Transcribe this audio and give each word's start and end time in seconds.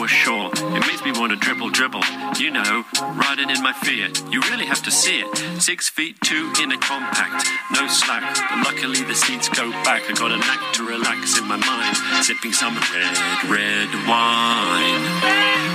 For 0.00 0.08
sure. 0.08 0.48
It 0.54 0.80
makes 0.88 1.04
me 1.04 1.12
want 1.12 1.30
to 1.32 1.36
dribble, 1.36 1.76
dribble. 1.76 2.00
You 2.38 2.50
know, 2.50 2.84
riding 3.20 3.50
in 3.50 3.62
my 3.62 3.74
Fiat. 3.74 4.32
You 4.32 4.40
really 4.48 4.64
have 4.64 4.82
to 4.84 4.90
see 4.90 5.20
it. 5.20 5.60
Six 5.60 5.90
feet 5.90 6.16
two 6.22 6.50
in 6.62 6.72
a 6.72 6.78
compact, 6.78 7.46
no 7.70 7.86
slack. 7.86 8.24
But 8.48 8.64
luckily 8.64 9.04
the 9.04 9.14
seats 9.14 9.50
go 9.50 9.70
back. 9.84 10.08
I 10.08 10.14
got 10.14 10.32
a 10.32 10.38
knack 10.38 10.72
to 10.80 10.88
relax 10.88 11.38
in 11.38 11.46
my 11.46 11.58
mind, 11.58 11.96
sipping 12.24 12.54
some 12.54 12.80
red, 12.96 13.12
red 13.52 13.92
wine. 14.08 15.04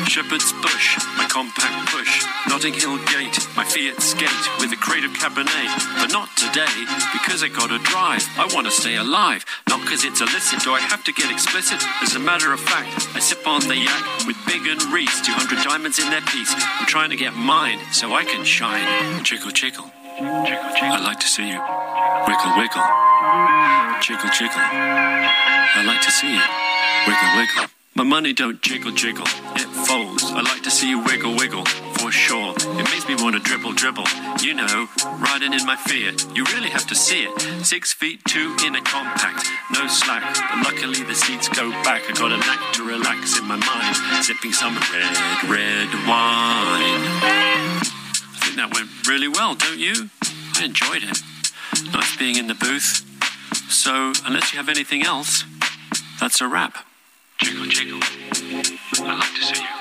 Shepherd's 0.10 0.54
Bush, 0.54 0.98
my 1.18 1.28
compact 1.30 1.90
push. 1.94 2.26
Notting 2.50 2.74
Hill 2.74 2.98
Gate, 3.06 3.38
my 3.56 3.64
Fiat 3.64 4.02
skate 4.02 4.46
with 4.58 4.72
a 4.72 4.78
crate 4.78 5.06
of 5.06 5.12
Cabernet. 5.12 5.70
But 6.02 6.12
not 6.12 6.30
today, 6.36 6.74
because 7.14 7.44
I 7.44 7.48
gotta 7.50 7.78
drive. 7.78 8.26
I 8.42 8.50
wanna 8.56 8.72
stay 8.72 8.96
alive. 8.96 9.46
Not 9.70 9.82
because 9.82 10.04
it's 10.04 10.22
illicit, 10.22 10.62
do 10.64 10.74
I 10.74 10.80
have 10.80 11.04
to 11.04 11.14
get 11.14 11.30
explicit? 11.30 11.84
As 12.02 12.16
a 12.16 12.20
matter 12.20 12.52
of 12.54 12.60
fact, 12.60 13.08
I 13.14 13.20
sip 13.20 13.46
on 13.46 13.62
the 13.68 13.78
yak 13.78 14.15
with 14.26 14.38
Big 14.46 14.66
and 14.68 14.82
Reese, 14.94 15.22
200 15.22 15.64
diamonds 15.64 16.00
in 16.00 16.10
their 16.10 16.22
piece. 16.22 16.54
I'm 16.54 16.88
trying 16.88 17.10
to 17.10 17.16
get 17.16 17.34
mine 17.34 17.80
so 17.92 18.14
I 18.14 18.24
can 18.24 18.44
shine. 18.44 19.24
Jiggle, 19.24 19.52
jiggle. 19.52 19.92
Jiggle, 20.18 20.46
jiggle. 20.46 20.96
I 20.96 21.02
like 21.04 21.20
to 21.20 21.28
see 21.28 21.48
you. 21.50 21.60
Wiggle, 22.28 22.54
wiggle. 22.58 22.86
Jiggle, 24.02 24.32
jiggle. 24.32 24.64
I 24.64 25.84
like 25.86 26.02
to 26.02 26.12
see 26.12 26.34
you. 26.34 26.42
Wiggle, 27.08 27.32
wiggle. 27.38 27.72
My 27.96 28.04
money 28.04 28.34
don't 28.34 28.62
jiggle, 28.62 28.92
jiggle. 28.92 29.26
It 29.56 29.68
folds. 29.88 30.24
I 30.24 30.42
like 30.42 30.64
to 30.64 30.72
see 30.72 30.90
you 30.90 31.04
wiggle, 31.04 31.36
wiggle. 31.36 31.64
For 32.00 32.12
sure. 32.12 32.54
It 32.58 32.86
makes 32.92 33.08
me 33.08 33.16
want 33.16 33.36
to 33.36 33.42
dribble, 33.42 33.74
dribble. 33.74 34.06
You 34.42 34.54
know, 34.54 34.88
riding 35.20 35.54
in 35.54 35.66
my 35.66 35.76
fear. 35.76 36.12
You 36.34 36.44
really 36.54 36.70
have 36.70 36.86
to 36.88 36.96
see 36.96 37.24
it. 37.24 37.66
Six 37.66 37.94
feet 37.94 38.24
two 38.26 38.56
in 38.66 38.76
a 38.76 38.82
compact. 38.82 39.48
No 39.74 39.88
slack. 39.88 40.24
But 40.50 40.74
luckily 40.74 41.04
the 41.04 41.16
seats 41.16 41.50
go 41.50 41.72
back. 41.84 42.04
I 42.08 42.14
got 42.14 42.32
a 42.32 42.38
knack 42.38 42.74
to 42.74 42.84
relax 42.86 43.40
in 43.40 43.46
my 43.46 43.58
mind. 43.58 44.24
Sipping 44.24 44.52
some 44.52 44.76
red, 44.76 45.18
red 45.50 45.90
wine. 46.08 47.04
I 47.76 48.38
think 48.44 48.56
that 48.58 48.74
went 48.74 49.08
really 49.08 49.28
well, 49.28 49.56
don't 49.56 49.80
you? 49.80 50.10
I 50.56 50.66
enjoyed 50.66 51.04
it. 51.04 51.22
Nice 51.94 52.16
being 52.18 52.36
in 52.38 52.48
the 52.48 52.56
booth. 52.56 53.04
So, 53.70 54.14
unless 54.26 54.54
you 54.54 54.58
have 54.58 54.70
anything 54.70 55.04
else, 55.04 55.44
that's 56.20 56.42
a 56.42 56.48
wrap. 56.48 56.86
Jiggle, 57.42 57.66
jiggle. 57.66 58.00
I 58.02 59.18
like 59.20 59.34
to 59.36 59.42
see 59.42 59.62
you. 59.62 59.75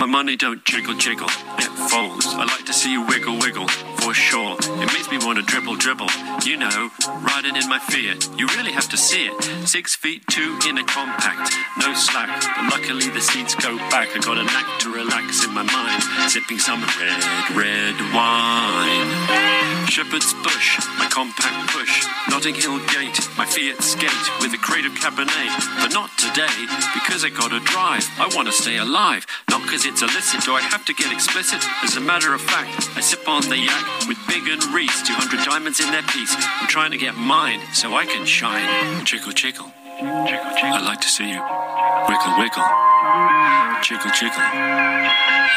My 0.00 0.06
money 0.06 0.34
don't 0.34 0.64
jiggle, 0.64 0.94
jiggle. 0.94 1.28
It 1.58 1.68
folds. 1.90 2.24
I 2.24 2.44
like 2.46 2.64
to 2.64 2.72
see 2.72 2.90
you 2.90 3.06
wiggle, 3.06 3.38
wiggle. 3.38 3.68
For 4.00 4.14
sure. 4.14 4.56
It 4.58 4.88
makes 4.96 5.10
me 5.10 5.18
want 5.18 5.36
to 5.36 5.44
dribble, 5.44 5.76
dribble. 5.76 6.08
You 6.42 6.56
know, 6.56 6.88
riding 7.20 7.54
in 7.54 7.68
my 7.68 7.78
Fiat. 7.78 8.26
You 8.38 8.46
really 8.56 8.72
have 8.72 8.88
to 8.88 8.96
see 8.96 9.26
it. 9.26 9.68
Six 9.68 9.94
feet 9.94 10.26
two 10.30 10.58
in 10.66 10.78
a 10.78 10.84
compact. 10.84 11.52
No 11.78 11.92
slack. 11.92 12.30
But 12.56 12.80
luckily 12.80 13.10
the 13.10 13.20
seats 13.20 13.54
go 13.54 13.76
back. 13.92 14.08
I 14.16 14.20
got 14.20 14.38
a 14.38 14.44
knack 14.44 14.80
to 14.80 14.90
relax 14.90 15.44
in 15.44 15.52
my 15.52 15.64
mind. 15.64 16.02
Sipping 16.32 16.58
some 16.58 16.80
red, 16.80 17.20
red 17.52 17.94
wine. 18.16 19.60
Shepherd's 19.90 20.32
Bush, 20.42 20.78
my 20.98 21.08
compact 21.10 21.72
push. 21.72 22.06
Notting 22.30 22.54
Hill 22.54 22.78
Gate, 22.94 23.18
my 23.36 23.44
Fiat 23.44 23.82
skate 23.82 24.24
with 24.40 24.54
a 24.54 24.58
crate 24.58 24.86
of 24.86 24.92
Cabernet. 24.92 25.50
But 25.82 25.92
not 25.92 26.10
today, 26.16 26.56
because 26.94 27.24
I 27.24 27.28
gotta 27.28 27.60
drive. 27.60 28.08
I 28.18 28.30
wanna 28.34 28.52
stay 28.52 28.78
alive. 28.78 29.26
Not 29.50 29.62
because 29.62 29.84
it's 29.90 30.02
illicit, 30.02 30.44
do 30.44 30.54
I 30.54 30.60
have 30.60 30.84
to 30.84 30.94
get 30.94 31.12
explicit? 31.12 31.60
As 31.82 31.96
a 31.96 32.00
matter 32.00 32.32
of 32.32 32.40
fact, 32.40 32.88
I 32.96 33.00
sip 33.00 33.28
on 33.28 33.42
the 33.48 33.58
yak 33.58 33.84
with 34.06 34.18
Big 34.28 34.46
and 34.46 34.62
Reese, 34.72 35.02
200 35.02 35.44
diamonds 35.44 35.80
in 35.80 35.90
their 35.90 36.02
piece. 36.02 36.34
I'm 36.38 36.68
trying 36.68 36.92
to 36.92 36.96
get 36.96 37.16
mine 37.16 37.60
so 37.74 37.94
I 37.94 38.06
can 38.06 38.24
shine. 38.24 39.04
Jiggle, 39.04 39.32
jiggle. 39.32 39.66
Jiggle, 39.98 40.54
jiggle. 40.54 40.78
I 40.78 40.80
like 40.86 41.00
to 41.00 41.08
see 41.08 41.28
you. 41.28 41.42
Wiggle, 42.06 42.34
wiggle. 42.38 42.68
Jiggle, 43.82 44.12
jiggle. 44.14 44.46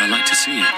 I 0.01 0.09
like 0.09 0.25
to 0.25 0.35
see 0.35 0.57
you. 0.57 0.69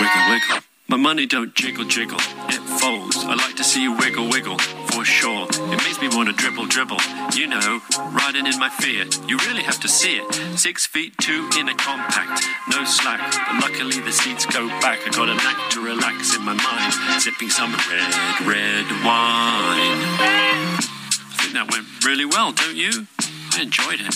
Wiggle, 0.00 0.24
wiggle. 0.30 0.62
My 0.88 0.96
money 0.96 1.26
don't 1.26 1.54
jiggle, 1.54 1.84
jiggle. 1.84 2.20
It 2.48 2.62
folds. 2.78 3.16
I 3.18 3.34
like 3.34 3.56
to 3.56 3.64
see 3.64 3.82
you 3.82 3.96
wiggle, 3.96 4.28
wiggle. 4.30 4.58
For 4.92 5.04
sure. 5.06 5.46
It 5.50 5.78
makes 5.84 6.00
me 6.02 6.08
want 6.08 6.28
to 6.28 6.34
dribble, 6.34 6.66
dribble. 6.66 6.98
You 7.34 7.46
know, 7.46 7.80
riding 8.12 8.46
in 8.46 8.58
my 8.58 8.68
Fiat. 8.68 9.26
You 9.26 9.38
really 9.48 9.62
have 9.62 9.80
to 9.80 9.88
see 9.88 10.16
it. 10.16 10.58
Six 10.58 10.84
feet 10.86 11.16
two 11.16 11.48
in 11.58 11.68
a 11.68 11.74
compact. 11.74 12.44
No 12.68 12.84
slack. 12.84 13.20
But 13.48 13.70
luckily 13.70 14.00
the 14.00 14.12
seats 14.12 14.44
go 14.44 14.68
back. 14.80 15.00
I 15.06 15.10
got 15.10 15.30
a 15.30 15.34
knack 15.34 15.70
to 15.70 15.80
relax 15.82 16.36
in 16.36 16.42
my 16.42 16.52
mind. 16.52 17.22
Sipping 17.22 17.48
some 17.48 17.72
red, 17.72 18.12
red 18.44 18.84
wine. 19.00 19.96
I 20.76 21.34
think 21.40 21.54
that 21.54 21.70
went 21.70 21.86
really 22.04 22.26
well, 22.26 22.52
don't 22.52 22.76
you? 22.76 23.06
I 23.54 23.62
enjoyed 23.62 24.00
it. 24.00 24.14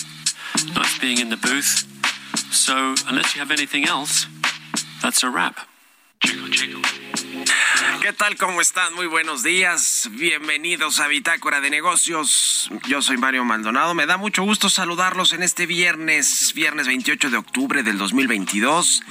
Nice 0.75 0.99
being 0.99 1.17
in 1.17 1.29
the 1.29 1.37
booth. 1.37 1.85
So, 2.53 2.95
unless 3.07 3.33
you 3.35 3.39
have 3.39 3.51
anything 3.51 3.87
else, 3.87 4.27
that's 5.01 5.23
a 5.23 5.29
wrap. 5.29 5.67
Jiggle, 6.23 6.49
jiggle. 6.49 6.81
¿Qué 8.01 8.13
tal? 8.13 8.37
¿Cómo 8.37 8.61
están? 8.61 8.93
Muy 8.93 9.07
buenos 9.07 9.41
días. 9.41 10.07
Bienvenidos 10.11 10.99
a 10.99 11.07
Bitácora 11.07 11.61
de 11.61 11.71
Negocios. 11.71 12.69
Yo 12.87 13.01
soy 13.01 13.17
Mario 13.17 13.43
Maldonado. 13.43 13.95
Me 13.95 14.05
da 14.05 14.17
mucho 14.17 14.43
gusto 14.43 14.69
saludarlos 14.69 15.33
en 15.33 15.41
este 15.41 15.65
viernes, 15.65 16.53
viernes 16.53 16.85
28 16.85 17.31
de 17.31 17.37
octubre 17.37 17.81
del 17.81 17.97
2022. 17.97 19.01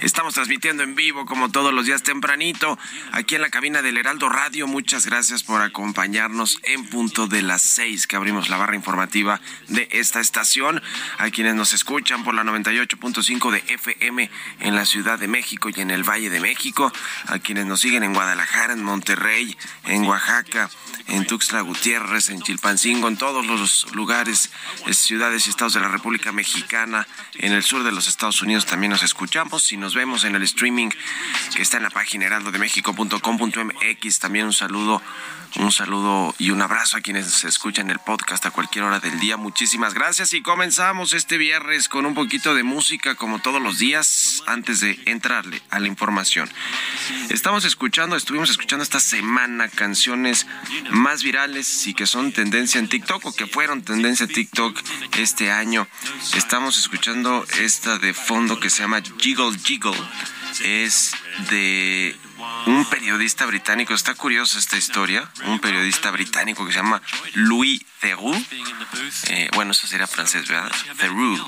Estamos 0.00 0.34
transmitiendo 0.34 0.82
en 0.82 0.94
vivo 0.94 1.24
como 1.24 1.50
todos 1.50 1.72
los 1.72 1.86
días 1.86 2.02
tempranito 2.02 2.78
aquí 3.12 3.34
en 3.34 3.40
la 3.40 3.48
cabina 3.48 3.80
del 3.80 3.96
Heraldo 3.96 4.28
Radio. 4.28 4.66
Muchas 4.66 5.06
gracias 5.06 5.42
por 5.42 5.62
acompañarnos 5.62 6.58
en 6.64 6.84
punto 6.86 7.26
de 7.26 7.40
las 7.40 7.62
6 7.62 8.06
que 8.06 8.16
abrimos 8.16 8.50
la 8.50 8.58
barra 8.58 8.76
informativa 8.76 9.40
de 9.68 9.88
esta 9.90 10.20
estación. 10.20 10.82
A 11.18 11.30
quienes 11.30 11.54
nos 11.54 11.72
escuchan 11.72 12.24
por 12.24 12.34
la 12.34 12.44
98.5 12.44 13.50
de 13.50 13.64
FM 13.74 14.30
en 14.60 14.74
la 14.74 14.84
Ciudad 14.84 15.18
de 15.18 15.28
México 15.28 15.70
y 15.74 15.80
en 15.80 15.90
el 15.90 16.04
Valle 16.04 16.28
de 16.28 16.40
México. 16.40 16.92
A 17.28 17.38
quienes 17.38 17.64
nos 17.64 17.80
siguen 17.80 18.02
en 18.02 18.12
Guadalajara, 18.12 18.33
en 18.72 18.82
Monterrey, 18.82 19.56
en 19.84 20.04
Oaxaca, 20.04 20.68
en 21.06 21.26
Tuxtla 21.26 21.60
Gutiérrez, 21.60 22.30
en 22.30 22.42
Chilpancingo, 22.42 23.08
en 23.08 23.16
todos 23.16 23.46
los 23.46 23.92
lugares, 23.94 24.50
eh, 24.86 24.94
ciudades 24.94 25.46
y 25.46 25.50
estados 25.50 25.74
de 25.74 25.80
la 25.80 25.88
República 25.88 26.32
Mexicana, 26.32 27.06
en 27.34 27.52
el 27.52 27.62
sur 27.62 27.84
de 27.84 27.92
los 27.92 28.08
Estados 28.08 28.42
Unidos 28.42 28.66
también 28.66 28.90
nos 28.90 29.02
escuchamos 29.02 29.72
y 29.72 29.76
nos 29.76 29.94
vemos 29.94 30.24
en 30.24 30.34
el 30.34 30.42
streaming 30.42 30.90
que 31.54 31.62
está 31.62 31.76
en 31.76 31.84
la 31.84 31.90
página 31.90 32.26
heraldodemexico.com.mx. 32.26 34.18
También 34.18 34.46
un 34.46 34.52
saludo, 34.52 35.00
un 35.56 35.70
saludo 35.70 36.34
y 36.38 36.50
un 36.50 36.60
abrazo 36.62 36.96
a 36.96 37.00
quienes 37.00 37.26
se 37.26 37.48
escuchan 37.48 37.90
el 37.90 37.98
podcast 37.98 38.46
a 38.46 38.50
cualquier 38.50 38.84
hora 38.84 39.00
del 39.00 39.20
día. 39.20 39.36
Muchísimas 39.36 39.94
gracias 39.94 40.32
y 40.32 40.42
comenzamos 40.42 41.12
este 41.12 41.38
viernes 41.38 41.88
con 41.88 42.06
un 42.06 42.14
poquito 42.14 42.54
de 42.54 42.62
música 42.62 43.14
como 43.14 43.40
todos 43.40 43.60
los 43.62 43.78
días 43.78 44.42
antes 44.46 44.80
de 44.80 44.98
entrarle 45.06 45.62
a 45.70 45.78
la 45.78 45.86
información. 45.86 46.48
Estamos 47.30 47.64
escuchando, 47.64 48.16
estuvimos 48.24 48.48
escuchando 48.48 48.82
esta 48.82 49.00
semana 49.00 49.68
canciones 49.68 50.46
más 50.88 51.22
virales 51.22 51.86
y 51.86 51.92
que 51.92 52.06
son 52.06 52.32
tendencia 52.32 52.78
en 52.78 52.88
TikTok 52.88 53.26
o 53.26 53.36
que 53.36 53.46
fueron 53.46 53.82
tendencia 53.82 54.24
en 54.24 54.32
TikTok 54.32 54.80
este 55.18 55.52
año. 55.52 55.86
Estamos 56.34 56.78
escuchando 56.78 57.44
esta 57.60 57.98
de 57.98 58.14
fondo 58.14 58.58
que 58.58 58.70
se 58.70 58.80
llama 58.80 59.02
Jiggle 59.18 59.58
Jiggle. 59.62 60.00
Es 60.62 61.12
de 61.50 62.16
un 62.64 62.86
periodista 62.86 63.44
británico. 63.44 63.92
Está 63.92 64.14
curiosa 64.14 64.58
esta 64.58 64.78
historia. 64.78 65.30
Un 65.44 65.60
periodista 65.60 66.10
británico 66.10 66.64
que 66.64 66.72
se 66.72 66.78
llama 66.78 67.02
Louis 67.34 67.84
Theroux. 68.00 68.42
eh, 69.28 69.50
bueno, 69.52 69.72
eso 69.72 69.86
sería 69.86 70.06
francés, 70.06 70.48
¿verdad? 70.48 70.72
Theroux 70.96 71.42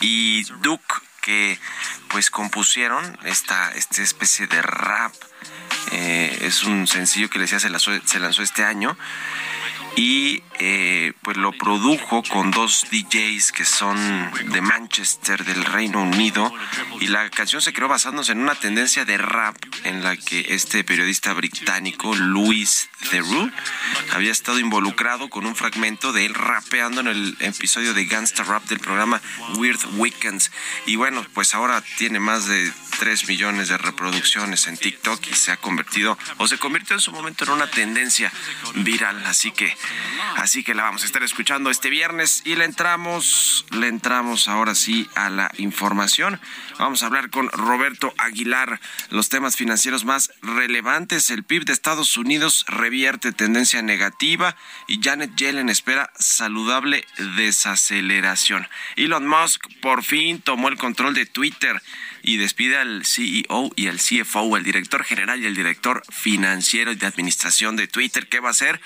y 0.00 0.42
Duke, 0.62 0.94
que 1.20 1.60
pues 2.08 2.28
compusieron 2.28 3.16
esta, 3.22 3.70
esta 3.74 4.02
especie 4.02 4.48
de 4.48 4.60
rap. 4.62 5.14
Eh, 5.90 6.38
es 6.42 6.64
un 6.64 6.86
sencillo 6.86 7.28
que 7.28 7.38
les 7.38 7.50
decía 7.50 7.60
se 8.04 8.20
lanzó 8.20 8.42
este 8.42 8.64
año 8.64 8.96
y 9.96 10.42
eh, 10.58 11.12
pues 11.22 11.36
lo 11.36 11.52
produjo 11.52 12.22
con 12.22 12.50
dos 12.50 12.86
DJs 12.90 13.52
que 13.52 13.64
son 13.64 13.96
de 14.52 14.60
Manchester 14.60 15.44
del 15.44 15.64
Reino 15.64 16.02
Unido. 16.02 16.52
Y 17.00 17.08
la 17.08 17.28
canción 17.30 17.60
se 17.60 17.72
creó 17.72 17.88
basándose 17.88 18.32
en 18.32 18.40
una 18.40 18.54
tendencia 18.54 19.04
de 19.04 19.18
rap 19.18 19.56
en 19.84 20.02
la 20.02 20.16
que 20.16 20.54
este 20.54 20.84
periodista 20.84 21.32
británico 21.32 22.14
Louis 22.14 22.88
Theroux 23.10 23.50
había 24.12 24.30
estado 24.30 24.58
involucrado 24.58 25.28
con 25.28 25.46
un 25.46 25.56
fragmento 25.56 26.12
de 26.12 26.26
él 26.26 26.34
rapeando 26.34 27.00
en 27.00 27.08
el 27.08 27.36
episodio 27.40 27.92
de 27.94 28.04
Gangsta 28.04 28.44
Rap 28.44 28.64
del 28.64 28.78
programa 28.78 29.20
Weird 29.56 29.80
Weekends. 29.96 30.52
Y 30.86 30.96
bueno 30.96 31.26
pues 31.34 31.54
ahora 31.54 31.82
tiene 31.98 32.20
más 32.20 32.46
de 32.46 32.72
3 32.98 33.28
millones 33.28 33.68
de 33.68 33.78
reproducciones 33.78 34.66
en 34.66 34.76
TikTok 34.76 35.26
y 35.28 35.34
se 35.34 35.50
ha 35.50 35.56
convertido 35.56 36.16
o 36.38 36.46
se 36.46 36.58
convirtió 36.58 36.94
en 36.94 37.00
su 37.00 37.10
momento 37.10 37.44
en 37.44 37.50
una 37.50 37.68
tendencia 37.68 38.32
viral. 38.76 39.24
Así 39.26 39.50
que 39.50 39.76
Así 40.36 40.64
que 40.64 40.74
la 40.74 40.84
vamos 40.84 41.02
a 41.02 41.06
estar 41.06 41.22
escuchando 41.22 41.70
este 41.70 41.90
viernes 41.90 42.42
y 42.44 42.56
le 42.56 42.64
entramos, 42.64 43.66
le 43.70 43.88
entramos 43.88 44.48
ahora 44.48 44.74
sí 44.74 45.08
a 45.14 45.30
la 45.30 45.50
información. 45.58 46.40
Vamos 46.78 47.02
a 47.02 47.06
hablar 47.06 47.30
con 47.30 47.48
Roberto 47.50 48.12
Aguilar, 48.18 48.80
los 49.10 49.28
temas 49.28 49.56
financieros 49.56 50.04
más 50.04 50.32
relevantes. 50.42 51.30
El 51.30 51.44
PIB 51.44 51.64
de 51.64 51.72
Estados 51.72 52.16
Unidos 52.16 52.64
revierte 52.66 53.32
tendencia 53.32 53.82
negativa 53.82 54.56
y 54.88 55.00
Janet 55.02 55.36
Yellen 55.36 55.68
espera 55.68 56.10
saludable 56.18 57.06
desaceleración. 57.36 58.66
Elon 58.96 59.26
Musk 59.26 59.66
por 59.80 60.02
fin 60.02 60.40
tomó 60.40 60.68
el 60.68 60.76
control 60.76 61.14
de 61.14 61.26
Twitter 61.26 61.80
y 62.22 62.36
despide 62.36 62.78
al 62.78 63.04
CEO 63.04 63.72
y 63.76 63.88
al 63.88 63.98
CFO, 63.98 64.56
el 64.56 64.62
director 64.64 65.04
general 65.04 65.42
y 65.42 65.46
el 65.46 65.54
director 65.54 66.02
financiero 66.10 66.92
y 66.92 66.96
de 66.96 67.06
administración 67.06 67.76
de 67.76 67.88
Twitter. 67.88 68.28
¿Qué 68.28 68.40
va 68.40 68.48
a 68.48 68.52
hacer? 68.52 68.80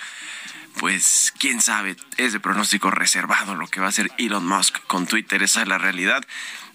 Pues 0.79 1.33
quién 1.39 1.61
sabe, 1.61 1.97
es 2.17 2.33
de 2.33 2.41
pronóstico 2.41 2.91
reservado 2.91 3.55
lo 3.55 3.67
que 3.69 3.81
va 3.81 3.87
a 3.87 3.89
hacer 3.91 4.11
Elon 4.19 4.47
Musk 4.47 4.79
con 4.87 5.07
Twitter, 5.07 5.43
esa 5.43 5.63
es 5.63 5.69
la 5.69 5.79
realidad. 5.79 6.27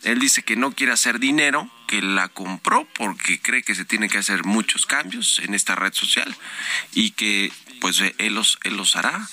Él 0.04 0.20
dice 0.20 0.44
que 0.44 0.56
no 0.56 0.72
quiere 0.72 0.94
hacer 0.94 1.20
dinero, 1.20 1.70
que 1.88 2.02
la 2.02 2.28
compró 2.30 2.88
porque 2.96 3.40
cree 3.40 3.64
que 3.64 3.76
se 3.76 3.86
tiene 3.86 4.10
que 4.10 4.18
hacer 4.18 4.44
muchos 4.46 4.86
cambios 4.86 5.40
en 5.40 5.54
esta 5.54 5.76
red 5.76 5.94
social 5.94 6.36
y 6.94 7.12
que 7.12 7.52
pues 7.80 8.02
él 8.18 8.34
los, 8.34 8.58
él 8.64 8.78
los 8.78 8.96
hará 8.96 9.28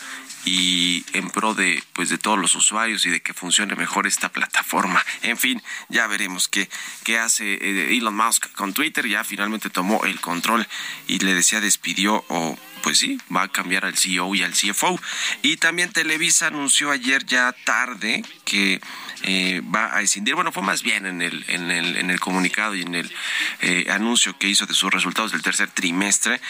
y 0.48 1.04
en 1.12 1.28
pro 1.28 1.52
de 1.52 1.82
pues 1.92 2.08
de 2.08 2.16
todos 2.16 2.38
los 2.38 2.54
usuarios 2.54 3.04
y 3.04 3.10
de 3.10 3.20
que 3.20 3.34
funcione 3.34 3.74
mejor 3.76 4.06
esta 4.06 4.30
plataforma. 4.30 5.04
En 5.20 5.36
fin, 5.36 5.62
ya 5.90 6.06
veremos 6.06 6.48
qué, 6.48 6.70
qué 7.04 7.18
hace 7.18 7.54
eh, 7.54 7.96
Elon 7.96 8.16
Musk 8.16 8.50
con 8.52 8.72
Twitter. 8.72 9.06
Ya 9.06 9.24
finalmente 9.24 9.68
tomó 9.68 10.04
el 10.04 10.20
control 10.22 10.66
y 11.06 11.18
le 11.18 11.34
decía 11.34 11.60
despidió 11.60 12.24
o 12.28 12.58
pues 12.82 12.98
sí, 12.98 13.18
va 13.34 13.42
a 13.42 13.48
cambiar 13.48 13.84
al 13.84 13.98
CEO 13.98 14.34
y 14.34 14.42
al 14.42 14.52
CFO. 14.52 14.98
Y 15.42 15.56
también 15.58 15.92
Televisa 15.92 16.46
anunció 16.46 16.90
ayer 16.90 17.26
ya 17.26 17.54
tarde 17.64 18.24
que 18.46 18.80
eh, 19.24 19.60
va 19.74 19.94
a 19.94 20.00
escindir, 20.00 20.36
bueno, 20.36 20.52
fue 20.52 20.62
más 20.62 20.82
bien 20.82 21.04
en 21.04 21.20
el, 21.20 21.44
en 21.48 21.70
el, 21.70 21.96
en 21.96 22.10
el 22.10 22.20
comunicado 22.20 22.74
y 22.76 22.82
en 22.82 22.94
el 22.94 23.12
eh, 23.60 23.86
anuncio 23.90 24.38
que 24.38 24.48
hizo 24.48 24.64
de 24.64 24.74
sus 24.74 24.92
resultados 24.92 25.32
del 25.32 25.42
tercer 25.42 25.68
trimestre, 25.68 26.40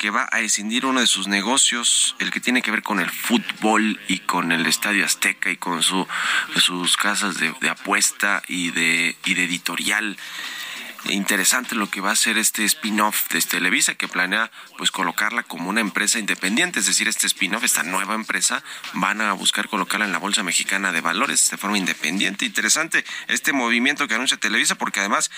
que 0.00 0.10
va 0.10 0.28
a 0.32 0.40
escindir 0.40 0.84
uno 0.84 1.00
de 1.00 1.06
sus 1.06 1.28
negocios, 1.28 2.16
el 2.18 2.32
que 2.32 2.40
tiene 2.40 2.60
que 2.60 2.72
ver 2.72 2.82
con 2.82 2.98
el 3.00 3.08
fútbol 3.08 3.37
y 4.08 4.18
con 4.20 4.52
el 4.52 4.66
Estadio 4.66 5.04
Azteca 5.04 5.50
y 5.50 5.56
con 5.56 5.82
su, 5.82 6.06
sus 6.56 6.96
casas 6.96 7.38
de, 7.38 7.68
apuesta 7.68 8.42
y 8.48 8.70
de, 8.70 9.16
y 9.24 9.34
de 9.34 9.44
editorial 9.44 10.16
interesante 11.10 11.74
lo 11.74 11.90
que 11.90 12.00
va 12.00 12.10
a 12.10 12.16
ser 12.16 12.38
este 12.38 12.64
spin-off 12.64 13.28
de 13.30 13.40
Televisa 13.40 13.94
que 13.94 14.08
planea 14.08 14.50
pues 14.76 14.90
colocarla 14.90 15.42
como 15.42 15.70
una 15.70 15.80
empresa 15.80 16.18
independiente, 16.18 16.80
es 16.80 16.86
decir, 16.86 17.08
este 17.08 17.26
spin-off, 17.26 17.64
esta 17.64 17.82
nueva 17.82 18.14
empresa 18.14 18.62
van 18.94 19.20
a 19.20 19.32
buscar 19.32 19.68
colocarla 19.68 20.06
en 20.06 20.12
la 20.12 20.18
Bolsa 20.18 20.42
Mexicana 20.42 20.92
de 20.92 21.00
Valores 21.00 21.50
de 21.50 21.56
forma 21.56 21.78
independiente. 21.78 22.44
Interesante 22.44 23.04
este 23.28 23.52
movimiento 23.52 24.08
que 24.08 24.14
anuncia 24.14 24.36
Televisa 24.36 24.74
porque 24.74 25.00
además 25.00 25.30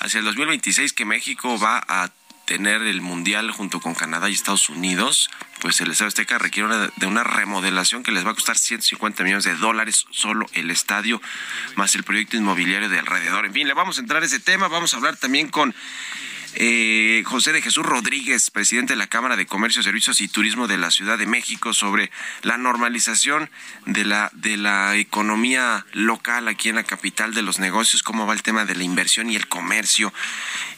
hacia 0.00 0.18
el 0.18 0.24
2026 0.24 0.92
que 0.92 1.04
México 1.04 1.58
va 1.58 1.82
a 1.86 2.10
tener 2.50 2.82
el 2.82 3.00
Mundial 3.00 3.52
junto 3.52 3.78
con 3.78 3.94
Canadá 3.94 4.28
y 4.28 4.32
Estados 4.32 4.70
Unidos, 4.70 5.30
pues 5.60 5.80
el 5.80 5.92
Estadio 5.92 6.08
Azteca 6.08 6.36
requiere 6.36 6.90
de 6.96 7.06
una 7.06 7.22
remodelación 7.22 8.02
que 8.02 8.10
les 8.10 8.26
va 8.26 8.32
a 8.32 8.34
costar 8.34 8.58
150 8.58 9.22
millones 9.22 9.44
de 9.44 9.54
dólares 9.54 10.04
solo 10.10 10.46
el 10.54 10.72
estadio, 10.72 11.22
más 11.76 11.94
el 11.94 12.02
proyecto 12.02 12.36
inmobiliario 12.36 12.88
de 12.88 12.98
alrededor. 12.98 13.46
En 13.46 13.52
fin, 13.52 13.68
le 13.68 13.74
vamos 13.74 13.98
a 13.98 14.00
entrar 14.00 14.24
a 14.24 14.26
ese 14.26 14.40
tema, 14.40 14.66
vamos 14.66 14.92
a 14.92 14.96
hablar 14.96 15.16
también 15.16 15.48
con 15.48 15.72
eh, 16.54 17.22
José 17.26 17.52
de 17.52 17.62
Jesús 17.62 17.86
Rodríguez, 17.86 18.50
presidente 18.50 18.94
de 18.94 18.98
la 18.98 19.06
Cámara 19.06 19.36
de 19.36 19.46
Comercio, 19.46 19.82
Servicios 19.82 20.20
y 20.20 20.28
Turismo 20.28 20.66
de 20.66 20.78
la 20.78 20.90
Ciudad 20.90 21.16
de 21.16 21.26
México, 21.26 21.72
sobre 21.72 22.10
la 22.42 22.58
normalización 22.58 23.50
de 23.86 24.04
la, 24.04 24.30
de 24.32 24.56
la 24.56 24.96
economía 24.96 25.86
local 25.92 26.48
aquí 26.48 26.68
en 26.68 26.74
la 26.74 26.82
capital 26.82 27.34
de 27.34 27.42
los 27.42 27.60
negocios, 27.60 28.02
cómo 28.02 28.26
va 28.26 28.34
el 28.34 28.42
tema 28.42 28.64
de 28.64 28.74
la 28.74 28.82
inversión 28.82 29.30
y 29.30 29.36
el 29.36 29.46
comercio. 29.46 30.12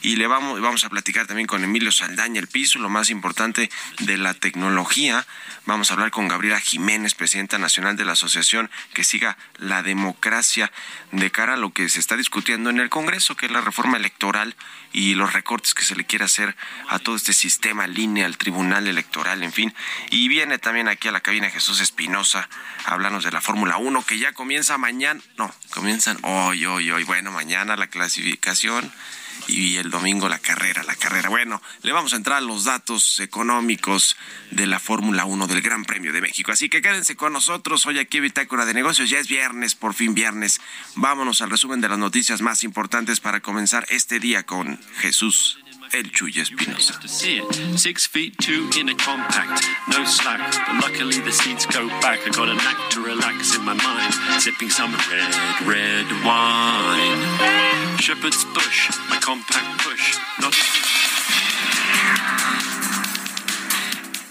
Y 0.01 0.17
le 0.17 0.27
vamos, 0.27 0.61
vamos 0.61 0.83
a 0.83 0.89
platicar 0.89 1.25
también 1.25 1.47
con 1.47 1.63
Emilio 1.63 1.91
Saldaña, 1.91 2.39
el 2.39 2.47
piso, 2.47 2.77
lo 2.77 2.89
más 2.89 3.09
importante 3.09 3.71
de 3.99 4.17
la 4.17 4.33
tecnología. 4.35 5.25
Vamos 5.65 5.89
a 5.89 5.93
hablar 5.95 6.11
con 6.11 6.27
Gabriela 6.27 6.59
Jiménez, 6.59 7.15
presidenta 7.15 7.57
nacional 7.57 7.95
de 7.95 8.05
la 8.05 8.11
Asociación 8.11 8.69
que 8.93 9.03
siga 9.03 9.37
la 9.57 9.81
democracia 9.81 10.71
de 11.11 11.31
cara 11.31 11.53
a 11.53 11.57
lo 11.57 11.73
que 11.73 11.89
se 11.89 11.99
está 11.99 12.17
discutiendo 12.17 12.69
en 12.69 12.79
el 12.79 12.89
Congreso, 12.89 13.35
que 13.35 13.45
es 13.47 13.51
la 13.51 13.61
reforma 13.61 13.97
electoral 13.97 14.55
y 14.91 15.15
los 15.15 15.33
recortes 15.33 15.62
que 15.73 15.83
se 15.83 15.95
le 15.95 16.05
quiere 16.05 16.25
hacer 16.25 16.55
a 16.89 16.99
todo 16.99 17.15
este 17.15 17.31
sistema 17.31 17.87
línea, 17.87 18.25
al 18.25 18.37
Tribunal 18.37 18.87
Electoral, 18.87 19.43
en 19.43 19.53
fin. 19.53 19.73
Y 20.09 20.27
viene 20.27 20.57
también 20.59 20.89
aquí 20.89 21.07
a 21.07 21.11
la 21.11 21.21
cabina 21.21 21.49
Jesús 21.49 21.79
Espinosa 21.79 22.49
a 22.85 22.93
hablarnos 22.93 23.23
de 23.23 23.31
la 23.31 23.39
Fórmula 23.39 23.77
1 23.77 24.05
que 24.05 24.19
ya 24.19 24.33
comienza 24.33 24.77
mañana, 24.77 25.21
no, 25.37 25.53
comienzan 25.69 26.17
hoy, 26.23 26.65
hoy, 26.65 26.91
hoy, 26.91 27.03
bueno, 27.03 27.31
mañana 27.31 27.77
la 27.77 27.87
clasificación 27.87 28.91
y 29.47 29.77
el 29.77 29.89
domingo 29.89 30.29
la 30.29 30.39
carrera, 30.39 30.83
la 30.83 30.95
carrera. 30.95 31.29
Bueno, 31.29 31.61
le 31.81 31.91
vamos 31.91 32.13
a 32.13 32.17
entrar 32.17 32.37
a 32.37 32.41
los 32.41 32.65
datos 32.65 33.19
económicos 33.19 34.17
de 34.51 34.67
la 34.67 34.79
Fórmula 34.79 35.25
1 35.25 35.47
del 35.47 35.61
Gran 35.61 35.85
Premio 35.85 36.13
de 36.13 36.21
México. 36.21 36.51
Así 36.51 36.69
que 36.69 36.81
quédense 36.81 37.15
con 37.15 37.33
nosotros 37.33 37.85
hoy 37.85 37.99
aquí 37.99 38.19
Bitácora 38.19 38.65
de 38.65 38.73
Negocios. 38.73 39.09
Ya 39.09 39.19
es 39.19 39.27
viernes, 39.27 39.75
por 39.75 39.93
fin 39.93 40.13
viernes. 40.13 40.61
Vámonos 40.95 41.41
al 41.41 41.49
resumen 41.49 41.81
de 41.81 41.89
las 41.89 41.99
noticias 41.99 42.41
más 42.41 42.63
importantes 42.63 43.19
para 43.19 43.41
comenzar 43.41 43.85
este 43.89 44.19
día 44.19 44.43
con 44.43 44.79
Jesús 44.97 45.62
el 45.93 46.11
Chuy 46.11 46.39
Espinosa. 46.39 46.93
Six 47.77 48.07
feet 48.07 48.37
two 48.39 48.69
in 48.79 48.89
a 48.89 48.95
compact, 48.95 49.63
no 49.89 50.03
slack. 50.05 50.39
But 50.67 50.81
luckily 50.81 51.19
the 51.19 51.31
seats 51.31 51.65
go 51.67 51.87
back. 52.01 52.19
I 52.25 52.29
got 52.29 52.49
a 52.49 52.55
knack 52.55 52.89
to 52.91 53.03
relax 53.03 53.55
in 53.55 53.63
my 53.63 53.73
mind, 53.73 54.13
sipping 54.41 54.69
some 54.69 54.91
red, 54.91 55.33
red 55.67 56.05
wine. 56.25 57.97
Shepherd's 57.99 58.43
bush, 58.53 58.91
my 59.09 59.17
compact 59.19 59.81
push, 59.81 60.17
not. 60.41 60.92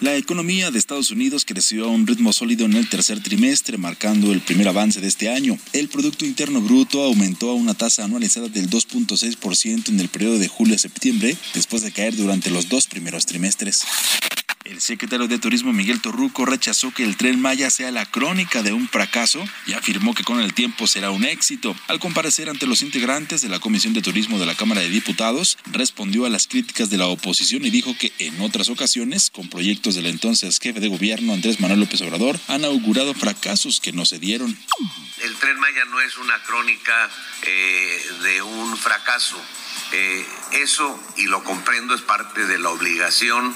La 0.02 0.16
economía 0.16 0.73
de 0.73 0.80
Estados 0.80 1.12
Unidos 1.12 1.44
creció 1.44 1.85
a 1.85 1.87
un 1.87 2.09
ritmo 2.09 2.32
sólido 2.32 2.66
en 2.66 2.73
el 2.73 2.88
tercer 2.88 3.23
trimestre, 3.23 3.78
marcando 3.78 4.32
el 4.32 4.40
primer 4.40 4.66
avance 4.66 5.00
de 5.00 5.06
este 5.06 5.28
año. 5.28 5.56
El 5.73 5.88
Producto 5.88 6.26
Interno 6.26 6.61
Bruto 6.61 7.04
aumentó 7.04 7.50
a 7.50 7.54
una 7.54 7.75
tasa 7.75 8.02
anualizada 8.02 8.49
del 8.49 8.68
2.6% 8.68 9.90
en 9.90 10.00
el 10.00 10.09
periodo 10.09 10.40
de 10.40 10.49
julio 10.49 10.75
a 10.75 10.78
septiembre, 10.78 11.37
después 11.54 11.82
de 11.82 11.92
caer 11.92 12.16
durante 12.16 12.50
los 12.50 12.68
dos 12.68 12.88
primeros 12.88 13.26
trimestres. 13.26 13.85
El 14.64 14.81
secretario 14.81 15.26
de 15.26 15.38
Turismo 15.38 15.73
Miguel 15.73 16.00
Torruco 16.00 16.45
rechazó 16.45 16.92
que 16.92 17.02
el 17.02 17.16
tren 17.16 17.40
Maya 17.40 17.69
sea 17.69 17.90
la 17.90 18.07
crónica 18.07 18.62
de 18.62 18.73
un 18.73 18.88
fracaso 18.88 19.45
y 19.66 19.73
afirmó 19.73 20.14
que 20.14 20.23
con 20.23 20.38
el 20.38 20.54
tiempo 20.54 20.87
será 20.87 21.11
un 21.11 21.25
éxito. 21.25 21.75
Al 21.88 21.99
comparecer 21.99 22.49
ante 22.49 22.69
los 22.69 22.83
integrantes 22.83 23.42
de 23.42 23.49
la 23.49 23.59
Comisión 23.59 23.92
de 23.92 24.02
Turismo 24.02 24.38
de 24.38 24.47
la 24.47 24.54
Cámara 24.54 24.81
de 24.81 24.88
Diputados, 24.88 25.59
respondió 25.66 26.26
a 26.26 26.31
las 26.31 26.47
críticas 26.47 26.90
de 26.90 26.97
la 26.97 27.07
oposición 27.07 27.64
y 27.64 27.71
dijo 27.71 27.97
que 27.99 28.12
en 28.19 28.40
otras 28.40 28.69
ocasiones, 28.69 29.31
con 29.31 29.49
proyectos 29.49 29.97
del 29.97 30.07
entonces 30.07 30.61
jefe 30.61 30.78
de 30.78 30.88
gobierno 30.88 31.33
Andrés 31.33 31.59
Manuel 31.59 31.81
López 31.81 32.00
Obrador, 32.02 32.38
han 32.47 32.64
augurado 32.64 33.14
fracasos 33.14 33.81
que 33.81 33.92
no 33.92 34.07
se 34.07 34.21
dieron. 34.21 34.57
El 35.23 35.35
tren 35.37 35.59
Maya 35.59 35.85
no 35.87 36.00
es 36.00 36.16
una 36.19 36.40
crónica 36.45 37.11
eh, 37.42 38.00
de 38.23 38.42
un 38.42 38.76
fracaso. 38.76 39.40
Eh, 39.92 40.26
eso, 40.52 40.99
y 41.16 41.25
lo 41.25 41.42
comprendo, 41.42 41.95
es 41.95 42.00
parte 42.00 42.47
de 42.47 42.59
la 42.59 42.71
obligación 42.71 43.54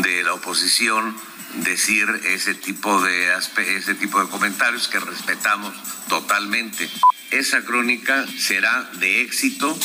de 0.00 0.22
la 0.22 0.34
oposición 0.34 1.14
decir 1.56 2.08
ese 2.24 2.54
tipo 2.54 3.02
de 3.02 3.28
ese 3.76 3.94
tipo 3.94 4.20
de 4.20 4.30
comentarios 4.30 4.88
que 4.88 4.98
respetamos 4.98 5.74
totalmente. 6.08 6.88
Esa 7.30 7.62
crónica 7.62 8.26
será 8.38 8.90
de 8.94 9.22
éxito. 9.22 9.78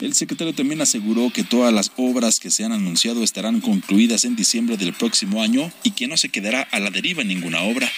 El 0.00 0.14
secretario 0.14 0.54
también 0.54 0.80
aseguró 0.80 1.30
que 1.30 1.44
todas 1.44 1.74
las 1.74 1.92
obras 1.96 2.40
que 2.40 2.50
se 2.50 2.64
han 2.64 2.72
anunciado 2.72 3.22
estarán 3.22 3.60
concluidas 3.60 4.24
en 4.24 4.34
diciembre 4.34 4.78
del 4.78 4.94
próximo 4.94 5.42
año 5.42 5.70
y 5.82 5.90
que 5.90 6.08
no 6.08 6.16
se 6.16 6.30
quedará 6.30 6.62
a 6.70 6.80
la 6.80 6.90
deriva 6.90 7.22
ninguna 7.22 7.60
obra. 7.60 7.90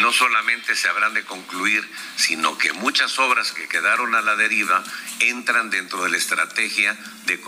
no 0.00 0.12
solamente 0.12 0.74
se 0.74 0.88
habrán 0.88 1.12
de 1.12 1.24
concluir, 1.24 1.86
sino 2.16 2.56
que 2.56 2.72
muchas 2.72 3.18
obras 3.18 3.52
que 3.52 3.68
quedaron 3.68 4.14
a 4.14 4.22
la 4.22 4.36
deriva 4.36 4.82
entran 5.20 5.70
dentro 5.70 6.04
de 6.04 6.10
la 6.10 6.16
estrategia 6.16 6.96
de 7.28 7.38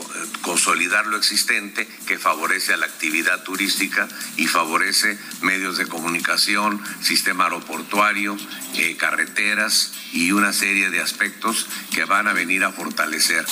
consolidar 0.42 1.06
lo 1.06 1.16
existente 1.16 1.88
que 2.06 2.18
favorece 2.18 2.74
a 2.74 2.76
la 2.76 2.86
actividad 2.86 3.42
turística 3.42 4.06
y 4.36 4.46
favorece 4.46 5.18
medios 5.40 5.78
de 5.78 5.86
comunicación, 5.86 6.80
sistema 7.00 7.44
aeroportuario, 7.44 8.36
eh, 8.74 8.96
carreteras 8.96 9.92
y 10.12 10.32
una 10.32 10.52
serie 10.52 10.90
de 10.90 11.00
aspectos 11.00 11.66
que 11.92 12.04
van 12.04 12.28
a 12.28 12.34
venir 12.34 12.62
a 12.62 12.72
fortalecer. 12.72 13.46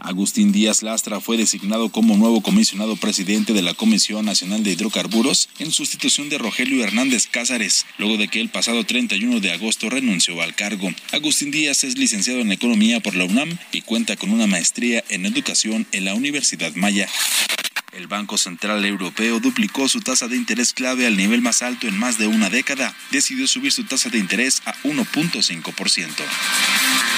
Agustín 0.00 0.52
Díaz 0.52 0.82
Lastra 0.82 1.20
fue 1.20 1.36
designado 1.36 1.90
como 1.90 2.16
nuevo 2.16 2.42
comisionado 2.42 2.96
presidente 2.96 3.52
de 3.52 3.62
la 3.62 3.74
Comisión 3.74 4.24
Nacional 4.24 4.62
de 4.62 4.72
Hidrocarburos 4.72 5.48
en 5.58 5.70
sustitución 5.70 6.28
de 6.28 6.38
Rogelio 6.38 6.82
Hernández 6.82 7.26
Cázares, 7.26 7.86
luego 7.98 8.16
de 8.16 8.28
que 8.28 8.40
el 8.40 8.48
pasado 8.48 8.84
31 8.84 9.40
de 9.40 9.52
agosto 9.52 9.90
renunció 9.90 10.40
al 10.42 10.54
cargo. 10.54 10.90
Agustín 11.12 11.50
Díaz 11.50 11.84
es 11.84 11.98
licenciado 11.98 12.40
en 12.40 12.52
Economía 12.52 13.00
por 13.00 13.14
la 13.14 13.24
UNAM 13.24 13.58
y 13.72 13.82
cuenta 13.82 14.16
con 14.16 14.30
una 14.30 14.46
maestría 14.46 15.04
en 15.08 15.26
Educación 15.26 15.86
en 15.92 16.04
la 16.04 16.14
Universidad 16.14 16.74
Maya. 16.74 17.08
El 17.92 18.06
Banco 18.06 18.38
Central 18.38 18.84
Europeo 18.84 19.40
duplicó 19.40 19.88
su 19.88 20.00
tasa 20.00 20.28
de 20.28 20.36
interés 20.36 20.72
clave 20.72 21.06
al 21.06 21.16
nivel 21.16 21.42
más 21.42 21.62
alto 21.62 21.88
en 21.88 21.98
más 21.98 22.18
de 22.18 22.28
una 22.28 22.48
década. 22.48 22.94
Decidió 23.10 23.48
subir 23.48 23.72
su 23.72 23.84
tasa 23.84 24.10
de 24.10 24.18
interés 24.18 24.62
a 24.64 24.74
1.5%. 24.84 27.09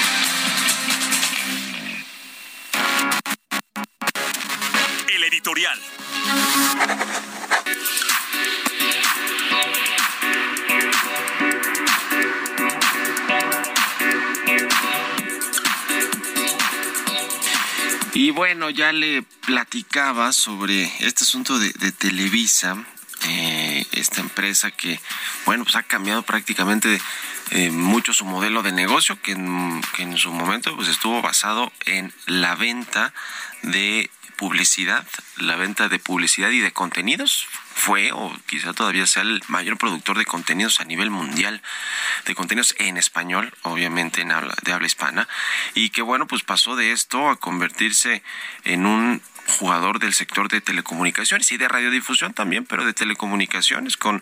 Y 18.13 18.31
bueno, 18.31 18.69
ya 18.69 18.93
le 18.93 19.23
platicaba 19.45 20.31
sobre 20.31 20.83
este 20.99 21.23
asunto 21.23 21.59
de, 21.59 21.91
Televisa, 21.91 22.77
eh, 23.27 23.85
esta 23.91 24.21
empresa 24.21 24.71
que, 24.71 24.99
bueno, 25.45 25.65
pues 25.65 25.75
ha 25.75 25.83
cambiado 25.83 26.21
prácticamente 26.23 27.01
eh, 27.51 27.69
mucho 27.69 28.13
su 28.13 28.23
modelo 28.23 28.63
de 28.63 28.71
negocio, 28.71 29.21
que 29.21 29.33
en, 29.33 29.81
que 29.95 30.03
en 30.03 30.17
su 30.17 30.31
momento 30.31 30.73
pues 30.75 30.87
estuvo 30.87 31.21
basado 31.21 31.73
en 31.85 32.13
la 32.27 32.55
venta 32.55 33.13
de 33.63 34.09
publicidad, 34.37 35.05
la 35.37 35.55
venta 35.55 35.89
de 35.89 35.99
publicidad 35.99 36.49
y 36.49 36.59
de 36.59 36.71
contenidos 36.71 37.47
fue 37.75 38.11
o 38.11 38.31
quizá 38.45 38.73
todavía 38.73 39.07
sea 39.07 39.23
el 39.23 39.41
mayor 39.47 39.77
productor 39.77 40.17
de 40.17 40.25
contenidos 40.25 40.79
a 40.79 40.85
nivel 40.85 41.09
mundial, 41.09 41.61
de 42.25 42.35
contenidos 42.35 42.75
en 42.79 42.97
español, 42.97 43.53
obviamente 43.63 44.21
en 44.21 44.31
habla, 44.31 44.55
de 44.63 44.73
habla 44.73 44.87
hispana, 44.87 45.27
y 45.73 45.89
que 45.89 46.01
bueno, 46.01 46.27
pues 46.27 46.43
pasó 46.43 46.75
de 46.75 46.91
esto 46.91 47.29
a 47.29 47.37
convertirse 47.37 48.23
en 48.63 48.85
un 48.85 49.21
jugador 49.59 49.99
del 49.99 50.13
sector 50.13 50.49
de 50.49 50.61
telecomunicaciones 50.61 51.51
y 51.51 51.57
de 51.57 51.67
radiodifusión 51.67 52.33
también, 52.33 52.65
pero 52.65 52.85
de 52.85 52.93
telecomunicaciones 52.93 53.97
con 53.97 54.17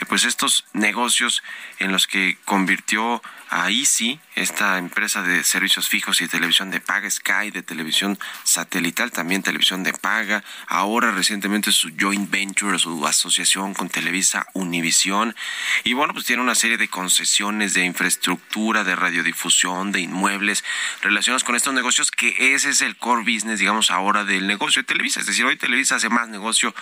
eh, 0.00 0.04
pues 0.08 0.24
estos 0.24 0.64
negocios 0.72 1.42
en 1.78 1.92
los 1.92 2.06
que 2.06 2.38
convirtió 2.44 3.22
a 3.52 3.70
Easy, 3.70 4.18
esta 4.34 4.78
empresa 4.78 5.22
de 5.22 5.44
servicios 5.44 5.86
fijos 5.86 6.22
y 6.22 6.26
televisión 6.26 6.70
de 6.70 6.80
paga, 6.80 7.10
Sky 7.10 7.50
de 7.52 7.62
televisión 7.62 8.18
satelital, 8.44 9.12
también 9.12 9.42
televisión 9.42 9.82
de 9.82 9.92
paga, 9.92 10.42
ahora 10.66 11.10
recientemente 11.10 11.70
su 11.70 11.90
joint 12.00 12.30
venture, 12.30 12.78
su 12.78 13.06
asociación 13.06 13.74
con 13.74 13.90
Televisa 13.90 14.46
Univisión, 14.54 15.36
y 15.84 15.92
bueno, 15.92 16.14
pues 16.14 16.24
tiene 16.24 16.40
una 16.40 16.54
serie 16.54 16.78
de 16.78 16.88
concesiones 16.88 17.74
de 17.74 17.84
infraestructura, 17.84 18.84
de 18.84 18.96
radiodifusión, 18.96 19.92
de 19.92 20.00
inmuebles 20.00 20.64
relacionados 21.02 21.44
con 21.44 21.54
estos 21.54 21.74
negocios, 21.74 22.10
que 22.10 22.54
ese 22.54 22.70
es 22.70 22.80
el 22.80 22.96
core 22.96 23.20
business, 23.20 23.58
digamos, 23.58 23.90
ahora 23.90 24.24
del 24.24 24.46
negocio 24.46 24.80
de 24.80 24.86
Televisa, 24.86 25.20
es 25.20 25.26
decir, 25.26 25.44
hoy 25.44 25.56
Televisa 25.56 25.96
hace 25.96 26.08
más 26.08 26.26
negocio 26.28 26.74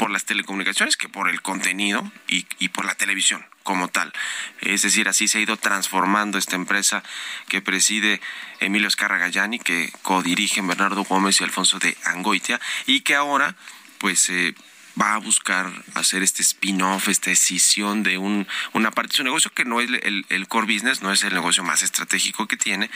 por 0.00 0.10
las 0.10 0.24
telecomunicaciones 0.24 0.96
que 0.96 1.10
por 1.10 1.28
el 1.28 1.42
contenido 1.42 2.10
y, 2.26 2.68
por 2.70 2.86
la 2.86 2.94
televisión 2.94 3.44
como 3.62 3.88
tal. 3.88 4.14
Es 4.62 4.80
decir, 4.80 5.10
así 5.10 5.28
se 5.28 5.36
ha 5.36 5.40
ido 5.42 5.58
transformando 5.58 6.38
esta 6.38 6.56
empresa 6.56 7.02
que 7.48 7.60
preside 7.60 8.22
Emilio 8.60 8.88
Escarragayani, 8.88 9.58
que 9.58 9.92
codirigen 10.00 10.66
Bernardo 10.66 11.04
Gómez 11.04 11.38
y 11.38 11.44
Alfonso 11.44 11.78
de 11.78 11.98
Angoitia, 12.06 12.58
y 12.86 13.00
que 13.00 13.14
ahora, 13.14 13.56
pues, 13.98 14.30
eh, 14.30 14.54
va 15.00 15.14
a 15.14 15.18
buscar 15.18 15.70
hacer 15.94 16.22
este 16.22 16.42
spin-off, 16.42 17.08
esta 17.08 17.30
escisión 17.30 18.02
de 18.02 18.18
un, 18.18 18.46
una 18.72 18.90
parte 18.90 19.12
de 19.12 19.16
su 19.16 19.24
negocio 19.24 19.50
que 19.52 19.64
no 19.64 19.80
es 19.80 19.88
el, 20.02 20.48
core 20.48 20.72
business, 20.72 21.02
no 21.02 21.12
es 21.12 21.22
el 21.22 21.32
negocio 21.32 21.62
más 21.62 21.82
estratégico 21.82 22.46
que 22.46 22.56
tiene, 22.56 22.90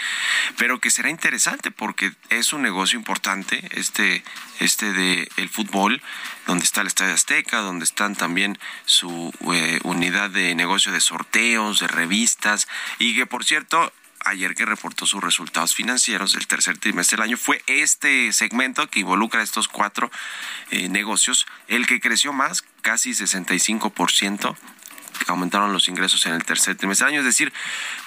pero 0.59 0.81
que 0.81 0.91
será 0.91 1.09
interesante 1.09 1.71
porque 1.71 2.13
es 2.31 2.53
un 2.53 2.63
negocio 2.63 2.99
importante, 2.99 3.63
este, 3.73 4.23
este 4.61 4.93
de 4.93 5.29
el 5.37 5.49
fútbol, 5.49 6.03
donde 6.47 6.65
está 6.65 6.83
el 6.83 6.89
Estadio 6.89 7.15
Azteca, 7.15 7.59
donde 7.59 7.85
están 7.85 8.17
también 8.17 8.59
su 8.85 9.33
eh, 9.53 9.81
unidad 9.85 10.31
de 10.31 10.55
negocio 10.55 10.93
de 10.93 11.01
sorteos, 11.01 11.81
de 11.81 11.89
revistas, 11.89 12.69
y 12.99 13.15
que 13.15 13.27
por 13.27 13.45
cierto, 13.45 13.93
ayer 14.25 14.55
que 14.55 14.65
reportó 14.65 15.07
sus 15.07 15.23
resultados 15.23 15.75
financieros 15.75 16.33
del 16.33 16.47
tercer 16.47 16.79
trimestre 16.79 17.17
del 17.17 17.25
año, 17.25 17.37
fue 17.37 17.63
este 17.67 18.33
segmento 18.33 18.89
que 18.89 19.01
involucra 19.01 19.43
estos 19.43 19.69
cuatro 19.69 20.11
eh, 20.71 20.89
negocios 20.89 21.47
el 21.69 21.87
que 21.87 22.01
creció 22.01 22.33
más, 22.33 22.63
casi 22.83 23.11
65% 23.11 24.57
aumentaron 25.27 25.73
los 25.73 25.89
ingresos 25.89 26.25
en 26.27 26.35
el 26.35 26.45
tercer 26.45 26.77
trimestre 26.77 27.09
año. 27.09 27.21
Es 27.21 27.25
decir, 27.25 27.53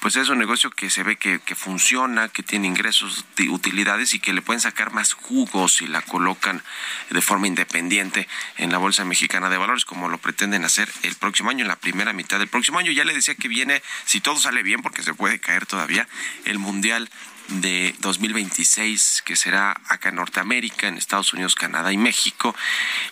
pues 0.01 0.15
es 0.15 0.29
un 0.29 0.37
negocio 0.37 0.69
que 0.71 0.89
se 0.89 1.03
ve 1.03 1.15
que, 1.15 1.39
que, 1.39 1.55
funciona, 1.55 2.29
que 2.29 2.43
tiene 2.43 2.67
ingresos, 2.67 3.25
de 3.35 3.49
utilidades 3.49 4.13
y 4.13 4.19
que 4.19 4.33
le 4.33 4.41
pueden 4.41 4.61
sacar 4.61 4.91
más 4.91 5.13
jugos 5.13 5.73
si 5.73 5.87
la 5.87 6.01
colocan 6.01 6.61
de 7.09 7.21
forma 7.21 7.47
independiente 7.47 8.27
en 8.57 8.71
la 8.71 8.77
Bolsa 8.77 9.05
Mexicana 9.05 9.49
de 9.49 9.57
Valores, 9.57 9.85
como 9.85 10.09
lo 10.09 10.17
pretenden 10.17 10.65
hacer 10.65 10.89
el 11.03 11.15
próximo 11.15 11.49
año, 11.49 11.61
en 11.61 11.67
la 11.67 11.75
primera 11.75 12.13
mitad 12.13 12.39
del 12.39 12.47
próximo 12.47 12.79
año. 12.79 12.91
Ya 12.91 13.05
le 13.05 13.13
decía 13.13 13.35
que 13.35 13.47
viene, 13.47 13.81
si 14.05 14.21
todo 14.21 14.37
sale 14.37 14.63
bien, 14.63 14.81
porque 14.81 15.03
se 15.03 15.13
puede 15.13 15.39
caer 15.39 15.65
todavía, 15.65 16.07
el 16.45 16.59
Mundial 16.59 17.09
de 17.47 17.95
2026 17.99 19.23
que 19.25 19.35
será 19.35 19.79
acá 19.87 20.09
en 20.09 20.15
Norteamérica, 20.15 20.87
en 20.87 20.97
Estados 20.97 21.33
Unidos, 21.33 21.55
Canadá 21.55 21.91
y 21.91 21.97
México. 21.97 22.55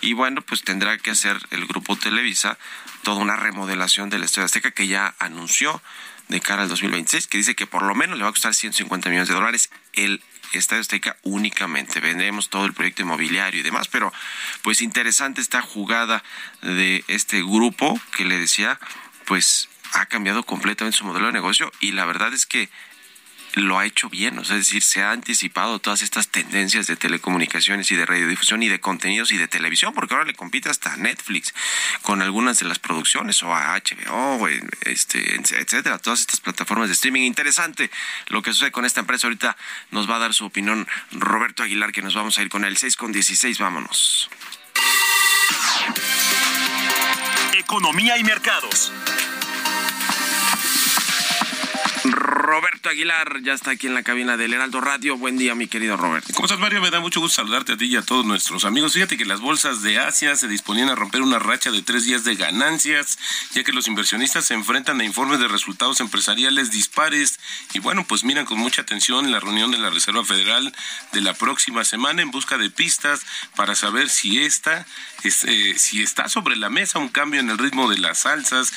Y 0.02 0.14
bueno, 0.14 0.42
pues 0.42 0.64
tendrá 0.64 0.98
que 0.98 1.12
hacer 1.12 1.38
el 1.52 1.66
grupo 1.66 1.96
Televisa 1.96 2.58
toda 3.06 3.22
una 3.22 3.36
remodelación 3.36 4.10
del 4.10 4.24
Estadio 4.24 4.46
Azteca 4.46 4.72
que 4.72 4.88
ya 4.88 5.14
anunció 5.20 5.80
de 6.28 6.42
cara 6.42 6.64
al 6.64 6.70
2026, 6.70 7.28
que 7.28 7.38
dice 7.38 7.54
que 7.54 7.68
por 7.68 7.84
lo 7.84 7.94
menos 7.94 8.18
le 8.18 8.24
va 8.24 8.32
a 8.32 8.34
costar 8.34 8.56
150 8.56 9.10
millones 9.10 9.30
de 9.30 9.36
dólares 9.36 9.70
el 9.94 10.24
Estadio 10.54 10.82
Azteca 10.82 11.16
únicamente. 11.22 12.00
Vendemos 12.00 12.50
todo 12.50 12.66
el 12.66 12.74
proyecto 12.74 13.04
inmobiliario 13.04 13.60
y 13.60 13.64
demás, 13.64 13.88
pero 13.90 14.12
pues 14.64 14.82
interesante 14.82 15.40
esta 15.40 15.62
jugada 15.62 16.24
de 16.64 17.06
este 17.08 17.44
grupo 17.44 18.00
que 18.18 18.26
le 18.26 18.40
decía, 18.40 18.80
pues 19.26 19.70
ha 19.94 20.08
cambiado 20.08 20.42
completamente 20.42 20.98
su 20.98 21.06
modelo 21.06 21.28
de 21.28 21.34
negocio 21.34 21.72
y 21.82 21.92
la 21.92 22.06
verdad 22.06 22.34
es 22.34 22.48
que 22.48 22.70
lo 23.56 23.80
ha 23.80 23.86
hecho 23.86 24.10
bien, 24.10 24.38
es 24.40 24.50
decir, 24.50 24.84
se 24.84 25.02
ha 25.02 25.12
anticipado 25.12 25.80
todas 25.80 26.02
estas 26.02 26.28
tendencias 26.28 26.88
de 26.88 26.98
telecomunicaciones 26.98 27.90
y 27.92 27.96
de 27.96 28.06
radiodifusión 28.06 28.62
y 28.64 28.68
de 28.68 28.80
contenidos 28.80 29.32
y 29.32 29.38
de 29.38 29.48
televisión, 29.48 29.94
porque 29.94 30.14
ahora 30.14 30.26
le 30.26 30.34
compite 30.34 30.70
hasta 30.70 30.98
Netflix 30.98 31.54
con 32.02 32.22
algunas 32.22 32.60
de 32.60 32.66
las 32.66 32.80
producciones 32.80 33.42
o 33.44 33.54
a 33.54 33.76
HBO, 33.76 34.48
este, 34.82 35.36
etcétera, 35.36 36.00
todas 36.00 36.20
estas 36.20 36.42
plataformas 36.42 36.90
de 36.90 36.94
streaming. 36.94 37.22
Interesante 37.22 37.90
lo 38.28 38.42
que 38.42 38.52
sucede 38.52 38.72
con 38.72 38.86
esta 38.86 39.00
empresa. 39.00 39.28
Ahorita 39.28 39.56
nos 39.92 40.10
va 40.10 40.18
a 40.18 40.20
dar 40.20 40.34
su 40.34 40.46
opinión 40.46 40.88
Roberto 41.12 41.64
Aguilar, 41.64 41.94
que 41.94 42.02
nos 42.02 42.14
vamos 42.14 42.38
a 42.38 42.42
ir 42.42 42.50
con 42.50 42.66
el 42.66 42.76
6 42.76 42.98
con 42.98 43.12
16. 43.14 43.58
Vámonos. 43.60 44.30
Economía 47.54 48.18
y 48.18 48.24
mercados. 48.24 48.92
Roberto 52.56 52.88
Aguilar 52.88 53.42
ya 53.42 53.52
está 53.52 53.72
aquí 53.72 53.86
en 53.86 53.94
la 53.94 54.02
cabina 54.02 54.38
del 54.38 54.54
Heraldo 54.54 54.80
Radio. 54.80 55.18
Buen 55.18 55.38
día, 55.38 55.56
mi 55.56 55.68
querido 55.68 55.98
Roberto. 55.98 56.34
¿Cómo 56.34 56.46
estás, 56.46 56.58
Mario? 56.58 56.80
Me 56.80 56.90
da 56.90 57.02
mucho 57.02 57.20
gusto 57.20 57.42
saludarte 57.42 57.74
a 57.74 57.78
ti 57.78 57.88
y 57.88 57.98
a 57.98 58.02
todos 58.02 58.26
nuestros 58.26 58.64
amigos. 58.64 58.94
Fíjate 58.94 59.18
que 59.18 59.26
las 59.26 59.42
bolsas 59.42 59.82
de 59.82 60.00
Asia 60.00 60.38
se 60.38 60.48
disponían 60.48 60.88
a 60.88 60.96
romper 60.96 61.22
una 61.22 61.38
racha 61.38 61.70
de 61.70 61.82
tres 61.82 62.06
días 62.06 62.24
de 62.24 62.36
ganancias, 62.36 63.20
ya 63.52 63.66
que 63.66 63.74
los 63.74 63.90
inversionistas 63.90 64.46
se 64.46 64.54
enfrentan 64.54 65.02
a 65.02 65.04
informes 65.04 65.42
de 65.42 65.50
resultados 65.50 66.00
empresariales 66.00 66.72
dispares. 66.72 67.42
Y 67.74 67.80
bueno, 67.80 68.06
pues 68.08 68.24
miran 68.24 68.46
con 68.46 68.58
mucha 68.58 68.84
atención 68.84 69.30
la 69.32 69.42
reunión 69.42 69.72
de 69.72 69.78
la 69.78 69.90
Reserva 69.90 70.24
Federal 70.24 70.74
de 71.12 71.20
la 71.20 71.34
próxima 71.34 71.84
semana 71.84 72.22
en 72.22 72.32
busca 72.32 72.58
de 72.58 72.70
pistas 72.70 73.26
para 73.58 73.76
saber 73.76 74.08
si 74.08 74.42
esta 74.42 74.86
eh, 75.26 75.74
si 75.78 76.04
está 76.04 76.30
sobre 76.30 76.56
la 76.56 76.70
mesa 76.70 77.00
un 77.00 77.10
cambio 77.10 77.40
en 77.40 77.50
el 77.50 77.58
ritmo 77.58 77.90
de 77.90 77.98
las 77.98 78.28
alzas, 78.28 78.72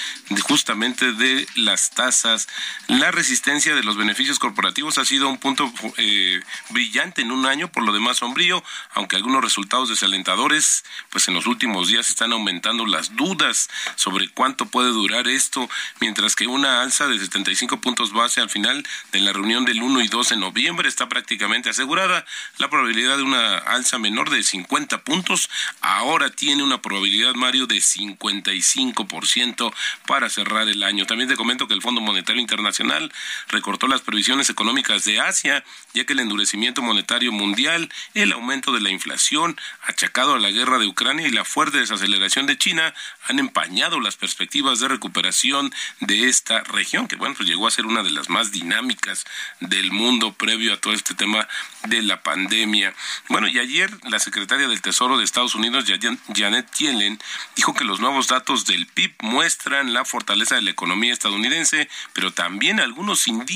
justamente 0.44 1.12
de 1.12 1.46
las 1.56 1.90
tasas, 1.90 2.48
la 2.86 3.10
resistencia 3.10 3.67
de 3.74 3.82
los 3.82 3.96
beneficios 3.96 4.38
corporativos 4.38 4.98
ha 4.98 5.04
sido 5.04 5.28
un 5.28 5.38
punto 5.38 5.72
eh, 5.96 6.40
brillante 6.70 7.22
en 7.22 7.32
un 7.32 7.46
año, 7.46 7.70
por 7.70 7.82
lo 7.82 7.92
demás 7.92 8.18
sombrío, 8.18 8.62
aunque 8.92 9.16
algunos 9.16 9.42
resultados 9.42 9.88
desalentadores, 9.88 10.84
pues 11.10 11.28
en 11.28 11.34
los 11.34 11.46
últimos 11.46 11.88
días 11.88 12.10
están 12.10 12.32
aumentando 12.32 12.86
las 12.86 13.16
dudas 13.16 13.68
sobre 13.96 14.28
cuánto 14.28 14.66
puede 14.66 14.90
durar 14.90 15.28
esto, 15.28 15.68
mientras 16.00 16.36
que 16.36 16.46
una 16.46 16.82
alza 16.82 17.06
de 17.08 17.18
75 17.18 17.80
puntos 17.80 18.12
base 18.12 18.40
al 18.40 18.50
final 18.50 18.86
de 19.12 19.20
la 19.20 19.32
reunión 19.32 19.64
del 19.64 19.82
1 19.82 20.00
y 20.02 20.08
2 20.08 20.28
de 20.30 20.36
noviembre 20.36 20.88
está 20.88 21.08
prácticamente 21.08 21.70
asegurada. 21.70 22.24
La 22.58 22.70
probabilidad 22.70 23.16
de 23.16 23.22
una 23.22 23.58
alza 23.58 23.98
menor 23.98 24.30
de 24.30 24.42
50 24.42 25.02
puntos 25.04 25.50
ahora 25.80 26.30
tiene 26.30 26.62
una 26.62 26.80
probabilidad, 26.82 27.34
Mario, 27.34 27.66
de 27.66 27.76
55% 27.76 29.72
para 30.06 30.28
cerrar 30.28 30.68
el 30.68 30.82
año. 30.82 31.06
También 31.06 31.28
te 31.28 31.36
comento 31.36 31.68
que 31.68 31.74
el 31.74 31.82
Fondo 31.82 32.00
Monetario 32.00 32.40
Internacional 32.40 33.12
recortó 33.58 33.88
las 33.88 34.02
previsiones 34.02 34.50
económicas 34.50 35.04
de 35.04 35.18
Asia, 35.18 35.64
ya 35.92 36.04
que 36.04 36.12
el 36.12 36.20
endurecimiento 36.20 36.80
monetario 36.80 37.32
mundial, 37.32 37.88
el 38.14 38.30
aumento 38.30 38.70
de 38.70 38.80
la 38.80 38.90
inflación 38.90 39.58
achacado 39.82 40.34
a 40.34 40.38
la 40.38 40.52
guerra 40.52 40.78
de 40.78 40.86
Ucrania 40.86 41.26
y 41.26 41.32
la 41.32 41.44
fuerte 41.44 41.78
desaceleración 41.78 42.46
de 42.46 42.56
China 42.56 42.94
han 43.26 43.40
empañado 43.40 43.98
las 43.98 44.14
perspectivas 44.14 44.78
de 44.78 44.86
recuperación 44.86 45.74
de 45.98 46.28
esta 46.28 46.60
región, 46.60 47.08
que 47.08 47.16
bueno, 47.16 47.34
pues 47.34 47.48
llegó 47.48 47.66
a 47.66 47.72
ser 47.72 47.86
una 47.86 48.04
de 48.04 48.12
las 48.12 48.28
más 48.28 48.52
dinámicas 48.52 49.24
del 49.58 49.90
mundo 49.90 50.34
previo 50.34 50.72
a 50.72 50.76
todo 50.76 50.94
este 50.94 51.14
tema 51.14 51.48
de 51.88 52.02
la 52.02 52.22
pandemia. 52.22 52.94
Bueno, 53.28 53.48
y 53.48 53.58
ayer 53.58 53.90
la 54.08 54.20
secretaria 54.20 54.68
del 54.68 54.82
Tesoro 54.82 55.18
de 55.18 55.24
Estados 55.24 55.56
Unidos, 55.56 55.84
Janet 56.32 56.70
Yellen, 56.78 57.18
dijo 57.56 57.74
que 57.74 57.82
los 57.82 57.98
nuevos 57.98 58.28
datos 58.28 58.66
del 58.66 58.86
PIB 58.86 59.14
muestran 59.22 59.92
la 59.92 60.04
fortaleza 60.04 60.54
de 60.54 60.62
la 60.62 60.70
economía 60.70 61.12
estadounidense, 61.12 61.88
pero 62.12 62.32
también 62.32 62.78
algunos 62.78 63.26
indicios 63.26 63.47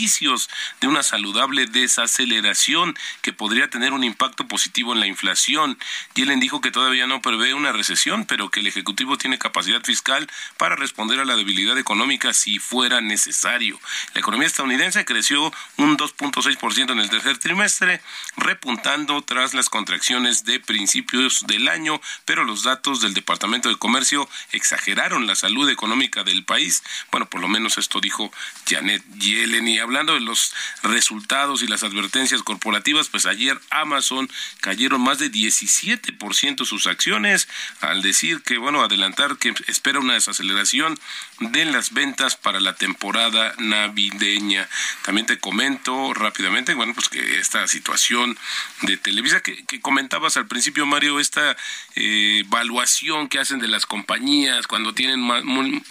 de 0.81 0.89
una 0.89 1.03
saludable 1.03 1.67
desaceleración 1.67 2.97
que 3.21 3.35
podría 3.35 3.69
tener 3.69 3.93
un 3.93 4.05
impacto 4.05 4.49
positivo 4.49 4.95
en 4.95 5.01
la 5.01 5.07
inflación. 5.07 5.79
Yellen 6.15 6.41
dijo 6.41 6.63
que 6.63 6.71
todavía 6.71 7.07
no 7.07 7.21
prevé 7.21 7.53
una 7.53 7.73
recesión, 7.73 8.25
pero 8.25 8.51
que 8.51 8.61
el 8.61 8.67
Ejecutivo 8.67 9.19
tiene 9.19 9.39
capacidad 9.39 9.83
fiscal 9.83 10.27
para 10.57 10.77
responder 10.77 11.21
a 11.21 11.27
la 11.27 11.37
debilidad 11.37 11.77
económica 11.77 12.33
si 12.33 12.59
fuera 12.59 13.03
necesario. 13.03 13.79
La 14.15 14.21
economía 14.21 14.47
estadounidense 14.47 15.05
creció 15.05 15.53
un 15.77 15.99
2.6% 15.99 16.93
en 16.93 16.99
el 16.99 17.11
tercer 17.11 17.37
trimestre, 17.37 18.01
repuntando 18.37 19.21
tras 19.23 19.53
las 19.53 19.69
contracciones 19.69 20.45
de 20.45 20.59
principios 20.59 21.47
del 21.47 21.69
año, 21.69 22.01
pero 22.25 22.45
los 22.45 22.63
datos 22.63 23.03
del 23.03 23.13
Departamento 23.13 23.69
de 23.69 23.77
Comercio 23.77 24.27
exageraron 24.53 25.27
la 25.27 25.35
salud 25.35 25.69
económica 25.69 26.25
del 26.25 26.45
país. 26.45 26.83
Bueno, 27.11 27.29
por 27.29 27.43
lo 27.43 27.49
menos 27.49 27.77
esto 27.77 28.01
dijo 28.01 28.33
Janet 28.67 29.03
Yellen. 29.19 29.72
Y 29.73 29.79
hablando 29.79 30.13
de 30.13 30.21
los 30.21 30.53
resultados 30.83 31.63
y 31.63 31.67
las 31.67 31.83
advertencias 31.83 32.43
corporativas, 32.43 33.09
pues 33.09 33.25
ayer 33.25 33.59
Amazon 33.71 34.29
cayeron 34.61 35.01
más 35.01 35.19
de 35.19 35.33
17% 35.33 36.67
sus 36.67 36.87
acciones 36.87 37.49
al 37.81 38.03
decir 38.03 38.43
que, 38.43 38.59
bueno, 38.59 38.83
adelantar 38.83 39.39
que 39.39 39.55
espera 39.69 39.99
una 39.99 40.13
desaceleración 40.13 40.99
de 41.41 41.65
las 41.65 41.95
ventas 41.95 42.37
para 42.37 42.61
la 42.61 42.75
temporada 42.75 43.55
navideña. 43.57 44.69
También 45.07 45.27
te 45.27 45.39
comento 45.39 46.13
rápidamente, 46.13 46.75
bueno, 46.75 46.93
pues 46.93 47.09
que 47.09 47.39
esta 47.39 47.67
situación 47.67 48.39
de 48.83 48.99
Televisa 48.99 49.41
que, 49.41 49.65
comentabas 49.81 50.37
al 50.37 50.49
principio, 50.49 50.85
Mario, 50.85 51.19
esta 51.19 51.57
eh, 51.95 52.43
evaluación 52.45 53.29
que 53.29 53.39
hacen 53.39 53.59
de 53.59 53.69
las 53.69 53.87
compañías 53.87 54.67
cuando 54.67 54.93
tienen 54.93 55.27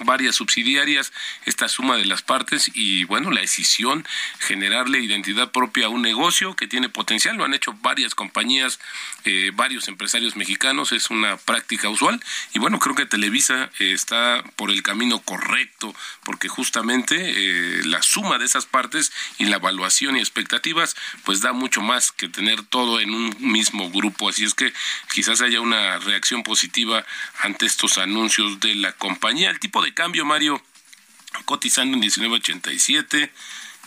varias 0.02 0.36
subsidiarias, 0.36 1.12
esta 1.46 1.68
suma 1.68 1.98
de 1.98 2.06
las 2.06 2.22
partes 2.22 2.70
y, 2.76 3.06
bueno, 3.06 3.32
la 3.32 3.42
decisión 3.42 3.71
generarle 4.40 5.00
identidad 5.00 5.52
propia 5.52 5.86
a 5.86 5.90
un 5.90 6.02
negocio 6.02 6.56
que 6.56 6.68
tiene 6.68 6.90
potencial. 6.90 7.38
Lo 7.38 7.46
han 7.46 7.54
hecho 7.54 7.74
varias 7.82 8.16
compañías, 8.16 8.80
eh, 9.24 9.52
varios 9.54 9.88
empresarios 9.88 10.36
mexicanos, 10.36 10.92
es 10.92 11.10
una 11.10 11.38
práctica 11.38 11.90
usual. 11.90 12.22
Y 12.54 12.60
bueno, 12.60 12.80
creo 12.80 12.96
que 12.96 13.06
Televisa 13.06 13.72
eh, 13.80 13.94
está 13.94 14.44
por 14.56 14.72
el 14.72 14.84
camino 14.84 15.20
correcto, 15.20 15.96
porque 16.24 16.48
justamente 16.48 17.16
eh, 17.18 17.82
la 17.86 18.02
suma 18.02 18.38
de 18.38 18.46
esas 18.46 18.66
partes 18.66 19.12
y 19.38 19.46
la 19.46 19.58
evaluación 19.58 20.18
y 20.18 20.20
expectativas, 20.20 20.96
pues 21.24 21.42
da 21.42 21.54
mucho 21.54 21.82
más 21.82 22.12
que 22.12 22.28
tener 22.28 22.64
todo 22.64 23.00
en 23.00 23.14
un 23.14 23.36
mismo 23.40 23.90
grupo. 23.90 24.30
Así 24.30 24.44
es 24.44 24.54
que 24.54 24.74
quizás 25.14 25.42
haya 25.42 25.62
una 25.62 25.98
reacción 26.00 26.44
positiva 26.44 27.06
ante 27.40 27.66
estos 27.66 27.98
anuncios 27.98 28.60
de 28.60 28.76
la 28.76 28.92
compañía. 28.94 29.50
El 29.50 29.60
tipo 29.60 29.82
de 29.82 29.94
cambio, 29.94 30.26
Mario, 30.26 30.62
cotizando 31.46 31.96
en 31.96 32.02
1987 32.02 33.32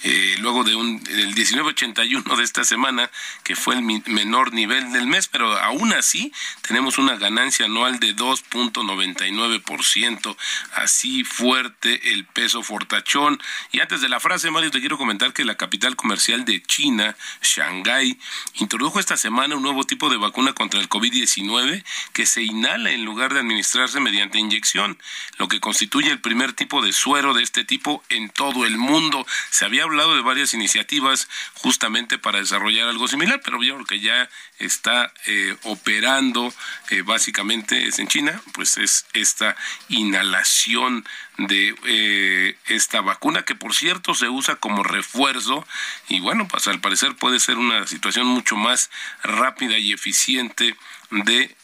eh, 0.06 0.36
luego 0.38 0.64
de 0.64 0.74
un 0.74 1.02
el 1.08 1.34
1981 1.34 2.36
de 2.36 2.44
esta 2.44 2.62
semana 2.62 3.10
que 3.42 3.56
fue 3.56 3.74
el 3.74 3.80
menor 3.80 4.52
nivel 4.52 4.92
del 4.92 5.06
mes, 5.06 5.28
pero 5.28 5.58
aún 5.58 5.94
así 5.94 6.30
tenemos 6.60 6.98
una 6.98 7.16
ganancia 7.16 7.64
anual 7.64 7.98
de 8.00 8.14
2.99%, 8.14 10.36
así 10.74 11.24
fuerte 11.24 12.12
el 12.12 12.26
peso 12.26 12.62
fortachón. 12.62 13.40
Y 13.72 13.80
antes 13.80 14.02
de 14.02 14.10
la 14.10 14.20
frase, 14.20 14.50
Mario, 14.50 14.70
te 14.70 14.80
quiero 14.80 14.98
comentar 14.98 15.32
que 15.32 15.46
la 15.46 15.56
capital 15.56 15.96
comercial 15.96 16.44
de 16.44 16.62
China, 16.62 17.16
Shanghái, 17.40 18.18
introdujo 18.56 19.00
esta 19.00 19.16
semana 19.16 19.56
un 19.56 19.62
nuevo 19.62 19.84
tipo 19.84 20.10
de 20.10 20.18
vacuna 20.18 20.52
contra 20.52 20.80
el 20.80 20.90
COVID-19 20.90 21.82
que 22.12 22.26
se 22.26 22.42
inhala 22.42 22.90
en 22.90 23.06
lugar 23.06 23.32
de 23.32 23.40
administrarse 23.40 24.00
mediante 24.00 24.38
inyección, 24.38 24.98
lo 25.38 25.48
que 25.48 25.60
constituye 25.60 26.10
el 26.10 26.20
primer 26.20 26.52
tipo 26.52 26.82
de 26.82 26.92
suero 26.92 27.32
de 27.32 27.42
este 27.42 27.64
tipo 27.64 28.04
en 28.10 28.28
todo 28.28 28.66
el 28.66 28.76
mundo. 28.76 29.26
Se 29.48 29.64
había 29.64 29.84
hablado 29.84 29.93
de 29.94 30.22
varias 30.22 30.52
iniciativas 30.54 31.28
justamente 31.54 32.18
para 32.18 32.40
desarrollar 32.40 32.88
algo 32.88 33.07
similar, 33.09 33.40
pero 33.44 33.59
vieron 33.59 33.85
que 33.85 34.00
ya 34.00 34.28
está 34.59 35.12
eh, 35.26 35.57
operando 35.62 36.52
eh, 36.90 37.02
básicamente 37.02 37.87
es 37.87 37.98
en 37.98 38.09
China, 38.09 38.42
pues 38.52 38.76
es 38.76 39.07
esta 39.12 39.57
inhalación 39.88 41.04
de 41.38 41.74
eh, 41.87 42.57
esta 42.66 43.00
vacuna 43.00 43.44
que 43.44 43.54
por 43.54 43.74
cierto 43.74 44.14
se 44.14 44.28
usa 44.28 44.57
como 44.57 44.83
refuerzo 44.83 45.66
y 46.09 46.20
bueno, 46.20 46.48
pues 46.48 46.66
al 46.66 46.80
parecer 46.80 47.14
puede 47.14 47.38
ser 47.38 47.57
una 47.57 47.87
situación 47.87 48.26
mucho 48.26 48.57
más 48.57 48.90
rápida 49.22 49.78
y 49.78 49.92
eficiente 49.92 50.76
de 51.11 51.54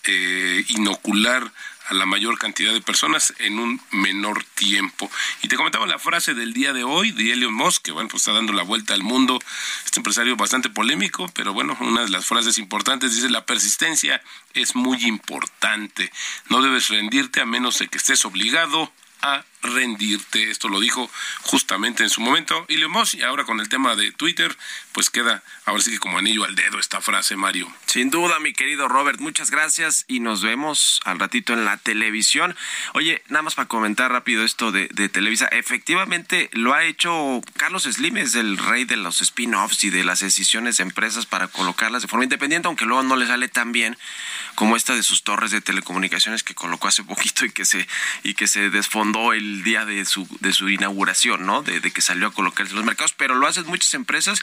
inocular 0.68 1.50
a 1.90 1.94
la 1.94 2.06
mayor 2.06 2.38
cantidad 2.38 2.72
de 2.72 2.80
personas 2.80 3.34
en 3.38 3.58
un 3.58 3.80
menor 3.90 4.44
tiempo. 4.54 5.10
Y 5.42 5.48
te 5.48 5.56
comentaba 5.56 5.86
la 5.86 5.98
frase 5.98 6.34
del 6.34 6.52
día 6.52 6.72
de 6.72 6.84
hoy 6.84 7.10
de 7.10 7.32
Elon 7.32 7.52
Musk, 7.52 7.82
que 7.82 7.92
bueno, 7.92 8.08
pues 8.08 8.22
está 8.22 8.32
dando 8.32 8.52
la 8.52 8.62
vuelta 8.62 8.94
al 8.94 9.02
mundo, 9.02 9.38
este 9.84 9.98
empresario 9.98 10.36
bastante 10.36 10.70
polémico, 10.70 11.28
pero 11.34 11.52
bueno, 11.52 11.76
una 11.80 12.02
de 12.02 12.08
las 12.08 12.26
frases 12.26 12.58
importantes 12.58 13.14
dice, 13.14 13.28
la 13.28 13.44
persistencia 13.44 14.22
es 14.54 14.76
muy 14.76 15.04
importante, 15.04 16.12
no 16.48 16.62
debes 16.62 16.88
rendirte 16.88 17.40
a 17.40 17.46
menos 17.46 17.78
de 17.78 17.88
que 17.88 17.98
estés 17.98 18.24
obligado 18.24 18.92
a 19.22 19.44
rendirte. 19.62 20.50
Esto 20.50 20.68
lo 20.68 20.80
dijo 20.80 21.10
justamente 21.42 22.02
en 22.02 22.10
su 22.10 22.20
momento 22.20 22.64
y 22.68 22.76
Musk. 22.86 23.14
Y 23.14 23.22
ahora 23.22 23.44
con 23.44 23.60
el 23.60 23.68
tema 23.68 23.96
de 23.96 24.12
Twitter, 24.12 24.56
pues 24.92 25.10
queda 25.10 25.42
ahora 25.64 25.82
sí 25.82 25.90
que 25.92 25.98
como 25.98 26.18
anillo 26.18 26.44
al 26.44 26.54
dedo 26.54 26.78
esta 26.78 27.00
frase, 27.00 27.36
Mario. 27.36 27.72
Sin 27.86 28.10
duda, 28.10 28.38
mi 28.40 28.52
querido 28.52 28.88
Robert, 28.88 29.20
muchas 29.20 29.50
gracias 29.50 30.04
y 30.08 30.20
nos 30.20 30.42
vemos 30.42 31.00
al 31.04 31.18
ratito 31.18 31.52
en 31.52 31.64
la 31.64 31.76
televisión. 31.76 32.56
Oye, 32.94 33.22
nada 33.28 33.42
más 33.42 33.54
para 33.54 33.68
comentar 33.68 34.10
rápido 34.10 34.44
esto 34.44 34.72
de, 34.72 34.88
Televisa. 35.10 35.46
Efectivamente, 35.46 36.50
lo 36.52 36.74
ha 36.74 36.84
hecho 36.84 37.40
Carlos 37.56 37.84
Slim, 37.84 38.18
es 38.18 38.34
el 38.34 38.58
rey 38.58 38.84
de 38.84 38.96
los 38.96 39.20
spin-offs 39.20 39.82
y 39.84 39.90
de 39.90 40.04
las 40.04 40.20
decisiones 40.20 40.76
de 40.76 40.84
empresas 40.84 41.26
para 41.26 41.48
colocarlas 41.48 42.02
de 42.02 42.08
forma 42.08 42.24
independiente, 42.24 42.68
aunque 42.68 42.84
luego 42.84 43.02
no 43.02 43.16
le 43.16 43.26
sale 43.26 43.48
tan 43.48 43.72
bien 43.72 43.96
como 44.54 44.76
esta 44.76 44.94
de 44.94 45.02
sus 45.02 45.22
torres 45.22 45.50
de 45.50 45.60
telecomunicaciones 45.60 46.42
que 46.42 46.54
colocó 46.54 46.88
hace 46.88 47.02
poquito 47.02 47.44
y 47.44 47.50
que 47.50 47.64
se, 47.64 47.88
y 48.22 48.34
que 48.34 48.46
se 48.46 48.70
desfondó 48.70 49.32
el 49.32 49.49
día 49.62 49.84
de 49.84 50.04
su, 50.04 50.26
de 50.40 50.52
su 50.52 50.68
inauguración, 50.68 51.46
¿no? 51.46 51.62
De, 51.62 51.80
que 51.90 52.00
salió 52.00 52.28
a 52.28 52.32
colocarse 52.32 52.72
en 52.72 52.76
los 52.76 52.84
mercados, 52.84 53.14
pero 53.16 53.34
lo 53.34 53.46
hacen 53.46 53.66
muchas 53.66 53.92
empresas 53.94 54.42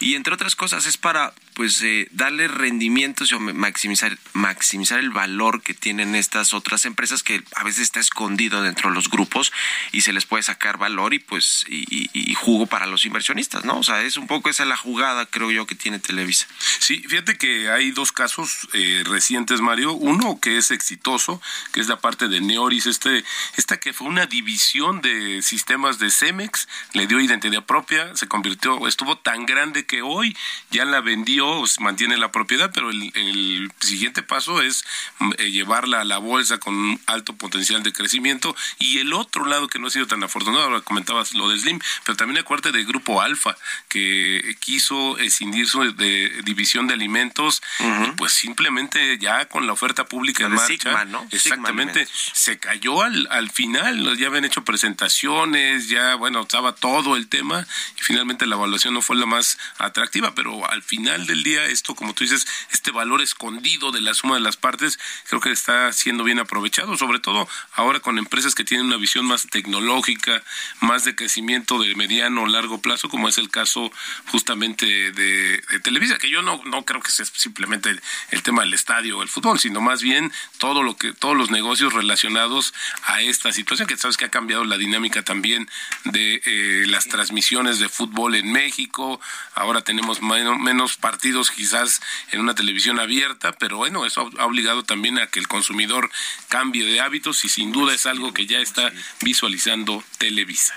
y 0.00 0.14
entre 0.14 0.34
otras 0.34 0.54
cosas 0.54 0.86
es 0.86 0.96
para 0.96 1.32
pues 1.54 1.82
eh, 1.82 2.08
darle 2.12 2.48
rendimientos 2.48 3.32
o 3.32 3.40
maximizar, 3.40 4.18
maximizar 4.32 4.98
el 4.98 5.10
valor 5.10 5.62
que 5.62 5.74
tienen 5.74 6.14
estas 6.14 6.54
otras 6.54 6.84
empresas 6.86 7.22
que 7.22 7.42
a 7.54 7.64
veces 7.64 7.82
está 7.82 8.00
escondido 8.00 8.62
dentro 8.62 8.88
de 8.88 8.94
los 8.94 9.10
grupos 9.10 9.52
y 9.92 10.00
se 10.02 10.12
les 10.12 10.26
puede 10.26 10.42
sacar 10.42 10.78
valor 10.78 11.14
y 11.14 11.18
pues 11.18 11.64
y, 11.68 12.34
jugo 12.34 12.66
para 12.66 12.86
los 12.86 13.04
inversionistas, 13.04 13.64
¿no? 13.64 13.78
O 13.78 13.82
sea, 13.84 14.02
es 14.02 14.16
un 14.16 14.26
poco 14.26 14.50
esa 14.50 14.64
la 14.64 14.76
jugada, 14.76 15.26
creo 15.26 15.52
yo, 15.52 15.66
que 15.66 15.76
tiene 15.76 16.00
Televisa. 16.00 16.46
Sí, 16.80 17.04
fíjate 17.06 17.36
que 17.36 17.70
hay 17.70 17.92
dos 17.92 18.10
casos 18.10 18.68
eh, 18.72 19.04
recientes, 19.06 19.60
Mario. 19.60 19.92
Uno 19.92 20.40
que 20.40 20.56
es 20.56 20.72
exitoso, 20.72 21.40
que 21.72 21.80
es 21.80 21.88
la 21.88 22.00
parte 22.00 22.28
de 22.28 22.40
Neoris, 22.40 22.86
este, 22.86 23.24
esta 23.56 23.78
que 23.78 23.92
fue 23.92 24.08
una 24.08 24.26
división 24.26 25.00
de 25.02 25.40
sistemas 25.42 25.98
de 25.98 26.10
Cemex, 26.10 26.66
le 26.94 27.06
dio 27.06 27.20
identidad 27.20 27.64
propia, 27.64 28.16
se 28.16 28.26
convirtió, 28.26 28.88
estuvo 28.88 29.18
tan 29.18 29.46
grande 29.46 29.86
que 29.86 30.02
hoy 30.02 30.36
ya 30.70 30.84
la 30.84 31.00
vendió 31.00 31.51
Mantiene 31.80 32.16
la 32.16 32.32
propiedad, 32.32 32.70
pero 32.72 32.90
el, 32.90 33.72
siguiente 33.80 34.22
paso 34.22 34.62
es 34.62 34.84
mm, 35.18 35.32
eh, 35.38 35.50
llevarla 35.50 36.00
a 36.00 36.04
la 36.04 36.18
bolsa 36.18 36.58
con 36.58 37.00
alto 37.06 37.34
potencial 37.34 37.82
de 37.82 37.92
crecimiento. 37.92 38.56
Y 38.78 38.98
el 38.98 39.12
otro 39.12 39.44
lado 39.44 39.68
que 39.68 39.78
no 39.78 39.88
ha 39.88 39.90
sido 39.90 40.06
tan 40.06 40.22
afortunado, 40.22 40.64
ahora 40.64 40.80
comentabas 40.80 41.34
lo 41.34 41.48
del 41.48 41.60
Slim, 41.60 41.80
pero 42.04 42.16
también 42.16 42.38
acuérdate 42.38 42.72
del 42.72 42.86
Grupo 42.86 43.20
Alfa, 43.20 43.56
que 43.88 44.56
quiso 44.60 45.18
escindir 45.18 45.68
su 45.68 45.82
de 45.90 46.42
división 46.44 46.86
de 46.86 46.94
alimentos, 46.94 47.62
y 47.80 48.10
pues 48.12 48.32
simplemente 48.32 49.18
ya 49.18 49.46
con 49.46 49.66
la 49.66 49.72
oferta 49.72 50.04
pública 50.04 50.46
en 50.46 50.54
marcha, 50.54 51.06
exactamente, 51.30 52.06
se 52.32 52.58
cayó 52.58 53.02
al, 53.02 53.26
al 53.30 53.50
final, 53.50 54.16
ya 54.16 54.28
habían 54.28 54.44
hecho 54.44 54.64
presentaciones, 54.64 55.88
ya 55.88 56.14
bueno, 56.14 56.42
estaba 56.42 56.74
todo 56.74 57.16
el 57.16 57.28
tema, 57.28 57.66
y 57.98 58.02
finalmente 58.02 58.46
la 58.46 58.56
evaluación 58.56 58.94
no 58.94 59.02
fue 59.02 59.16
la 59.16 59.26
más 59.26 59.58
atractiva, 59.78 60.34
pero 60.34 60.70
al 60.70 60.82
final 60.82 61.26
del 61.32 61.42
día 61.42 61.64
esto, 61.64 61.94
como 61.94 62.12
tú 62.12 62.24
dices, 62.24 62.46
este 62.72 62.90
valor 62.90 63.22
escondido 63.22 63.90
de 63.90 64.02
la 64.02 64.12
suma 64.12 64.34
de 64.34 64.40
las 64.40 64.58
partes, 64.58 64.98
creo 65.28 65.40
que 65.40 65.50
está 65.50 65.90
siendo 65.92 66.24
bien 66.24 66.38
aprovechado, 66.38 66.96
sobre 66.98 67.20
todo 67.20 67.48
ahora 67.72 68.00
con 68.00 68.18
empresas 68.18 68.54
que 68.54 68.64
tienen 68.64 68.86
una 68.86 68.98
visión 68.98 69.24
más 69.24 69.46
tecnológica, 69.46 70.42
más 70.80 71.04
de 71.04 71.14
crecimiento 71.14 71.78
de 71.78 71.94
mediano 71.94 72.42
o 72.42 72.46
largo 72.46 72.82
plazo, 72.82 73.08
como 73.08 73.28
es 73.28 73.38
el 73.38 73.48
caso 73.48 73.90
justamente 74.26 74.86
de, 75.12 75.62
Televisa, 75.82 76.18
que 76.18 76.28
yo 76.28 76.42
no, 76.42 76.60
no 76.66 76.84
creo 76.84 77.00
que 77.00 77.10
sea 77.10 77.24
simplemente 77.24 77.90
el, 78.30 78.42
tema 78.42 78.62
del 78.62 78.74
estadio 78.74 79.18
o 79.18 79.22
el 79.22 79.28
fútbol, 79.28 79.58
sino 79.58 79.80
más 79.80 80.02
bien 80.02 80.32
todo 80.58 80.82
lo 80.82 80.96
que, 80.96 81.12
todos 81.12 81.36
los 81.36 81.50
negocios 81.50 81.94
relacionados 81.94 82.74
a 83.04 83.22
esta 83.22 83.52
situación, 83.52 83.88
que 83.88 83.96
sabes 83.96 84.16
que 84.16 84.26
ha 84.26 84.30
cambiado 84.30 84.64
la 84.64 84.76
dinámica 84.76 85.22
también 85.22 85.68
de 86.04 86.42
eh, 86.44 86.84
las 86.88 87.06
transmisiones 87.06 87.78
de 87.78 87.88
fútbol 87.88 88.34
en 88.34 88.52
México, 88.52 89.20
ahora 89.54 89.82
tenemos 89.82 90.20
menos, 90.20 90.58
menos 90.58 90.96
partidos 91.22 91.52
quizás 91.52 92.00
en 92.32 92.40
una 92.40 92.56
televisión 92.56 92.98
abierta, 92.98 93.52
pero 93.52 93.76
bueno, 93.76 94.04
eso 94.04 94.28
ha 94.38 94.44
obligado 94.44 94.82
también 94.82 95.20
a 95.20 95.28
que 95.28 95.38
el 95.38 95.46
consumidor 95.46 96.10
cambie 96.48 96.84
de 96.84 97.00
hábitos 97.00 97.44
y 97.44 97.48
sin 97.48 97.70
duda 97.70 97.94
es 97.94 98.06
algo 98.06 98.34
que 98.34 98.46
ya 98.46 98.58
está 98.58 98.92
visualizando 99.20 100.02
Televisa. 100.18 100.74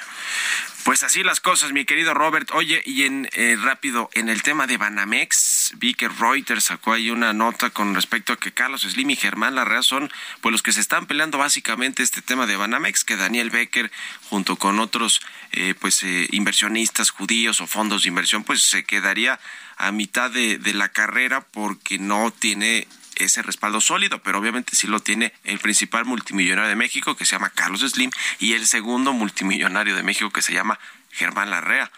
Pues 0.86 1.02
así 1.02 1.24
las 1.24 1.39
cosas, 1.39 1.74
mi 1.74 1.84
querido 1.84 2.13
Robert. 2.13 2.52
Oye, 2.54 2.84
y 2.86 3.06
en 3.06 3.28
eh, 3.34 3.58
rápido, 3.60 4.08
en 4.13 4.30
el 4.30 4.43
tema 4.43 4.67
de 4.67 4.78
Banamex, 4.78 5.74
vi 5.78 5.95
que 5.95 6.08
Reuters 6.08 6.65
sacó 6.65 6.93
ahí 6.93 7.10
una 7.10 7.34
nota 7.34 7.71
con 7.71 7.95
respecto 7.95 8.34
a 8.34 8.38
que 8.38 8.52
Carlos 8.52 8.84
Slim 8.84 9.10
y 9.10 9.15
Germán 9.15 9.56
Larrea 9.56 9.82
son 9.82 10.12
pues 10.41 10.52
los 10.52 10.62
que 10.62 10.71
se 10.71 10.82
están 10.82 11.08
peleando 11.08 11.39
básicamente 11.39 12.04
este 12.04 12.21
tema 12.21 12.45
de 12.45 12.56
Banamex, 12.56 13.04
que 13.04 13.15
Daniel 13.15 13.50
Becker 13.50 13.91
junto 14.30 14.58
con 14.58 14.80
otros 14.80 15.21
eh, 15.54 15.74
pues 15.74 16.04
eh, 16.04 16.28
inversionistas 16.30 17.10
judíos 17.10 17.62
o 17.62 17.65
fondos 17.65 18.04
de 18.04 18.10
inversión 18.10 18.43
pues 18.43 18.62
se 18.62 18.84
quedaría 18.84 19.39
a 19.78 19.91
mitad 19.91 20.30
de, 20.30 20.60
de 20.60 20.76
la 20.76 20.89
carrera 20.89 21.41
porque 21.41 21.98
no 21.98 22.30
tiene 22.30 22.88
ese 23.17 23.41
respaldo 23.41 23.82
sólido, 23.82 24.21
pero 24.21 24.39
obviamente 24.39 24.75
sí 24.75 24.88
lo 24.88 24.99
tiene 24.99 25.34
el 25.43 25.60
principal 25.60 26.06
multimillonario 26.06 26.69
de 26.69 26.75
México, 26.75 27.15
que 27.15 27.25
se 27.25 27.36
llama 27.36 27.49
Carlos 27.49 27.82
Slim, 27.82 28.12
y 28.39 28.54
el 28.54 28.67
segundo 28.67 29.13
multimillonario 29.13 29.95
de 29.95 30.04
México, 30.04 30.32
que 30.32 30.41
se 30.41 30.54
llama 30.54 30.80
Germán 31.12 31.49
Larrea. 31.49 31.91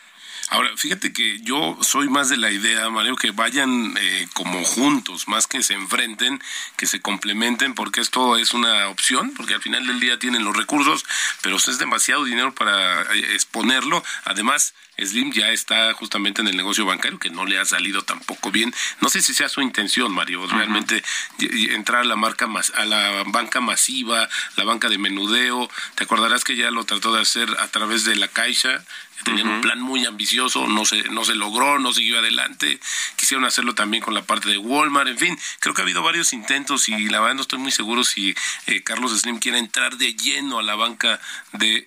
Ahora, 0.50 0.70
fíjate 0.78 1.12
que 1.12 1.42
yo 1.42 1.78
soy 1.82 2.08
más 2.08 2.30
de 2.30 2.38
la 2.38 2.50
idea, 2.52 2.90
Mario, 2.90 3.18
que 3.18 3.32
vayan 3.32 3.96
eh, 4.00 4.28
como 4.34 4.64
juntos, 4.64 5.28
más 5.28 5.46
que 5.46 5.62
se 5.62 5.74
enfrenten, 5.74 6.42
que 6.78 6.88
se 6.88 7.02
complementen, 7.02 7.74
porque 7.74 8.00
esto 8.00 8.38
es 8.38 8.54
una 8.54 8.88
opción, 8.88 9.34
porque 9.36 9.56
al 9.56 9.62
final 9.62 9.86
del 9.86 10.00
día 10.00 10.20
tienen 10.20 10.46
los 10.46 10.56
recursos, 10.56 11.04
pero 11.42 11.58
es 11.58 11.78
demasiado 11.80 12.24
dinero 12.24 12.56
para 12.56 13.02
eh, 13.14 13.34
exponerlo. 13.34 14.02
Además, 14.24 14.74
Slim 14.98 15.32
ya 15.32 15.50
está 15.50 15.94
justamente 15.94 16.42
en 16.42 16.48
el 16.48 16.58
negocio 16.58 16.86
bancario, 16.86 17.20
que 17.20 17.30
no 17.30 17.46
le 17.46 17.60
ha 17.60 17.66
salido 17.66 18.04
tampoco 18.04 18.50
bien. 18.50 18.74
No 19.02 19.10
sé 19.10 19.22
si 19.22 19.34
sea 19.34 19.50
su 19.50 19.62
intención, 19.62 20.12
Mario, 20.12 20.48
realmente 20.48 21.04
entrar 21.40 22.02
a 22.02 22.06
la 22.06 22.16
marca 22.16 22.48
a 22.76 22.86
la 22.86 23.24
banca 23.28 23.60
masiva, 23.62 24.28
la 24.56 24.64
banca 24.64 24.90
de 24.90 24.98
menudeo. 24.98 25.70
Te 25.96 26.06
acordarás 26.06 26.44
que 26.44 26.56
ya 26.56 26.72
lo 26.72 26.86
trató 26.86 27.14
de 27.14 27.22
hacer 27.22 27.50
a 27.60 27.68
través 27.68 28.06
de 28.06 28.16
la 28.16 28.28
Caixa, 28.28 28.84
tenían 29.24 29.48
un 29.48 29.62
plan 29.62 29.80
muy 29.82 30.06
ambicioso, 30.06 30.68
no 30.68 30.86
se, 30.86 31.04
no 31.10 31.26
se 31.26 31.36
logró, 31.36 31.80
no 31.80 31.94
siguió 31.94 32.20
adelante, 32.20 32.80
quisieron 33.16 33.46
hacerlo 33.46 33.76
también 33.76 34.04
con 34.04 34.14
la 34.14 34.24
parte 34.24 34.50
de 34.50 34.58
Walmart, 34.58 35.10
en 35.10 35.18
fin, 35.18 35.40
creo 35.60 35.74
que 35.74 35.82
ha 35.82 35.86
habido 35.86 36.04
varios 36.04 36.34
intentos 36.34 36.88
y 36.90 37.10
la 37.10 37.20
verdad 37.20 37.36
no 37.36 37.42
estoy 37.42 37.60
muy 37.60 37.72
seguro 37.72 38.04
si 38.04 38.36
eh, 38.68 38.84
Carlos 38.84 39.18
Slim 39.20 39.40
quiere 39.40 39.58
entrar 39.60 39.98
de 39.98 40.14
lleno 40.14 40.60
a 40.60 40.64
la 40.64 40.76
banca 40.76 41.20
de, 41.54 41.84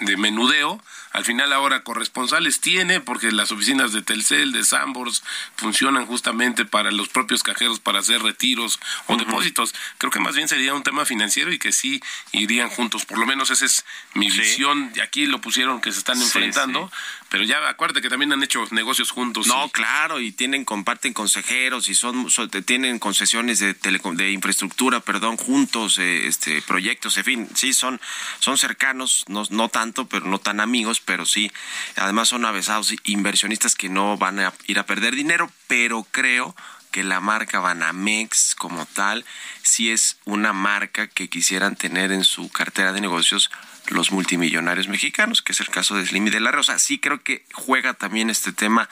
de 0.00 0.16
menudeo, 0.16 0.82
al 1.14 1.24
final 1.24 1.52
ahora 1.52 1.84
corresponsales 1.84 2.60
tiene, 2.60 3.00
porque 3.00 3.30
las 3.30 3.52
oficinas 3.52 3.92
de 3.92 4.02
Telcel, 4.02 4.50
de 4.50 4.64
Sambors, 4.64 5.22
funcionan 5.56 6.06
justamente 6.06 6.64
para 6.64 6.90
los 6.90 7.08
propios 7.08 7.44
cajeros 7.44 7.78
para 7.78 8.00
hacer 8.00 8.20
retiros 8.20 8.80
o 9.06 9.16
depósitos. 9.16 9.74
Creo 9.98 10.10
que 10.10 10.18
más 10.18 10.34
bien 10.34 10.48
sería 10.48 10.74
un 10.74 10.82
tema 10.82 11.04
financiero 11.04 11.52
y 11.52 11.58
que 11.60 11.70
sí 11.70 12.02
irían 12.32 12.68
juntos. 12.68 13.06
Por 13.06 13.18
lo 13.18 13.26
menos 13.26 13.52
esa 13.52 13.64
es 13.64 13.84
mi 14.14 14.28
visión. 14.28 14.90
Y 14.96 15.00
aquí 15.00 15.26
lo 15.26 15.40
pusieron 15.40 15.80
que 15.80 15.92
se 15.92 15.98
están 15.98 16.20
enfrentando. 16.20 16.90
Pero 17.28 17.44
ya 17.44 17.68
acuérdate 17.68 18.02
que 18.02 18.08
también 18.08 18.32
han 18.32 18.42
hecho 18.42 18.64
negocios 18.72 19.12
juntos. 19.12 19.46
No, 19.46 19.68
claro, 19.68 20.20
y 20.20 20.32
tienen, 20.32 20.64
comparten 20.64 21.12
consejeros 21.12 21.88
y 21.88 21.94
son, 21.94 22.28
tienen 22.64 22.98
concesiones 22.98 23.60
de, 23.60 23.74
de 23.74 24.30
infraestructura, 24.30 25.00
perdón, 25.00 25.36
juntos, 25.36 25.98
eh, 25.98 26.26
este, 26.26 26.60
proyectos, 26.62 27.16
en 27.18 27.24
fin, 27.24 27.48
sí, 27.54 27.72
son, 27.72 28.00
son 28.38 28.58
cercanos, 28.58 29.24
no, 29.28 29.44
no 29.50 29.68
tanto, 29.68 30.06
pero 30.06 30.26
no 30.26 30.38
tan 30.38 30.60
amigos, 30.60 31.00
pero 31.04 31.26
sí, 31.26 31.50
además 31.96 32.28
son 32.28 32.44
avesados 32.44 32.94
inversionistas 33.04 33.74
que 33.74 33.88
no 33.88 34.16
van 34.16 34.40
a 34.40 34.52
ir 34.66 34.78
a 34.78 34.86
perder 34.86 35.14
dinero, 35.14 35.50
pero 35.66 36.06
creo 36.10 36.54
que 36.90 37.02
la 37.02 37.20
marca 37.20 37.58
Banamex 37.58 38.54
como 38.54 38.86
tal 38.86 39.24
sí 39.62 39.90
es 39.90 40.18
una 40.24 40.52
marca 40.52 41.08
que 41.08 41.28
quisieran 41.28 41.74
tener 41.74 42.12
en 42.12 42.22
su 42.22 42.50
cartera 42.50 42.92
de 42.92 43.00
negocios 43.00 43.50
los 43.88 44.12
multimillonarios 44.12 44.88
mexicanos, 44.88 45.42
que 45.42 45.52
es 45.52 45.60
el 45.60 45.68
caso 45.68 45.96
de 45.96 46.06
Slim 46.06 46.28
y 46.28 46.30
de 46.30 46.40
la 46.40 46.52
Rosa. 46.52 46.78
Sí 46.78 46.98
creo 46.98 47.22
que 47.22 47.44
juega 47.52 47.94
también 47.94 48.30
este 48.30 48.52
tema 48.52 48.88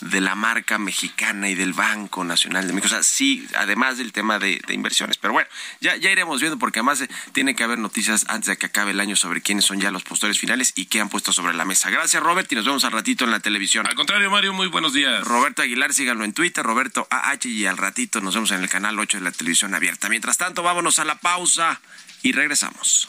de 0.00 0.20
la 0.20 0.34
marca 0.34 0.78
mexicana 0.78 1.48
y 1.48 1.54
del 1.54 1.72
Banco 1.72 2.24
Nacional 2.24 2.66
de 2.66 2.72
México. 2.72 2.86
O 2.86 2.90
sea, 2.90 3.02
sí, 3.02 3.46
además 3.56 3.98
del 3.98 4.12
tema 4.12 4.38
de, 4.38 4.60
inversiones. 4.68 5.16
Pero 5.16 5.32
bueno, 5.32 5.48
ya, 5.80 5.96
ya 5.96 6.10
iremos 6.10 6.40
viendo 6.40 6.58
porque 6.58 6.80
además 6.80 7.00
eh, 7.00 7.08
tiene 7.32 7.54
que 7.54 7.64
haber 7.64 7.78
noticias 7.78 8.26
antes 8.28 8.48
de 8.48 8.56
que 8.56 8.66
acabe 8.66 8.90
el 8.90 9.00
año 9.00 9.16
sobre 9.16 9.40
quiénes 9.40 9.64
son 9.64 9.80
ya 9.80 9.90
los 9.90 10.04
postores 10.04 10.38
finales 10.38 10.72
y 10.76 10.86
qué 10.86 11.00
han 11.00 11.08
puesto 11.08 11.32
sobre 11.32 11.54
la 11.54 11.64
mesa. 11.64 11.90
Gracias, 11.90 12.22
Robert, 12.22 12.50
y 12.52 12.56
nos 12.56 12.66
vemos 12.66 12.84
al 12.84 12.92
ratito 12.92 13.24
en 13.24 13.30
la 13.30 13.40
televisión. 13.40 13.86
Al 13.86 13.94
contrario, 13.94 14.30
Mario, 14.30 14.52
muy 14.52 14.66
buenos 14.68 14.92
días. 14.92 15.24
Roberto 15.24 15.62
Aguilar, 15.62 15.94
síganlo 15.94 16.24
en 16.24 16.32
Twitter, 16.32 16.64
Roberto 16.64 17.06
AH, 17.10 17.48
y 17.48 17.66
al 17.66 17.76
ratito 17.76 18.20
nos 18.20 18.34
vemos 18.34 18.50
en 18.50 18.62
el 18.62 18.68
canal 18.68 18.98
8 18.98 19.18
de 19.18 19.24
la 19.24 19.32
televisión 19.32 19.74
abierta. 19.74 20.08
Mientras 20.08 20.36
tanto, 20.36 20.62
vámonos 20.62 20.98
a 20.98 21.04
la 21.04 21.16
pausa 21.16 21.80
y 22.22 22.32
regresamos. 22.32 23.08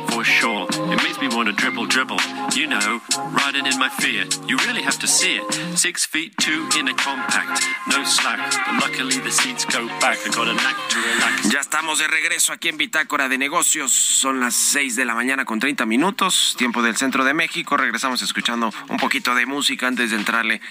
For 0.11 0.23
sure. 0.23 0.67
It 0.69 1.03
makes 1.03 1.19
me 1.19 1.27
want 1.27 1.47
to 1.47 1.53
dribble, 1.53 1.87
dribble. 1.87 2.19
You 2.53 2.67
know, 2.67 3.01
riding 3.31 3.65
in 3.65 3.77
my 3.79 3.89
fear. 3.89 4.25
You 4.47 4.57
really 4.67 4.81
have 4.81 4.99
to 4.99 5.07
see 5.07 5.37
it. 5.39 5.43
Six 5.77 6.05
feet 6.05 6.35
two 6.37 6.67
in 6.77 6.87
a 6.87 6.93
compact, 6.93 7.63
no 7.87 8.03
slack. 8.03 8.39
But 8.65 8.75
luckily 8.81 9.17
the 9.19 9.31
seats 9.31 9.65
go 9.65 9.87
back. 9.99 10.17
I 10.25 10.29
got 10.29 10.47
a 10.47 10.53
knack 10.53 10.77
to 10.89 10.97
relax. 10.99 11.49
Ya 11.51 11.59
estamos 11.59 11.99
de 11.99 12.07
regreso 12.07 12.53
aquí 12.53 12.69
en 12.69 12.77
Bitácora 12.77 13.29
de 13.29 13.37
Negocios. 13.37 13.91
Son 13.91 14.39
las 14.39 14.55
6 14.55 14.95
de 14.95 15.05
la 15.05 15.15
mañana 15.15 15.45
con 15.45 15.59
30 15.59 15.85
minutos, 15.85 16.55
tiempo 16.57 16.81
del 16.81 16.97
centro 16.97 17.23
de 17.23 17.33
México. 17.33 17.77
Regresamos 17.77 18.21
escuchando 18.21 18.71
un 18.89 18.97
poquito 18.97 19.33
de 19.35 19.45
música 19.45 19.87
antes 19.87 20.11
de 20.11 20.17
entrarle 20.17 20.61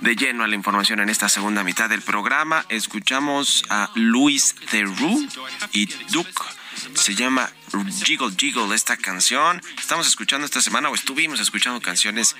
de 0.00 0.16
lleno 0.16 0.44
a 0.44 0.48
la 0.48 0.56
información 0.56 1.00
en 1.00 1.08
esta 1.08 1.28
segunda 1.28 1.64
mitad 1.64 1.88
del 1.88 2.02
programa. 2.02 2.64
Escuchamos 2.68 3.64
a 3.70 3.90
Luis 3.94 4.54
Theroux 4.70 5.28
y 5.72 5.86
Duke 6.10 6.60
se 6.94 7.14
llama 7.14 7.50
Jiggle 8.04 8.32
Jiggle, 8.36 8.74
esta 8.74 8.96
canción. 8.96 9.62
Estamos 9.78 10.06
escuchando 10.06 10.44
esta 10.44 10.60
semana 10.60 10.88
o 10.88 10.94
estuvimos 10.94 11.40
escuchando 11.40 11.80
canciones 11.80 12.34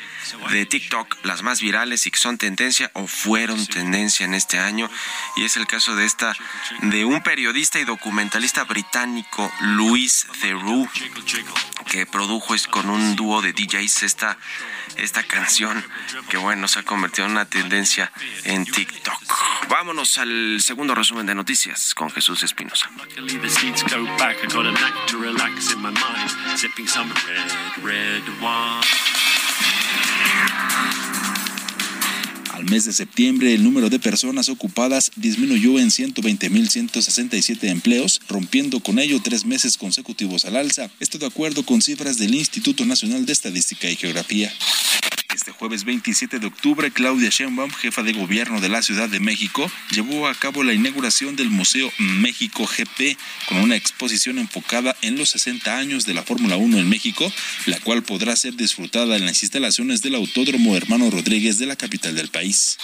de 0.51 0.67
TikTok, 0.67 1.25
las 1.25 1.43
más 1.43 1.61
virales 1.61 2.07
y 2.07 2.11
que 2.11 2.19
son 2.19 2.39
tendencia 2.39 2.91
o 2.95 3.07
fueron 3.07 3.65
tendencia 3.67 4.27
en 4.27 4.35
este 4.35 4.59
año. 4.59 4.91
Y 5.37 5.45
es 5.45 5.57
el 5.57 5.67
caso 5.67 5.95
de 5.95 6.05
esta, 6.05 6.35
de 6.83 7.05
un 7.05 7.23
periodista 7.23 7.79
y 7.79 7.85
documentalista 7.85 8.65
británico, 8.65 9.51
Luis 9.61 10.27
Theroux, 10.41 10.89
que 11.87 12.07
produjo 12.07 12.55
con 12.71 12.91
un 12.91 13.15
dúo 13.17 13.43
de 13.43 13.53
DJs 13.53 14.03
esta 14.03 14.37
esta 14.97 15.23
canción 15.23 15.85
que 16.29 16.37
bueno 16.37 16.69
se 16.69 16.81
ha 16.81 16.83
convertido 16.83 17.27
en 17.27 17.33
una 17.33 17.45
tendencia 17.45 18.13
en 18.45 18.65
TikTok. 18.65 19.69
Vámonos 19.69 20.19
al 20.19 20.61
segundo 20.61 20.95
resumen 20.95 21.27
de 21.27 21.35
noticias 21.35 21.95
con 21.95 22.11
Jesús 22.11 22.43
Espinosa. 22.43 22.91
Al 32.61 32.69
mes 32.69 32.85
de 32.85 32.93
septiembre, 32.93 33.55
el 33.55 33.65
número 33.65 33.89
de 33.89 33.99
personas 33.99 34.51
ocupadas 34.51 35.13
disminuyó 35.17 35.79
en 35.79 35.89
120.167 35.89 37.71
empleos, 37.71 38.21
rompiendo 38.29 38.81
con 38.81 38.99
ello 38.99 39.19
tres 39.25 39.47
meses 39.47 39.79
consecutivos 39.79 40.45
al 40.45 40.57
alza. 40.57 40.91
Esto 41.01 41.17
de 41.17 41.25
acuerdo 41.25 41.65
con 41.65 41.81
cifras 41.81 42.19
del 42.19 42.35
Instituto 42.35 42.85
Nacional 42.85 43.25
de 43.25 43.33
Estadística 43.33 43.91
y 43.91 43.97
Geografía. 43.97 44.53
Este 45.51 45.59
jueves 45.59 45.83
27 45.83 46.39
de 46.39 46.47
octubre, 46.47 46.93
Claudia 46.93 47.29
Sheinbaum, 47.29 47.73
jefa 47.73 48.05
de 48.05 48.13
gobierno 48.13 48.61
de 48.61 48.69
la 48.69 48.83
Ciudad 48.83 49.09
de 49.09 49.19
México, 49.19 49.69
llevó 49.91 50.29
a 50.29 50.35
cabo 50.37 50.63
la 50.63 50.75
inauguración 50.75 51.35
del 51.35 51.51
Museo 51.51 51.91
México 51.99 52.67
GP 52.67 53.19
con 53.49 53.59
una 53.59 53.75
exposición 53.75 54.39
enfocada 54.39 54.95
en 55.03 55.19
los 55.19 55.31
60 55.31 55.77
años 55.77 56.07
de 56.07 56.15
la 56.15 56.23
Fórmula 56.23 56.57
1 56.57 56.79
en 56.79 56.89
México, 56.89 57.33
la 57.67 57.81
cual 57.81 58.05
podrá 58.05 58.37
ser 58.37 58.55
disfrutada 58.55 59.17
en 59.17 59.27
las 59.27 59.43
instalaciones 59.43 60.03
del 60.03 60.15
Autódromo 60.15 60.77
Hermano 60.77 61.11
Rodríguez 61.11 61.59
de 61.59 61.67
la 61.67 61.75
capital 61.75 62.15
del 62.15 62.29
país. 62.29 62.79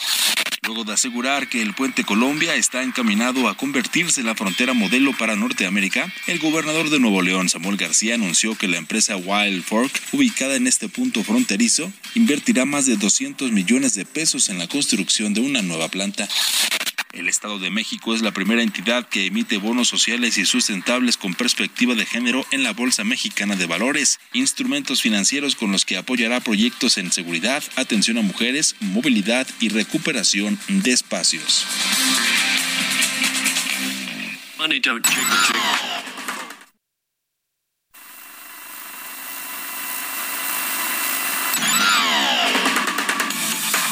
Luego 0.67 0.83
de 0.83 0.95
asegurar 0.95 1.49
que 1.49 1.63
el 1.63 1.75
puente 1.75 2.03
Colombia 2.03 2.57
está 2.57 2.83
encaminado 2.83 3.49
a 3.49 3.57
convertirse 3.57 4.21
en 4.21 4.27
la 4.27 4.35
frontera 4.35 4.75
modelo 4.75 5.17
para 5.17 5.37
Norteamérica, 5.37 6.13
el 6.27 6.41
gobernador 6.41 6.91
de 6.91 6.99
Nuevo 6.99 7.23
León, 7.23 7.49
Samuel 7.49 7.77
García, 7.77 8.17
anunció 8.17 8.57
que 8.57 8.67
la 8.67 8.77
empresa 8.77 9.17
Wild 9.17 9.63
Fork, 9.63 9.93
ubicada 10.13 10.57
en 10.57 10.67
este 10.67 10.89
punto 10.89 11.23
fronterizo, 11.23 11.93
invertirá 12.17 12.65
más 12.65 12.85
de 12.87 12.97
200 12.97 13.53
millones 13.53 13.95
de 13.95 14.05
pesos 14.05 14.49
en 14.49 14.59
la 14.59 14.67
construcción 14.67 15.35
de 15.35 15.41
una 15.41 15.63
nueva 15.63 15.89
planta. 15.89 16.29
El 17.13 17.29
Estado 17.29 17.59
de 17.59 17.71
México 17.71 18.15
es 18.15 18.23
la 18.23 18.33
primera 18.33 18.63
entidad 18.63 19.09
que 19.09 19.27
emite 19.27 19.59
bonos 19.59 19.89
sociales 19.89 20.37
y 20.39 20.45
sustentables 20.45 21.17
con 21.17 21.35
perspectiva 21.35 21.95
de 21.95 22.05
género 22.05 22.45
en 22.51 22.63
la 22.63 22.73
Bolsa 22.73 23.05
Mexicana 23.05 23.57
de 23.57 23.67
Valores, 23.67 24.21
instrumentos 24.33 25.03
financieros 25.03 25.57
con 25.57 25.73
los 25.73 25.85
que 25.85 25.97
apoyará 25.97 26.41
proyectos 26.41 26.99
en 26.99 27.13
seguridad, 27.13 27.63
atención 27.77 28.19
a 28.19 28.23
mujeres, 28.23 28.77
movilidad 28.81 29.47
y 29.61 29.69
recuperación 29.69 30.59
de 30.69 30.93
espacios. 30.93 31.67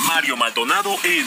Mario 0.07 0.37
Maldonado 0.37 0.97
en 1.05 1.27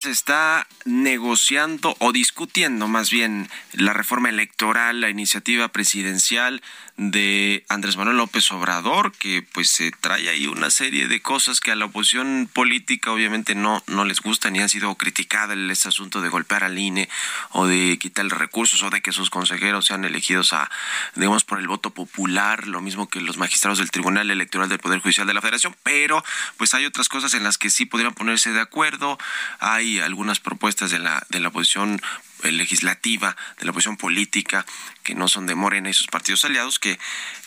Se 0.00 0.12
está 0.12 0.68
negociando 0.84 1.96
o 1.98 2.12
discutiendo 2.12 2.86
más 2.86 3.10
bien 3.10 3.50
la 3.72 3.92
reforma 3.92 4.28
electoral, 4.28 5.00
la 5.00 5.10
iniciativa 5.10 5.66
presidencial 5.68 6.62
de 6.96 7.64
Andrés 7.68 7.96
Manuel 7.96 8.16
López 8.16 8.50
Obrador, 8.52 9.12
que 9.12 9.42
pues 9.42 9.70
se 9.70 9.90
trae 9.90 10.28
ahí 10.28 10.46
una 10.46 10.70
serie 10.70 11.08
de 11.08 11.20
cosas 11.20 11.60
que 11.60 11.72
a 11.72 11.76
la 11.76 11.86
oposición 11.86 12.48
política 12.52 13.12
obviamente 13.12 13.56
no, 13.56 13.82
no 13.88 14.04
les 14.04 14.20
gustan 14.20 14.54
y 14.54 14.60
han 14.60 14.68
sido 14.68 14.94
criticadas 14.96 15.56
este 15.70 15.88
asunto 15.88 16.20
de 16.20 16.28
golpear 16.28 16.62
al 16.62 16.78
INE 16.78 17.08
o 17.50 17.66
de 17.66 17.98
quitarle 18.00 18.34
recursos 18.34 18.82
o 18.82 18.90
de 18.90 19.00
que 19.00 19.12
sus 19.12 19.30
consejeros 19.30 19.86
sean 19.86 20.04
elegidos 20.04 20.52
a, 20.52 20.70
digamos, 21.14 21.44
por 21.44 21.58
el 21.58 21.68
voto 21.68 21.90
popular, 21.90 22.66
lo 22.66 22.80
mismo 22.80 23.08
que 23.08 23.20
los 23.20 23.36
magistrados 23.36 23.78
del 23.78 23.90
Tribunal 23.90 24.30
Electoral 24.30 24.68
del 24.68 24.78
Poder 24.78 25.00
Judicial 25.00 25.26
de 25.26 25.34
la 25.34 25.40
Federación, 25.40 25.76
pero 25.82 26.24
pues 26.56 26.74
hay 26.74 26.84
otras 26.84 27.08
cosas 27.08 27.34
en 27.34 27.44
las 27.44 27.58
que 27.58 27.70
sí 27.70 27.84
podrían 27.84 28.14
ponerse 28.14 28.52
de 28.52 28.60
acuerdo, 28.60 29.18
hay 29.60 29.87
algunas 29.96 30.40
propuestas 30.40 30.90
de 30.90 30.98
la, 30.98 31.26
de 31.30 31.40
la 31.40 31.48
oposición 31.48 32.00
eh, 32.42 32.52
legislativa, 32.52 33.36
de 33.58 33.64
la 33.64 33.70
oposición 33.70 33.96
política, 33.96 34.66
que 35.02 35.14
no 35.14 35.26
son 35.26 35.46
de 35.46 35.54
Morena 35.54 35.90
y 35.90 35.94
sus 35.94 36.06
partidos 36.06 36.44
aliados, 36.44 36.78
que, 36.78 36.98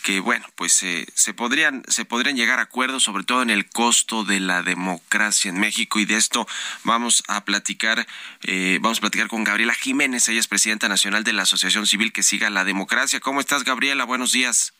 que 0.02 0.20
bueno, 0.20 0.46
pues 0.56 0.82
eh, 0.82 1.06
se, 1.14 1.32
podrían, 1.32 1.82
se 1.88 2.04
podrían 2.04 2.36
llegar 2.36 2.58
a 2.58 2.62
acuerdos, 2.62 3.04
sobre 3.04 3.24
todo 3.24 3.42
en 3.42 3.50
el 3.50 3.68
costo 3.70 4.24
de 4.24 4.40
la 4.40 4.62
democracia 4.62 5.48
en 5.48 5.60
México, 5.60 5.98
y 5.98 6.04
de 6.04 6.16
esto 6.16 6.46
vamos 6.84 7.22
a 7.28 7.44
platicar, 7.44 8.06
eh, 8.42 8.78
vamos 8.82 8.98
a 8.98 9.02
platicar 9.02 9.28
con 9.28 9.44
Gabriela 9.44 9.74
Jiménez, 9.74 10.28
ella 10.28 10.40
es 10.40 10.48
presidenta 10.48 10.88
nacional 10.88 11.24
de 11.24 11.32
la 11.32 11.42
Asociación 11.42 11.86
Civil 11.86 12.12
que 12.12 12.22
siga 12.22 12.50
la 12.50 12.64
democracia. 12.64 13.20
¿Cómo 13.20 13.40
estás, 13.40 13.64
Gabriela? 13.64 14.04
Buenos 14.04 14.32
días. 14.32 14.74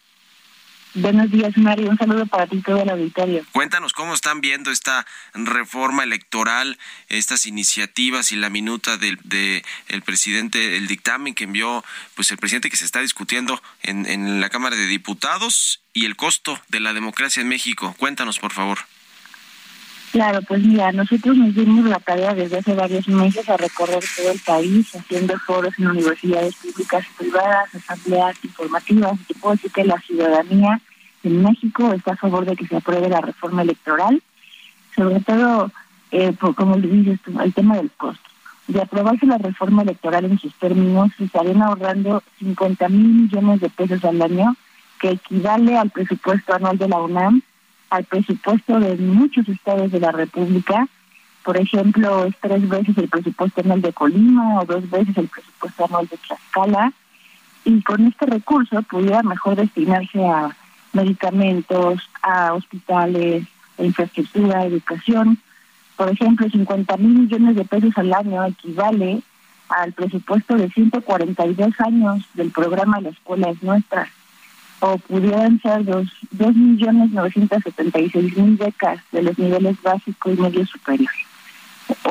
Buenos 0.95 1.31
días, 1.31 1.57
Mario. 1.57 1.89
Un 1.89 1.97
saludo 1.97 2.27
para 2.27 2.47
ti 2.47 2.61
todo 2.61 2.83
el 2.83 2.91
auditorio. 2.91 3.45
Cuéntanos 3.53 3.93
cómo 3.93 4.13
están 4.13 4.41
viendo 4.41 4.71
esta 4.71 5.07
reforma 5.33 6.03
electoral, 6.03 6.79
estas 7.09 7.47
iniciativas 7.47 8.33
y 8.33 8.37
la 8.37 8.51
minuta 8.51 8.99
del 8.99 9.19
de 9.25 9.65
el 9.89 10.03
presidente, 10.03 10.77
el 10.77 10.87
dictamen 10.87 11.35
que 11.35 11.45
envió 11.45 11.83
pues 12.15 12.31
el 12.31 12.39
presidente 12.39 12.69
que 12.69 12.77
se 12.77 12.85
está 12.85 13.01
discutiendo 13.01 13.63
en, 13.83 14.07
en 14.07 14.41
la 14.41 14.51
Cámara 14.51 14.77
de 14.77 14.87
Diputados 14.87 15.81
y 15.95 16.05
el 16.05 16.17
costo 16.17 16.61
de 16.69 16.81
la 16.81 16.93
democracia 16.93 17.41
en 17.41 17.49
México. 17.49 17.95
Cuéntanos, 17.99 18.39
por 18.39 18.53
favor. 18.53 18.79
Claro, 20.13 20.41
pues 20.47 20.63
mira, 20.63 20.93
nosotros 20.93 21.39
nos 21.39 21.55
dimos 21.55 21.87
la 21.87 21.99
tarea 21.99 22.35
desde 22.35 22.59
hace 22.59 22.75
varios 22.75 23.09
meses 23.09 23.49
a 23.49 23.57
recorrer 23.57 24.05
todo 24.15 24.31
el 24.31 24.39
país, 24.41 24.95
haciendo 24.95 25.39
foros 25.39 25.73
en 25.79 25.89
universidades 25.89 26.55
públicas 26.57 27.03
y 27.09 27.23
privadas, 27.23 27.75
asambleas 27.75 28.37
informativas. 28.45 29.19
Y 29.27 29.33
puedo 29.33 29.55
decir 29.55 29.73
que 29.73 29.85
la 29.85 29.99
ciudadanía 30.01 30.83
en 31.23 31.43
México 31.43 31.95
está 31.95 32.13
a 32.13 32.17
favor 32.17 32.45
de 32.45 32.57
que 32.57 32.67
se 32.67 32.77
apruebe 32.77 33.09
la 33.09 33.23
reforma 33.23 33.63
electoral, 33.63 34.23
sobre 34.95 35.21
todo, 35.21 35.73
eh, 36.11 36.35
como 36.57 36.77
le 36.77 36.89
dices 36.89 37.19
el 37.43 37.55
tema 37.55 37.77
del 37.77 37.91
costo. 37.93 38.29
De 38.69 38.83
aprobarse 38.83 39.25
la 39.25 39.39
reforma 39.39 39.81
electoral 39.81 40.27
en 40.27 40.39
sus 40.39 40.55
términos, 40.57 41.11
se 41.17 41.25
estarían 41.25 41.63
ahorrando 41.63 42.23
50 42.39 42.87
mil 42.91 43.09
millones 43.09 43.61
de 43.63 43.71
pesos 43.71 44.05
al 44.05 44.21
año, 44.21 44.57
que 45.01 45.13
equivale 45.13 45.79
al 45.79 45.89
presupuesto 45.89 46.53
anual 46.53 46.77
de 46.77 46.89
la 46.89 47.01
UNAM 47.01 47.43
al 47.93 48.05
presupuesto 48.05 48.81
de 48.81 48.97
muchos 48.97 49.47
estados 49.51 49.93
de 49.93 50.01
la 50.01 50.13
República. 50.13 50.89
Por 51.45 51.59
ejemplo, 51.59 52.25
es 52.25 52.35
tres 52.41 52.67
veces 52.67 52.97
el 52.97 53.09
presupuesto 53.09 53.61
anual 53.61 53.83
de 53.83 53.93
Colima 53.93 54.61
o 54.61 54.65
dos 54.65 54.89
veces 54.89 55.15
el 55.19 55.29
presupuesto 55.29 55.85
anual 55.85 56.09
de 56.09 56.17
Tlaxcala. 56.17 56.93
Y 57.67 57.83
con 57.83 58.07
este 58.07 58.25
recurso 58.25 58.81
pudiera 58.83 59.23
mejor 59.23 59.57
destinarse 59.57 60.25
a 60.25 60.57
medicamentos, 60.95 62.01
a 62.23 62.55
hospitales, 62.55 63.45
a 63.79 63.83
infraestructura, 63.83 64.65
educación. 64.65 65.39
Por 65.97 66.11
ejemplo, 66.11 66.49
50 66.49 66.97
mil 66.97 67.19
millones 67.21 67.57
de 67.57 67.65
pesos 67.67 67.93
al 67.97 68.15
año 68.15 68.43
equivale 68.47 69.21
al 69.69 69.93
presupuesto 69.93 70.57
de 70.57 70.71
142 70.71 71.79
años 71.81 72.25
del 72.33 72.51
programa 72.53 73.03
La 73.03 73.11
Escuela 73.11 73.51
es 73.51 73.63
Nuestra 73.63 74.09
o 74.85 74.99
pudieran 74.99 75.61
ser 75.61 75.85
dos, 75.85 76.09
dos 76.33 76.57
millones 76.57 77.13
novecientos 77.13 77.63
setenta 77.63 78.01
y 78.01 78.11
seis 78.11 78.37
mil 78.37 78.57
becas 78.57 78.99
de 79.13 79.23
los 79.23 79.39
niveles 79.39 79.81
básico 79.81 80.33
y 80.33 80.37
medio 80.37 80.67
superior. 80.67 81.13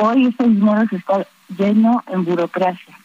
Hoy 0.02 0.28
este 0.28 0.46
dinero 0.46 0.88
se 0.90 0.96
está 0.96 1.28
lleno 1.58 2.02
en 2.08 2.24
burocracia, 2.24 2.98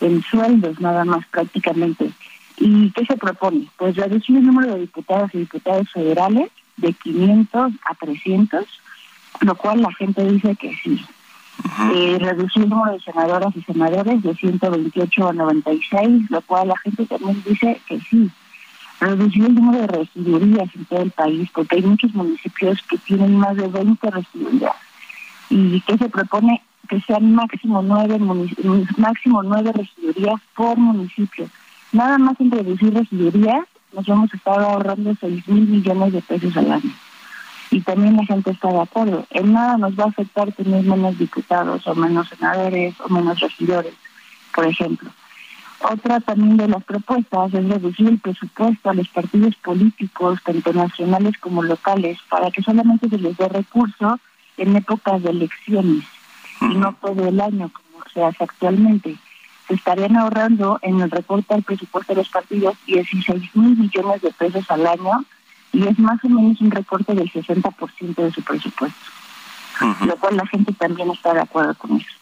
en 0.00 0.22
sueldos 0.22 0.80
nada 0.80 1.04
más 1.04 1.26
prácticamente. 1.26 2.12
¿Y 2.58 2.92
qué 2.92 3.04
se 3.04 3.16
propone? 3.16 3.66
Pues 3.76 3.96
reducir 3.96 4.36
el 4.36 4.46
número 4.46 4.74
de 4.74 4.82
diputados 4.82 5.34
y 5.34 5.38
diputados 5.38 5.90
federales 5.90 6.52
de 6.76 6.92
500 6.92 7.72
a 7.84 7.94
300, 7.96 8.64
lo 9.40 9.54
cual 9.56 9.82
la 9.82 9.92
gente 9.94 10.24
dice 10.30 10.54
que 10.54 10.76
sí. 10.76 11.04
Eh, 11.92 12.18
reducir 12.20 12.62
el 12.62 12.68
número 12.68 12.92
de 12.92 13.00
senadoras 13.00 13.56
y 13.56 13.62
senadores 13.62 14.22
de 14.22 14.32
128 14.32 15.28
a 15.28 15.32
96, 15.32 16.30
lo 16.30 16.40
cual 16.42 16.68
la 16.68 16.78
gente 16.78 17.04
también 17.06 17.42
dice 17.44 17.80
que 17.88 17.98
sí. 18.00 18.30
Reducir 19.02 19.44
el 19.44 19.54
número 19.54 19.80
de 19.80 19.86
regidurías 19.88 20.68
en 20.76 20.84
todo 20.84 21.02
el 21.02 21.10
país, 21.10 21.50
porque 21.52 21.76
hay 21.76 21.82
muchos 21.82 22.14
municipios 22.14 22.80
que 22.88 22.98
tienen 22.98 23.36
más 23.36 23.56
de 23.56 23.66
20 23.66 24.10
regidurías. 24.10 24.76
¿Y 25.50 25.80
qué 25.80 25.98
se 25.98 26.08
propone? 26.08 26.62
Que 26.88 27.00
sean 27.00 27.34
máximo 27.34 27.82
nueve, 27.82 28.18
máximo 28.96 29.42
nueve 29.42 29.72
regidurías 29.72 30.40
por 30.54 30.76
municipio. 30.76 31.48
Nada 31.90 32.16
más 32.18 32.40
en 32.40 32.50
reducir 32.50 32.94
regidurías 32.94 33.66
nos 33.92 34.08
hemos 34.08 34.32
estado 34.32 34.66
ahorrando 34.66 35.14
6 35.20 35.48
mil 35.48 35.66
millones 35.66 36.12
de 36.12 36.22
pesos 36.22 36.56
al 36.56 36.72
año 36.72 36.92
y 37.72 37.80
también 37.80 38.16
la 38.16 38.24
gente 38.26 38.50
está 38.50 38.70
de 38.70 38.80
acuerdo. 38.80 39.26
En 39.30 39.52
nada 39.52 39.78
nos 39.78 39.98
va 39.98 40.04
a 40.04 40.08
afectar 40.08 40.52
tener 40.52 40.84
menos 40.84 41.18
diputados 41.18 41.86
o 41.86 41.94
menos 41.94 42.28
senadores 42.28 42.94
o 43.00 43.08
menos 43.08 43.40
regidores, 43.40 43.94
por 44.54 44.66
ejemplo. 44.66 45.10
Otra 45.82 46.20
también 46.20 46.56
de 46.56 46.68
las 46.68 46.84
propuestas 46.84 47.52
es 47.52 47.68
reducir 47.68 48.08
el 48.08 48.18
presupuesto 48.18 48.90
a 48.90 48.94
los 48.94 49.08
partidos 49.08 49.56
políticos, 49.56 50.38
tanto 50.44 50.72
nacionales 50.72 51.36
como 51.38 51.62
locales, 51.62 52.18
para 52.30 52.50
que 52.50 52.62
solamente 52.62 53.08
se 53.08 53.18
les 53.18 53.36
dé 53.36 53.48
recurso 53.48 54.18
en 54.56 54.76
épocas 54.76 55.22
de 55.22 55.30
elecciones 55.30 56.04
y 56.60 56.74
no 56.74 56.94
todo 56.94 57.26
el 57.26 57.40
año 57.40 57.70
como 57.72 58.04
se 58.14 58.22
hace 58.22 58.44
actualmente. 58.44 59.16
Se 59.66 59.74
estarían 59.74 60.16
ahorrando 60.16 60.78
en 60.82 61.00
el 61.00 61.10
recorte 61.10 61.54
al 61.54 61.62
presupuesto 61.62 62.12
de 62.12 62.18
los 62.18 62.28
partidos 62.28 62.76
16 62.86 63.56
mil 63.56 63.76
millones 63.76 64.22
de 64.22 64.30
pesos 64.32 64.70
al 64.70 64.86
año 64.86 65.24
y 65.72 65.86
es 65.86 65.98
más 65.98 66.22
o 66.24 66.28
menos 66.28 66.60
un 66.60 66.70
recorte 66.70 67.14
del 67.14 67.30
60% 67.32 68.14
de 68.14 68.30
su 68.30 68.42
presupuesto, 68.42 69.00
lo 70.06 70.16
cual 70.16 70.36
la 70.36 70.46
gente 70.46 70.72
también 70.74 71.10
está 71.10 71.34
de 71.34 71.40
acuerdo 71.40 71.74
con 71.74 71.96
eso. 71.96 72.21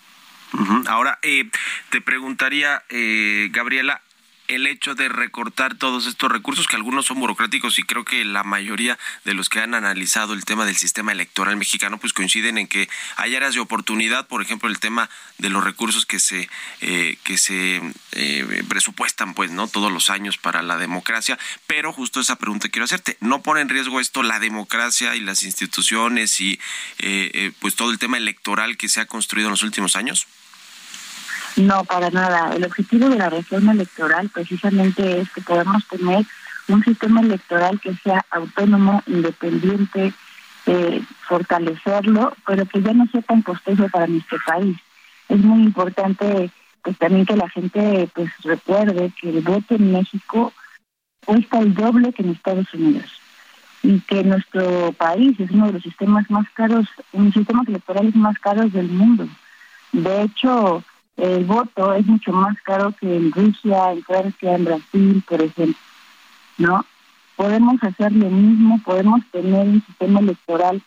Ahora, 0.86 1.18
eh, 1.22 1.48
te 1.90 2.00
preguntaría, 2.00 2.82
eh, 2.88 3.48
Gabriela, 3.52 4.00
el 4.50 4.66
hecho 4.66 4.94
de 4.94 5.08
recortar 5.08 5.76
todos 5.76 6.06
estos 6.06 6.30
recursos, 6.30 6.66
que 6.66 6.74
algunos 6.74 7.06
son 7.06 7.20
burocráticos 7.20 7.78
y 7.78 7.84
creo 7.84 8.04
que 8.04 8.24
la 8.24 8.42
mayoría 8.42 8.98
de 9.24 9.34
los 9.34 9.48
que 9.48 9.60
han 9.60 9.74
analizado 9.74 10.34
el 10.34 10.44
tema 10.44 10.66
del 10.66 10.76
sistema 10.76 11.12
electoral 11.12 11.56
mexicano, 11.56 11.98
pues 11.98 12.12
coinciden 12.12 12.58
en 12.58 12.66
que 12.66 12.88
hay 13.16 13.36
áreas 13.36 13.54
de 13.54 13.60
oportunidad, 13.60 14.26
por 14.26 14.42
ejemplo, 14.42 14.68
el 14.68 14.80
tema 14.80 15.08
de 15.38 15.50
los 15.50 15.62
recursos 15.62 16.04
que 16.04 16.18
se 16.18 16.48
eh, 16.80 17.16
que 17.22 17.38
se 17.38 17.80
eh, 18.12 18.64
presupuestan, 18.68 19.34
pues, 19.34 19.50
no 19.52 19.68
todos 19.68 19.92
los 19.92 20.10
años 20.10 20.36
para 20.36 20.62
la 20.62 20.78
democracia, 20.78 21.38
pero 21.66 21.92
justo 21.92 22.20
esa 22.20 22.36
pregunta 22.36 22.68
quiero 22.68 22.84
hacerte, 22.84 23.16
¿no 23.20 23.42
pone 23.42 23.60
en 23.60 23.68
riesgo 23.68 24.00
esto 24.00 24.22
la 24.22 24.40
democracia 24.40 25.14
y 25.14 25.20
las 25.20 25.44
instituciones 25.44 26.40
y 26.40 26.58
eh, 26.98 27.52
pues 27.60 27.76
todo 27.76 27.90
el 27.90 27.98
tema 27.98 28.16
electoral 28.16 28.76
que 28.76 28.88
se 28.88 29.00
ha 29.00 29.06
construido 29.06 29.48
en 29.48 29.52
los 29.52 29.62
últimos 29.62 29.94
años? 29.94 30.26
No, 31.56 31.84
para 31.84 32.10
nada. 32.10 32.54
El 32.54 32.64
objetivo 32.64 33.08
de 33.08 33.16
la 33.16 33.28
reforma 33.28 33.72
electoral 33.72 34.30
precisamente 34.30 35.20
es 35.20 35.30
que 35.30 35.40
podamos 35.40 35.86
tener 35.88 36.24
un 36.68 36.84
sistema 36.84 37.20
electoral 37.20 37.80
que 37.80 37.94
sea 37.96 38.24
autónomo, 38.30 39.02
independiente, 39.06 40.12
eh, 40.66 41.02
fortalecerlo, 41.26 42.34
pero 42.46 42.66
que 42.66 42.82
ya 42.82 42.92
no 42.92 43.06
sea 43.06 43.22
tan 43.22 43.42
costoso 43.42 43.88
para 43.88 44.06
nuestro 44.06 44.38
país. 44.46 44.76
Es 45.28 45.38
muy 45.38 45.62
importante 45.62 46.50
pues 46.82 46.96
también 46.98 47.26
que 47.26 47.36
la 47.36 47.48
gente 47.48 48.08
pues 48.14 48.30
recuerde 48.42 49.12
que 49.20 49.30
el 49.30 49.40
voto 49.42 49.74
en 49.74 49.92
México 49.92 50.52
cuesta 51.24 51.58
el 51.58 51.74
doble 51.74 52.12
que 52.12 52.22
en 52.22 52.30
Estados 52.30 52.72
Unidos 52.72 53.20
y 53.82 54.00
que 54.00 54.24
nuestro 54.24 54.92
país 54.92 55.38
es 55.40 55.50
uno 55.50 55.66
de 55.66 55.72
los 55.74 55.82
sistemas 55.82 56.30
más 56.30 56.46
caros, 56.50 56.86
un 57.12 57.32
sistemas 57.32 57.66
electorales 57.68 58.14
más 58.14 58.38
caros 58.38 58.72
del 58.72 58.88
mundo. 58.88 59.26
De 59.92 60.22
hecho, 60.22 60.84
el 61.20 61.44
voto 61.44 61.94
es 61.94 62.06
mucho 62.06 62.32
más 62.32 62.56
caro 62.62 62.94
que 62.98 63.16
en 63.16 63.30
Rusia, 63.30 63.92
en 63.92 64.02
Francia, 64.02 64.54
en 64.54 64.64
Brasil, 64.64 65.22
por 65.28 65.42
ejemplo. 65.42 65.78
¿No? 66.58 66.84
Podemos 67.36 67.82
hacer 67.82 68.12
lo 68.12 68.28
mismo, 68.28 68.80
podemos 68.84 69.20
tener 69.30 69.66
un 69.66 69.82
sistema 69.86 70.20
electoral 70.20 70.82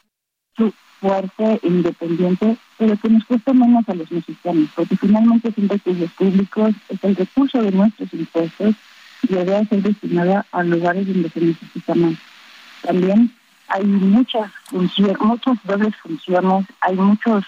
fuerte 1.04 1.60
e 1.62 1.68
independiente, 1.68 2.58
pero 2.78 2.96
que 2.96 3.10
nos 3.10 3.26
cueste 3.26 3.54
menos 3.54 3.84
a 3.90 3.94
los 3.94 4.10
mexicanos, 4.10 4.70
porque 4.74 4.96
finalmente 4.96 5.52
son 5.52 5.68
recursos 5.68 6.12
públicos, 6.14 6.74
es 6.88 7.04
el 7.04 7.16
recurso 7.18 7.62
de 7.62 7.72
nuestros 7.72 8.14
impuestos 8.14 8.76
y 9.24 9.34
debe 9.34 9.66
ser 9.66 9.82
destinado 9.82 10.46
a 10.50 10.64
lugares 10.64 11.06
donde 11.06 11.30
se 11.30 11.42
necesita 11.42 11.94
más. 11.96 12.14
También 12.84 13.34
hay 13.68 13.84
muchas 13.84 14.50
funciones, 14.66 15.20
muchas 15.20 15.58
dobles 15.66 15.94
funciones, 15.98 16.66
hay 16.80 16.96
muchos 16.96 17.44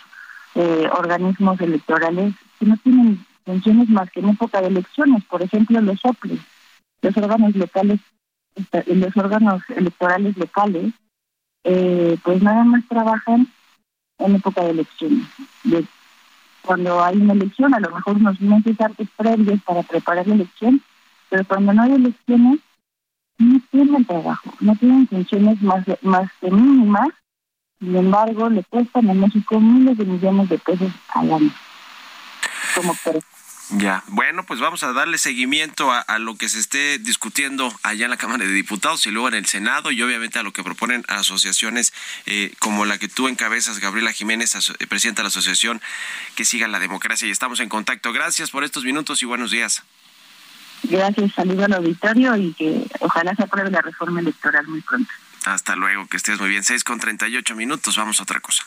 eh, 0.56 0.90
organismos 0.98 1.60
electorales 1.62 2.34
que 2.60 2.66
no 2.66 2.78
tienen 2.78 3.26
funciones 3.46 3.90
más 3.90 4.10
que 4.12 4.22
en 4.22 4.30
época 4.30 4.62
de 4.62 4.68
elecciones, 4.68 5.24
por 5.26 5.42
ejemplo 5.42 5.80
los 5.82 6.04
OPLES, 6.04 6.40
los 7.02 7.18
órganos 7.18 7.56
locales, 7.56 8.00
los 8.88 9.18
órganos 9.18 9.62
electorales 9.70 10.38
locales, 10.38 10.94
eh, 11.64 12.18
pues 12.24 12.42
nada 12.42 12.64
más 12.64 12.84
trabajan 12.88 13.48
en 14.20 14.36
época 14.36 14.64
de 14.64 14.72
elecciones. 14.72 15.28
Cuando 16.62 17.04
hay 17.04 17.18
una 17.18 17.34
elección, 17.34 17.76
a 17.76 17.80
lo 17.80 17.92
mejor 17.92 18.16
unos 18.16 18.40
meses 18.42 18.80
antes 18.82 19.08
previos 19.16 19.62
para 19.64 19.84
preparar 19.84 20.26
la 20.28 20.36
elección, 20.36 20.82
pero 21.30 21.44
cuando 21.46 21.74
no 21.74 21.84
hay 21.84 21.94
elecciones, 21.94 22.60
no 23.38 23.60
tienen 23.70 24.06
trabajo, 24.06 24.54
no 24.62 24.76
tienen 24.76 25.08
funciones 25.08 25.62
más, 25.62 25.86
más 26.02 26.32
que 26.40 26.50
mínimas, 26.50 27.10
sin 27.80 27.96
embargo, 27.96 28.50
le 28.50 28.64
cuestan 28.64 29.10
a 29.10 29.14
México 29.14 29.60
miles 29.60 29.98
de 29.98 30.06
millones 30.06 30.50
de 30.50 30.58
pesos 30.58 30.92
al 31.10 31.34
año. 31.34 31.52
Ya, 33.72 34.04
bueno, 34.08 34.46
pues 34.46 34.60
vamos 34.60 34.84
a 34.84 34.94
darle 34.94 35.18
seguimiento 35.18 35.92
a, 35.92 36.20
lo 36.20 36.36
que 36.36 36.50
se 36.50 36.60
esté 36.60 37.00
discutiendo 37.00 37.74
allá 37.82 38.06
en 38.06 38.12
la 38.12 38.18
Cámara 38.18 38.46
de 38.46 38.52
Diputados 38.52 39.08
y 39.08 39.12
luego 39.12 39.28
en 39.28 39.34
el 39.34 39.48
Senado 39.48 39.92
y 39.92 40.02
obviamente 40.04 40.38
a 40.38 40.44
lo 40.44 40.54
que 40.54 40.64
proponen 40.64 41.04
asociaciones 41.08 41.92
eh, 42.28 42.54
como 42.60 42.86
la 42.86 43.00
que 43.00 43.08
tú 43.08 43.28
encabezas, 43.28 43.80
Gabriela 43.80 44.12
Jiménez, 44.12 44.54
eh, 44.56 44.88
presidenta 44.88 45.22
de 45.22 45.24
la 45.24 45.30
asociación 45.30 45.82
que 46.36 46.46
siga 46.46 46.68
la 46.68 46.80
democracia 46.80 47.28
y 47.28 47.32
estamos 47.32 47.60
en 47.60 47.70
contacto. 47.70 48.14
Gracias 48.14 48.52
por 48.52 48.64
estos 48.64 48.84
minutos 48.84 49.24
y 49.24 49.26
buenos 49.26 49.50
días. 49.50 49.84
Gracias, 50.84 51.34
saludo 51.34 51.66
al 51.66 51.74
auditorio 51.74 52.36
y 52.36 52.54
que 52.54 52.86
ojalá 53.00 53.34
se 53.34 53.44
apruebe 53.44 53.72
la 53.72 53.82
reforma 53.82 54.20
electoral 54.20 54.68
muy 54.68 54.82
pronto. 54.82 55.10
Hasta 55.46 55.76
luego, 55.76 56.08
que 56.08 56.18
estés 56.18 56.40
muy 56.40 56.50
bien. 56.50 56.64
6 56.64 56.84
con 56.84 57.00
38 57.00 57.56
minutos, 57.56 57.96
vamos 57.98 58.20
a 58.20 58.24
otra 58.24 58.40
cosa. 58.40 58.66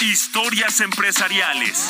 Historias 0.00 0.80
empresariales. 0.80 1.88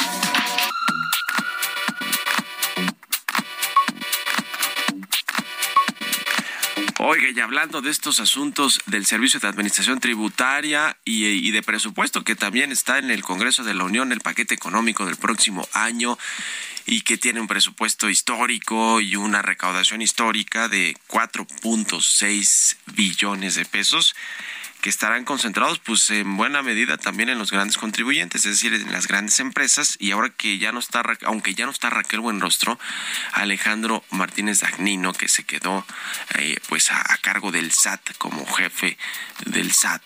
Oiga, 7.01 7.29
y 7.35 7.41
hablando 7.41 7.83
de 7.83 7.91
estos 7.91 8.21
asuntos 8.21 8.81
del 8.87 9.05
Servicio 9.05 9.41
de 9.41 9.49
Administración 9.49 9.99
Tributaria 9.99 10.97
y, 11.05 11.25
y, 11.25 11.51
de 11.51 11.61
presupuesto 11.61 12.23
que 12.23 12.37
también 12.37 12.71
está 12.71 12.99
en 12.99 13.11
el 13.11 13.25
Congreso 13.25 13.65
de 13.65 13.75
la 13.75 13.83
Unión, 13.83 14.13
el 14.13 14.21
paquete 14.21 14.55
económico 14.55 15.05
del 15.05 15.17
próximo 15.17 15.69
año 15.73 16.17
y 16.87 17.01
que 17.01 17.19
tiene 17.19 17.41
un 17.41 17.49
presupuesto 17.49 18.09
histórico 18.09 19.01
y 19.01 19.17
una 19.17 19.43
recaudación 19.43 20.03
histórica 20.03 20.69
de 20.69 20.97
4.6 21.09 22.77
billones 22.95 23.57
de 23.57 23.65
pesos 23.65 24.15
que 24.85 24.91
estarán 24.91 25.25
concentrados 25.25 25.79
pues 25.79 26.11
en 26.11 26.37
buena 26.37 26.61
medida 26.61 26.99
también 26.99 27.31
en 27.31 27.39
los 27.39 27.51
grandes 27.51 27.79
contribuyentes, 27.79 28.45
es 28.45 28.53
decir, 28.61 28.75
en 28.75 28.93
las 28.93 29.07
grandes 29.07 29.41
empresas. 29.41 29.97
Y 29.99 30.11
ahora 30.11 30.29
que 30.29 30.59
ya 30.59 30.73
no 30.73 30.79
está 30.79 31.03
aunque 31.25 31.55
ya 31.55 31.65
no 31.65 31.71
está 31.71 31.89
Raquel 31.89 32.21
Buenrostro, 32.21 32.79
Alejandro 33.33 34.05
Martínez 34.11 34.61
Dagnino 34.61 35.15
que 35.15 35.29
se 35.29 35.45
quedó 35.45 35.87
eh, 36.35 36.61
pues 36.69 36.91
a, 36.91 37.03
cargo 37.23 37.51
del 37.51 37.73
SAT 37.73 38.19
como 38.19 38.45
jefe 38.45 38.99
del 39.47 39.73
SAT, 39.73 40.03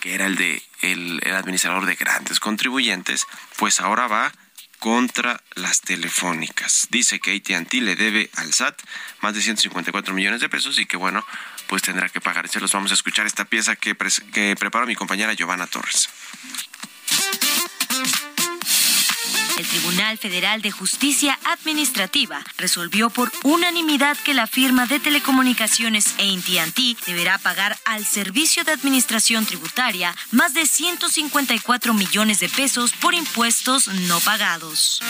que 0.00 0.12
era 0.12 0.26
el 0.26 0.36
de 0.36 0.62
el, 0.82 1.22
administrador 1.32 1.86
de 1.86 1.94
grandes 1.94 2.38
contribuyentes, 2.38 3.26
pues 3.56 3.80
ahora 3.80 4.08
va 4.08 4.30
contra 4.78 5.42
las 5.54 5.80
telefónicas. 5.80 6.88
Dice 6.90 7.20
que 7.20 7.34
AT&T 7.34 7.80
le 7.80 7.96
debe 7.96 8.30
al 8.36 8.52
SAT 8.52 8.80
más 9.20 9.34
de 9.34 9.42
154 9.42 10.14
millones 10.14 10.40
de 10.40 10.48
pesos 10.48 10.78
y 10.78 10.86
que 10.86 10.96
bueno, 10.96 11.24
pues 11.66 11.82
tendrá 11.82 12.08
que 12.08 12.20
pagar. 12.20 12.48
Los 12.60 12.72
vamos 12.72 12.90
a 12.90 12.94
escuchar 12.94 13.26
esta 13.26 13.44
pieza 13.44 13.76
que, 13.76 13.96
que 14.32 14.56
preparó 14.58 14.86
mi 14.86 14.94
compañera 14.94 15.34
Giovanna 15.34 15.66
Torres. 15.66 16.08
El 19.58 19.66
Tribunal 19.66 20.18
Federal 20.18 20.62
de 20.62 20.70
Justicia 20.70 21.36
Administrativa 21.44 22.44
resolvió 22.58 23.10
por 23.10 23.32
unanimidad 23.42 24.16
que 24.18 24.32
la 24.32 24.46
firma 24.46 24.86
de 24.86 25.00
telecomunicaciones 25.00 26.14
AT&T 26.14 26.96
deberá 27.06 27.38
pagar 27.38 27.76
al 27.84 28.06
Servicio 28.06 28.62
de 28.62 28.70
Administración 28.70 29.46
Tributaria 29.46 30.14
más 30.30 30.54
de 30.54 30.64
154 30.64 31.92
millones 31.92 32.38
de 32.38 32.48
pesos 32.48 32.92
por 32.92 33.14
impuestos 33.14 33.88
no 33.88 34.20
pagados. 34.20 35.00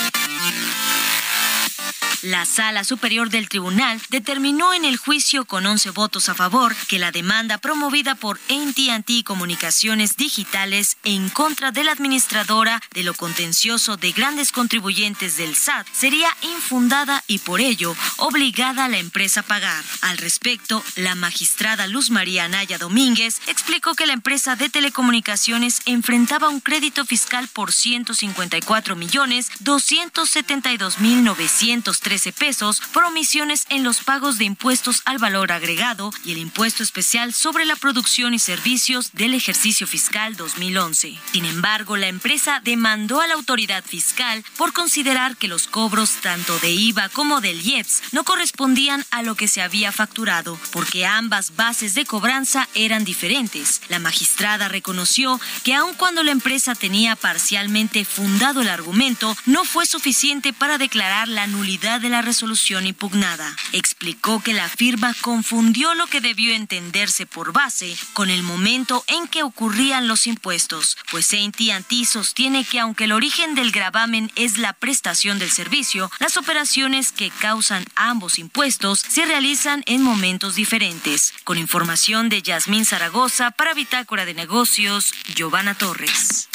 La 2.23 2.45
Sala 2.45 2.83
Superior 2.83 3.31
del 3.31 3.49
Tribunal 3.49 4.01
determinó 4.11 4.75
en 4.75 4.85
el 4.85 4.97
juicio 4.97 5.45
con 5.45 5.65
11 5.65 5.91
votos 5.91 6.29
a 6.29 6.35
favor 6.35 6.75
que 6.89 6.99
la 6.99 7.13
demanda 7.13 7.59
promovida 7.59 8.17
por 8.17 8.41
AT&T 8.51 9.23
Comunicaciones 9.23 10.17
Digitales 10.17 10.97
en 11.05 11.29
contra 11.29 11.71
de 11.71 11.85
la 11.85 11.93
administradora 11.93 12.83
de 12.93 13.05
lo 13.05 13.15
contencioso 13.15 13.97
de 13.97 14.11
grandes 14.11 14.51
contribuyentes 14.51 15.37
del 15.37 15.55
SAT 15.55 15.87
sería 15.93 16.29
infundada 16.43 17.23
y 17.29 17.39
por 17.39 17.61
ello 17.61 17.95
obligada 18.17 18.87
a 18.87 18.89
la 18.89 18.99
empresa 18.99 19.41
a 19.41 19.45
pagar. 19.45 19.85
Al 20.01 20.19
respecto, 20.19 20.83
la 20.97 21.15
magistrada 21.15 21.87
Luz 21.87 22.11
María 22.11 22.45
Anaya 22.45 22.79
Domínguez 22.79 23.41
explicó 23.47 23.95
que 23.95 24.07
la 24.07 24.13
empresa 24.15 24.57
de 24.57 24.69
telecomunicaciones 24.69 25.83
enfrentaba 25.87 26.49
un 26.49 26.61
crédito 26.61 27.05
fiscal 27.05 27.47
por 27.47 27.73
154 27.73 28.97
millones 28.97 29.51
272 29.61 30.99
mil 30.99 31.23
913 31.69 32.33
pesos 32.33 32.81
por 32.95 33.05
omisiones 33.05 33.67
en 33.69 33.85
los 33.85 34.01
pagos 34.01 34.39
de 34.39 34.45
impuestos 34.45 35.03
al 35.05 35.19
valor 35.19 35.53
agregado 35.53 36.11
y 36.25 36.33
el 36.33 36.39
impuesto 36.39 36.83
especial 36.83 37.35
sobre 37.35 37.67
la 37.67 37.77
producción 37.77 38.33
y 38.33 38.39
servicios 38.39 39.13
del 39.13 39.35
ejercicio 39.35 39.87
fiscal 39.87 40.37
2011. 40.37 41.19
Sin 41.33 41.45
embargo, 41.45 41.97
la 41.97 42.09
empresa 42.09 42.61
demandó 42.65 43.21
a 43.21 43.27
la 43.27 43.35
autoridad 43.35 43.85
fiscal 43.85 44.43
por 44.57 44.73
considerar 44.73 45.37
que 45.37 45.49
los 45.49 45.67
cobros 45.67 46.13
tanto 46.23 46.59
de 46.61 46.71
IVA 46.71 47.11
como 47.11 47.41
del 47.41 47.61
IEPS 47.61 48.03
no 48.13 48.25
correspondían 48.25 49.05
a 49.11 49.23
lo 49.23 49.35
que 49.35 49.49
se 49.49 49.61
había 49.61 49.93
facturado, 49.93 50.59
porque 50.73 51.05
ambas 51.05 51.55
bases 51.55 51.95
de 51.95 52.07
cobranza 52.07 52.67
eran 52.75 53.05
diferentes. 53.05 53.83
La 53.89 53.99
magistrada 53.99 54.69
reconoció 54.69 55.39
que 55.65 55.75
aun 55.75 55.95
cuando 55.95 56.23
la 56.23 56.31
empresa 56.31 56.75
tenía 56.75 57.15
parcialmente 57.15 58.07
fundado 58.07 58.63
el 58.63 58.69
argumento, 58.69 59.37
no 59.45 59.65
fue 59.65 59.85
suficiente 59.85 60.53
para 60.53 60.79
declarar 60.79 61.29
la 61.29 61.47
de 61.69 62.09
la 62.09 62.23
resolución 62.23 62.87
impugnada. 62.87 63.55
Explicó 63.73 64.41
que 64.43 64.55
la 64.55 64.69
firma 64.69 65.15
confundió 65.21 65.95
lo 65.95 66.07
que 66.07 66.21
debió 66.21 66.55
entenderse 66.55 67.27
por 67.27 67.53
base 67.53 67.97
con 68.13 68.31
el 68.31 68.43
momento 68.43 69.05
en 69.07 69.27
que 69.27 69.43
ocurrían 69.43 70.09
los 70.09 70.27
impuestos, 70.27 70.97
pues 71.11 71.33
AT&T 71.33 72.05
sostiene 72.05 72.65
que 72.65 72.79
aunque 72.79 73.05
el 73.05 73.13
origen 73.13 73.55
del 73.55 73.73
gravamen 73.73 74.31
es 74.37 74.59
la 74.59 74.73
prestación 74.73 75.39
del 75.39 75.51
servicio, 75.51 76.11
las 76.21 76.37
operaciones 76.37 77.13
que 77.13 77.31
causan 77.31 77.85
ambos 77.97 78.39
impuestos 78.39 79.01
se 79.01 79.27
realizan 79.27 79.83
en 79.87 80.03
momentos 80.03 80.55
diferentes. 80.55 81.35
Con 81.45 81.59
información 81.59 82.29
de 82.29 82.43
Yasmín 82.43 82.85
Zaragoza 82.85 83.51
para 83.51 83.75
Bitácora 83.75 84.25
de 84.25 84.35
Negocios, 84.35 85.13
Giovanna 85.35 85.75
Torres. 85.75 86.49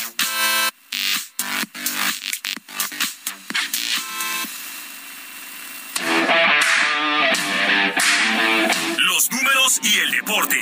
Y 9.65 9.97
el 9.97 10.11
deporte. 10.11 10.61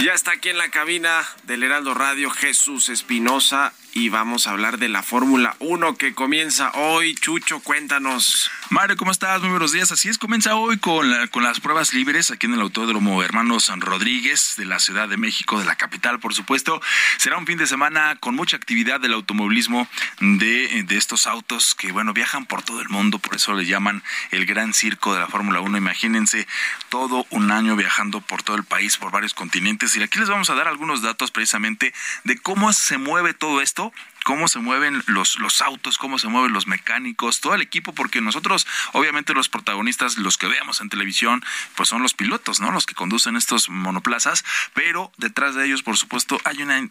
Ya 0.00 0.12
está 0.12 0.32
aquí 0.32 0.50
en 0.50 0.58
la 0.58 0.68
cabina 0.68 1.26
del 1.44 1.62
Heraldo 1.62 1.94
Radio 1.94 2.28
Jesús 2.28 2.90
Espinosa 2.90 3.72
y 3.96 4.10
vamos 4.10 4.46
a 4.46 4.50
hablar 4.50 4.76
de 4.76 4.90
la 4.90 5.02
Fórmula 5.02 5.56
1 5.58 5.96
que 5.96 6.12
comienza 6.12 6.70
hoy. 6.74 7.14
Chucho, 7.14 7.60
cuéntanos. 7.60 8.50
Mario, 8.68 8.94
¿cómo 8.98 9.10
estás? 9.10 9.40
Muy 9.40 9.48
buenos 9.48 9.72
días. 9.72 9.90
Así 9.90 10.10
es, 10.10 10.18
comienza 10.18 10.54
hoy 10.54 10.76
con, 10.76 11.10
con 11.28 11.42
las 11.42 11.60
pruebas 11.60 11.94
libres 11.94 12.30
aquí 12.30 12.44
en 12.44 12.52
el 12.52 12.60
Autódromo 12.60 13.22
Hermanos 13.22 13.64
San 13.64 13.80
Rodríguez 13.80 14.56
de 14.58 14.66
la 14.66 14.80
Ciudad 14.80 15.08
de 15.08 15.16
México, 15.16 15.58
de 15.58 15.64
la 15.64 15.76
capital, 15.76 16.20
por 16.20 16.34
supuesto. 16.34 16.78
Será 17.16 17.38
un 17.38 17.46
fin 17.46 17.56
de 17.56 17.66
semana 17.66 18.16
con 18.16 18.34
mucha 18.34 18.58
actividad 18.58 19.00
del 19.00 19.14
automovilismo 19.14 19.88
de, 20.20 20.82
de 20.86 20.96
estos 20.98 21.26
autos 21.26 21.74
que, 21.74 21.90
bueno, 21.90 22.12
viajan 22.12 22.44
por 22.44 22.62
todo 22.62 22.82
el 22.82 22.90
mundo, 22.90 23.18
por 23.18 23.36
eso 23.36 23.54
le 23.54 23.64
llaman 23.64 24.02
el 24.30 24.44
gran 24.44 24.74
circo 24.74 25.14
de 25.14 25.20
la 25.20 25.28
Fórmula 25.28 25.60
1. 25.60 25.78
Imagínense 25.78 26.46
todo 26.90 27.24
un 27.30 27.50
año 27.50 27.76
viajando 27.76 28.20
por 28.20 28.42
todo 28.42 28.56
el 28.56 28.64
país, 28.64 28.98
por 28.98 29.10
varios 29.10 29.32
continentes. 29.32 29.96
Y 29.96 30.02
aquí 30.02 30.18
les 30.18 30.28
vamos 30.28 30.50
a 30.50 30.54
dar 30.54 30.68
algunos 30.68 31.00
datos 31.00 31.30
precisamente 31.30 31.94
de 32.24 32.36
cómo 32.36 32.74
se 32.74 32.98
mueve 32.98 33.32
todo 33.32 33.62
esto 33.62 33.85
now 33.86 33.92
cómo 34.26 34.48
se 34.48 34.58
mueven 34.58 35.04
los, 35.06 35.38
los 35.38 35.62
autos, 35.62 35.98
cómo 35.98 36.18
se 36.18 36.26
mueven 36.26 36.52
los 36.52 36.66
mecánicos, 36.66 37.40
todo 37.40 37.54
el 37.54 37.62
equipo, 37.62 37.92
porque 37.94 38.20
nosotros, 38.20 38.66
obviamente, 38.92 39.32
los 39.34 39.48
protagonistas, 39.48 40.18
los 40.18 40.36
que 40.36 40.48
veamos 40.48 40.80
en 40.80 40.88
televisión, 40.88 41.44
pues 41.76 41.88
son 41.88 42.02
los 42.02 42.12
pilotos, 42.12 42.58
¿no? 42.58 42.72
Los 42.72 42.86
que 42.86 42.96
conducen 42.96 43.36
estos 43.36 43.68
monoplazas, 43.68 44.44
pero 44.74 45.12
detrás 45.16 45.54
de 45.54 45.66
ellos, 45.66 45.84
por 45.84 45.96
supuesto, 45.96 46.40
hay 46.42 46.60
una, 46.60 46.90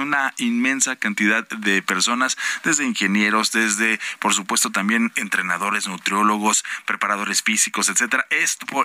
una 0.00 0.32
inmensa 0.38 0.96
cantidad 0.96 1.46
de 1.46 1.82
personas, 1.82 2.38
desde 2.64 2.86
ingenieros, 2.86 3.52
desde, 3.52 4.00
por 4.18 4.32
supuesto, 4.32 4.70
también 4.70 5.12
entrenadores, 5.16 5.86
nutriólogos, 5.86 6.64
preparadores 6.86 7.42
físicos, 7.42 7.90
etcétera. 7.90 8.26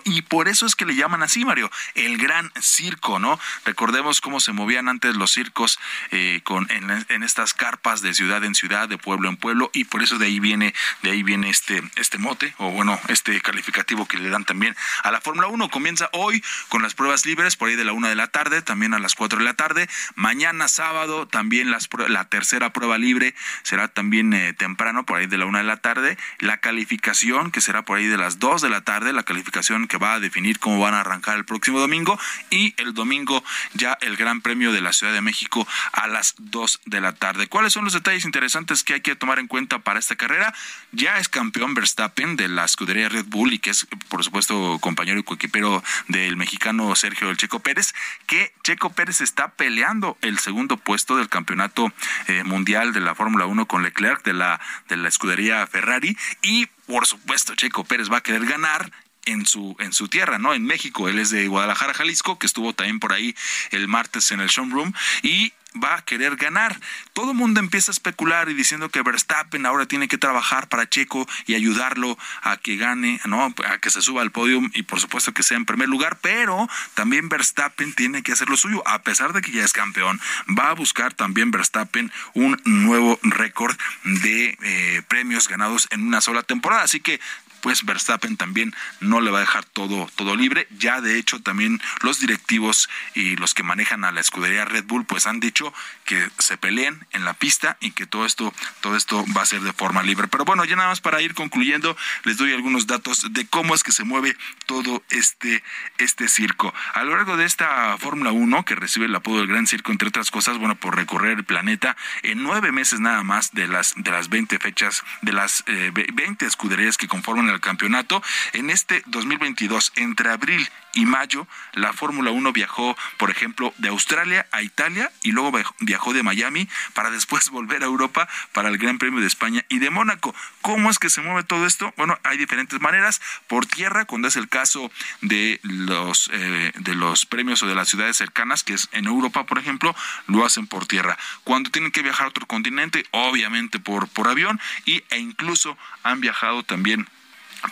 Y 0.04 0.22
por 0.24 0.50
eso 0.50 0.66
es 0.66 0.76
que 0.76 0.86
le 0.86 0.98
llaman 0.98 1.24
así, 1.24 1.46
Mario, 1.46 1.72
el 1.94 2.18
gran 2.18 2.52
circo, 2.60 3.20
¿no? 3.20 3.40
Recordemos 3.64 4.20
cómo 4.20 4.42
se 4.42 4.52
movían 4.52 4.90
antes 4.90 5.16
los 5.16 5.32
circos 5.32 5.80
eh, 6.12 6.42
con 6.44 6.70
en, 6.72 7.06
en, 7.08 7.24
estas 7.24 7.54
carpas 7.54 7.85
de 7.86 8.14
ciudad 8.16 8.44
en 8.44 8.56
ciudad, 8.56 8.90
de 8.90 8.98
pueblo 8.98 9.30
en 9.30 9.38
pueblo, 9.38 9.70
y 9.72 9.84
por 9.84 10.02
eso 10.02 10.18
de 10.18 10.26
ahí 10.26 10.40
viene, 10.40 10.74
de 11.04 11.12
ahí 11.12 11.22
viene 11.22 11.50
este, 11.50 11.84
este 11.96 12.18
mote, 12.18 12.56
o 12.58 12.72
bueno, 12.72 13.00
este 13.10 13.40
calificativo 13.42 14.08
que 14.08 14.18
le 14.18 14.30
dan 14.30 14.44
también 14.44 14.76
a 15.04 15.12
la 15.12 15.22
Fórmula 15.22 15.48
1. 15.48 15.70
Comienza 15.70 16.10
hoy 16.14 16.44
con 16.70 16.82
las 16.82 16.96
pruebas 16.96 17.26
libres, 17.26 17.56
por 17.56 17.70
ahí 17.70 17.76
de 17.76 17.86
la 17.86 17.94
una 17.94 18.10
de 18.10 18.16
la 18.16 18.28
tarde, 18.28 18.64
también 18.64 18.94
a 18.96 19.00
las 19.00 19.14
cuatro 19.14 19.38
de 19.38 19.46
la 19.46 19.54
tarde. 19.54 19.88
Mañana 20.16 20.68
sábado, 20.68 21.28
también 21.28 21.70
las, 21.70 21.88
la 22.08 22.26
tercera 22.26 22.74
prueba 22.74 22.98
libre 22.98 23.36
será 23.62 23.88
también 23.88 24.34
eh, 24.34 24.54
temprano, 24.54 25.06
por 25.06 25.20
ahí 25.20 25.28
de 25.28 25.38
la 25.38 25.46
una 25.46 25.60
de 25.60 25.66
la 25.66 25.78
tarde. 25.78 26.18
La 26.40 26.58
calificación, 26.58 27.52
que 27.52 27.62
será 27.62 27.86
por 27.86 28.00
ahí 28.00 28.08
de 28.08 28.18
las 28.18 28.40
dos 28.40 28.64
de 28.64 28.70
la 28.70 28.82
tarde, 28.82 29.14
la 29.14 29.24
calificación 29.24 29.88
que 29.88 29.98
va 29.98 30.14
a 30.14 30.20
definir 30.20 30.58
cómo 30.58 30.80
van 30.80 30.96
a 30.96 31.02
arrancar 31.02 31.38
el 31.38 31.46
próximo 31.46 31.80
domingo. 31.80 32.20
Y 32.50 32.74
el 32.78 32.96
domingo 32.96 33.44
ya 33.74 33.98
el 34.02 34.18
Gran 34.18 34.42
Premio 34.42 34.72
de 34.72 34.82
la 34.82 34.92
Ciudad 34.92 35.14
de 35.14 35.22
México 35.22 35.68
a 35.94 36.08
las 36.08 36.34
dos 36.38 36.82
de 36.86 37.02
la 37.02 37.14
tarde. 37.14 37.48
¿Cuáles 37.48 37.75
son 37.76 37.84
los 37.84 37.94
detalles 37.94 38.24
interesantes 38.24 38.84
que 38.84 38.94
hay 38.94 39.02
que 39.02 39.18
tomar 39.18 39.38
en 39.38 39.48
cuenta 39.48 39.80
para 39.80 40.00
esta 40.00 40.16
carrera? 40.16 40.54
Ya 40.94 41.20
es 41.20 41.28
campeón 41.28 41.74
Verstappen 41.74 42.38
de 42.38 42.48
la 42.48 42.64
escudería 42.64 43.10
Red 43.10 43.26
Bull 43.26 43.52
y 43.52 43.60
que 43.60 43.72
es, 43.72 43.86
por 44.08 44.24
supuesto, 44.24 44.80
compañero 44.80 45.20
y 45.20 45.24
coequipero 45.24 45.84
del 46.08 46.38
mexicano 46.38 46.96
Sergio 46.96 47.30
El 47.30 47.36
Checo 47.36 47.60
Pérez, 47.60 47.94
que 48.28 48.54
Checo 48.64 48.94
Pérez 48.94 49.20
está 49.20 49.50
peleando 49.50 50.18
el 50.22 50.40
segundo 50.40 50.78
puesto 50.78 51.18
del 51.18 51.28
campeonato 51.28 51.92
eh, 52.28 52.46
mundial 52.46 52.94
de 52.94 53.02
la 53.02 53.14
Fórmula 53.14 53.46
1 53.46 53.68
con 53.68 53.84
Leclerc 53.84 54.24
de 54.24 54.32
la, 54.32 54.62
de 54.88 54.96
la 54.96 55.10
escudería 55.10 55.68
Ferrari 55.68 56.18
y 56.44 56.68
por 56.88 57.06
supuesto 57.06 57.56
Checo 57.56 57.84
Pérez 57.84 58.10
va 58.10 58.20
a 58.20 58.24
querer 58.24 58.46
ganar 58.46 58.90
en 59.26 59.46
su 59.46 59.76
en 59.80 59.92
su 59.92 60.08
tierra, 60.08 60.38
¿no? 60.38 60.54
En 60.54 60.64
México, 60.64 61.10
él 61.10 61.20
es 61.20 61.30
de 61.30 61.48
Guadalajara, 61.48 61.94
Jalisco, 61.94 62.40
que 62.40 62.46
estuvo 62.46 62.74
también 62.74 63.02
por 63.02 63.12
ahí 63.12 63.36
el 63.72 63.90
martes 63.90 64.32
en 64.32 64.40
el 64.40 64.48
showroom 64.48 64.94
y 65.24 65.52
va 65.82 65.96
a 65.96 66.02
querer 66.04 66.36
ganar. 66.36 66.80
Todo 67.14 67.32
el 67.32 67.38
mundo 67.38 67.60
empieza 67.60 67.92
a 67.92 67.94
especular 67.94 68.50
y 68.50 68.54
diciendo 68.54 68.90
que 68.90 69.02
Verstappen 69.02 69.66
ahora 69.66 69.86
tiene 69.86 70.08
que 70.08 70.18
trabajar 70.18 70.68
para 70.68 70.90
Checo 70.90 71.28
y 71.46 71.56
ayudarlo 71.56 72.18
a 72.42 72.58
que 72.58 72.78
gane, 72.78 73.20
¿no? 73.26 73.54
A 73.68 73.78
que 73.80 73.90
se 73.90 74.02
suba 74.02 74.22
al 74.22 74.32
podio 74.32 74.62
y 74.74 74.84
por 74.84 75.00
supuesto 75.00 75.34
que 75.34 75.44
sea 75.44 75.58
en 75.58 75.66
primer 75.66 75.90
lugar, 75.90 76.18
pero 76.22 76.70
también 76.94 77.30
Verstappen 77.30 77.94
tiene 77.94 78.24
que 78.24 78.32
hacer 78.32 78.50
lo 78.50 78.58
suyo, 78.58 78.88
a 78.88 79.02
pesar 79.02 79.34
de 79.34 79.42
que 79.42 79.52
ya 79.52 79.64
es 79.64 79.74
campeón. 79.74 80.20
Va 80.58 80.70
a 80.70 80.74
buscar 80.74 81.14
también 81.14 81.52
Verstappen 81.52 82.12
un 82.34 82.60
nuevo 82.66 83.20
récord 83.24 83.76
de 84.04 84.58
eh, 84.62 85.02
premios 85.08 85.48
ganados 85.48 85.88
en 85.92 86.02
una 86.02 86.22
sola 86.22 86.44
temporada. 86.44 86.84
Así 86.84 87.00
que 87.00 87.20
pues 87.66 87.84
Verstappen 87.84 88.38
también 88.38 88.76
no 89.00 89.22
le 89.22 89.32
va 89.32 89.40
a 89.40 89.42
dejar 89.42 89.66
todo, 89.66 90.08
todo 90.16 90.36
libre. 90.36 90.68
Ya 90.78 91.02
de 91.02 91.18
hecho 91.18 91.42
también 91.42 91.82
los 92.04 92.20
directivos 92.20 92.92
y 93.16 93.38
los 93.38 93.56
que 93.56 93.64
manejan 93.64 94.06
a 94.06 94.12
la 94.12 94.22
escudería 94.22 94.66
Red 94.66 94.84
Bull 94.84 95.08
pues 95.08 95.26
han 95.26 95.40
dicho 95.40 95.74
que 96.06 96.30
se 96.38 96.60
peleen 96.60 97.08
en 97.12 97.26
la 97.26 97.34
pista 97.34 97.78
y 97.80 97.90
que 97.90 98.06
todo 98.06 98.28
esto, 98.28 98.54
todo 98.82 98.96
esto 98.96 99.26
va 99.36 99.42
a 99.42 99.48
ser 99.48 99.62
de 99.62 99.74
forma 99.74 100.04
libre. 100.04 100.28
Pero 100.28 100.46
bueno, 100.46 100.64
ya 100.64 100.76
nada 100.76 100.90
más 100.90 101.02
para 101.02 101.24
ir 101.24 101.34
concluyendo, 101.34 101.98
les 102.24 102.38
doy 102.38 102.54
algunos 102.54 102.86
datos 102.86 103.34
de 103.34 103.48
cómo 103.48 103.74
es 103.74 103.82
que 103.82 103.92
se 103.92 104.04
mueve 104.04 104.38
todo 104.68 105.02
este, 105.10 105.64
este 105.98 106.28
circo. 106.28 106.72
A 106.94 107.04
lo 107.04 107.16
largo 107.16 107.36
de 107.36 107.46
esta 107.46 107.98
Fórmula 107.98 108.32
1, 108.32 108.64
que 108.64 108.76
recibe 108.76 109.08
el 109.08 109.16
apodo 109.16 109.40
del 109.40 109.48
Gran 109.48 109.66
Circo, 109.66 109.92
entre 109.92 110.10
otras 110.10 110.30
cosas, 110.30 110.60
bueno, 110.60 110.76
por 110.76 110.96
recorrer 110.96 111.40
el 111.40 111.46
planeta, 111.46 111.98
en 112.22 112.44
nueve 112.44 112.72
meses 112.72 113.00
nada 113.00 113.24
más 113.24 113.54
de 113.54 113.68
las, 113.68 113.96
de 113.98 114.12
las 114.12 114.30
20 114.30 114.60
fechas, 114.60 115.04
de 115.24 115.34
las 115.34 115.64
eh, 115.66 115.92
20 115.92 116.46
escuderías 116.46 116.98
que 116.98 117.08
conforman 117.08 117.50
el 117.50 117.55
el 117.56 117.62
campeonato. 117.62 118.22
En 118.54 118.70
este 118.70 119.04
2022, 119.08 119.94
entre 119.96 120.30
abril 120.30 120.70
y 120.96 121.06
mayo, 121.06 121.48
la 121.74 121.94
Fórmula 121.94 122.32
1 122.32 122.54
viajó, 122.54 122.98
por 123.18 123.30
ejemplo, 123.30 123.74
de 123.78 123.90
Australia 123.90 124.48
a 124.52 124.62
Italia 124.62 125.12
y 125.22 125.32
luego 125.32 125.52
viajó 125.82 126.14
de 126.14 126.24
Miami 126.24 126.68
para 126.94 127.12
después 127.12 127.50
volver 127.52 127.84
a 127.84 127.86
Europa 127.86 128.28
para 128.54 128.70
el 128.70 128.78
Gran 128.78 128.98
Premio 128.98 129.20
de 129.20 129.28
España 129.28 129.66
y 129.70 129.80
de 129.80 129.90
Mónaco. 129.90 130.34
¿Cómo 130.62 130.90
es 130.90 130.98
que 130.98 131.10
se 131.10 131.22
mueve 131.22 131.44
todo 131.44 131.66
esto? 131.66 131.94
Bueno, 131.98 132.18
hay 132.24 132.38
diferentes 132.38 132.80
maneras. 132.80 133.22
Por 133.48 133.66
tierra, 133.66 134.06
cuando 134.06 134.28
es 134.28 134.38
el 134.38 134.48
caso 134.48 134.90
de 135.22 135.60
los, 135.64 136.30
eh, 136.34 136.72
de 136.76 136.96
los 136.96 137.26
premios 137.26 137.62
o 137.62 137.68
de 137.68 137.76
las 137.76 137.90
ciudades 137.90 138.18
cercanas, 138.18 138.64
que 138.64 138.74
es 138.74 138.88
en 138.94 139.06
Europa, 139.06 139.46
por 139.46 139.60
ejemplo, 139.60 139.96
lo 140.28 140.46
hacen 140.46 140.68
por 140.68 140.86
tierra. 140.88 141.18
Cuando 141.44 141.70
tienen 141.70 141.92
que 141.92 142.02
viajar 142.02 142.28
a 142.28 142.30
otro 142.30 142.46
continente, 142.46 143.06
obviamente 143.12 143.80
por, 143.80 144.08
por 144.08 144.28
avión 144.28 144.60
y, 144.86 145.04
e 145.10 145.20
incluso 145.20 145.78
han 146.04 146.22
viajado 146.22 146.64
también 146.64 147.08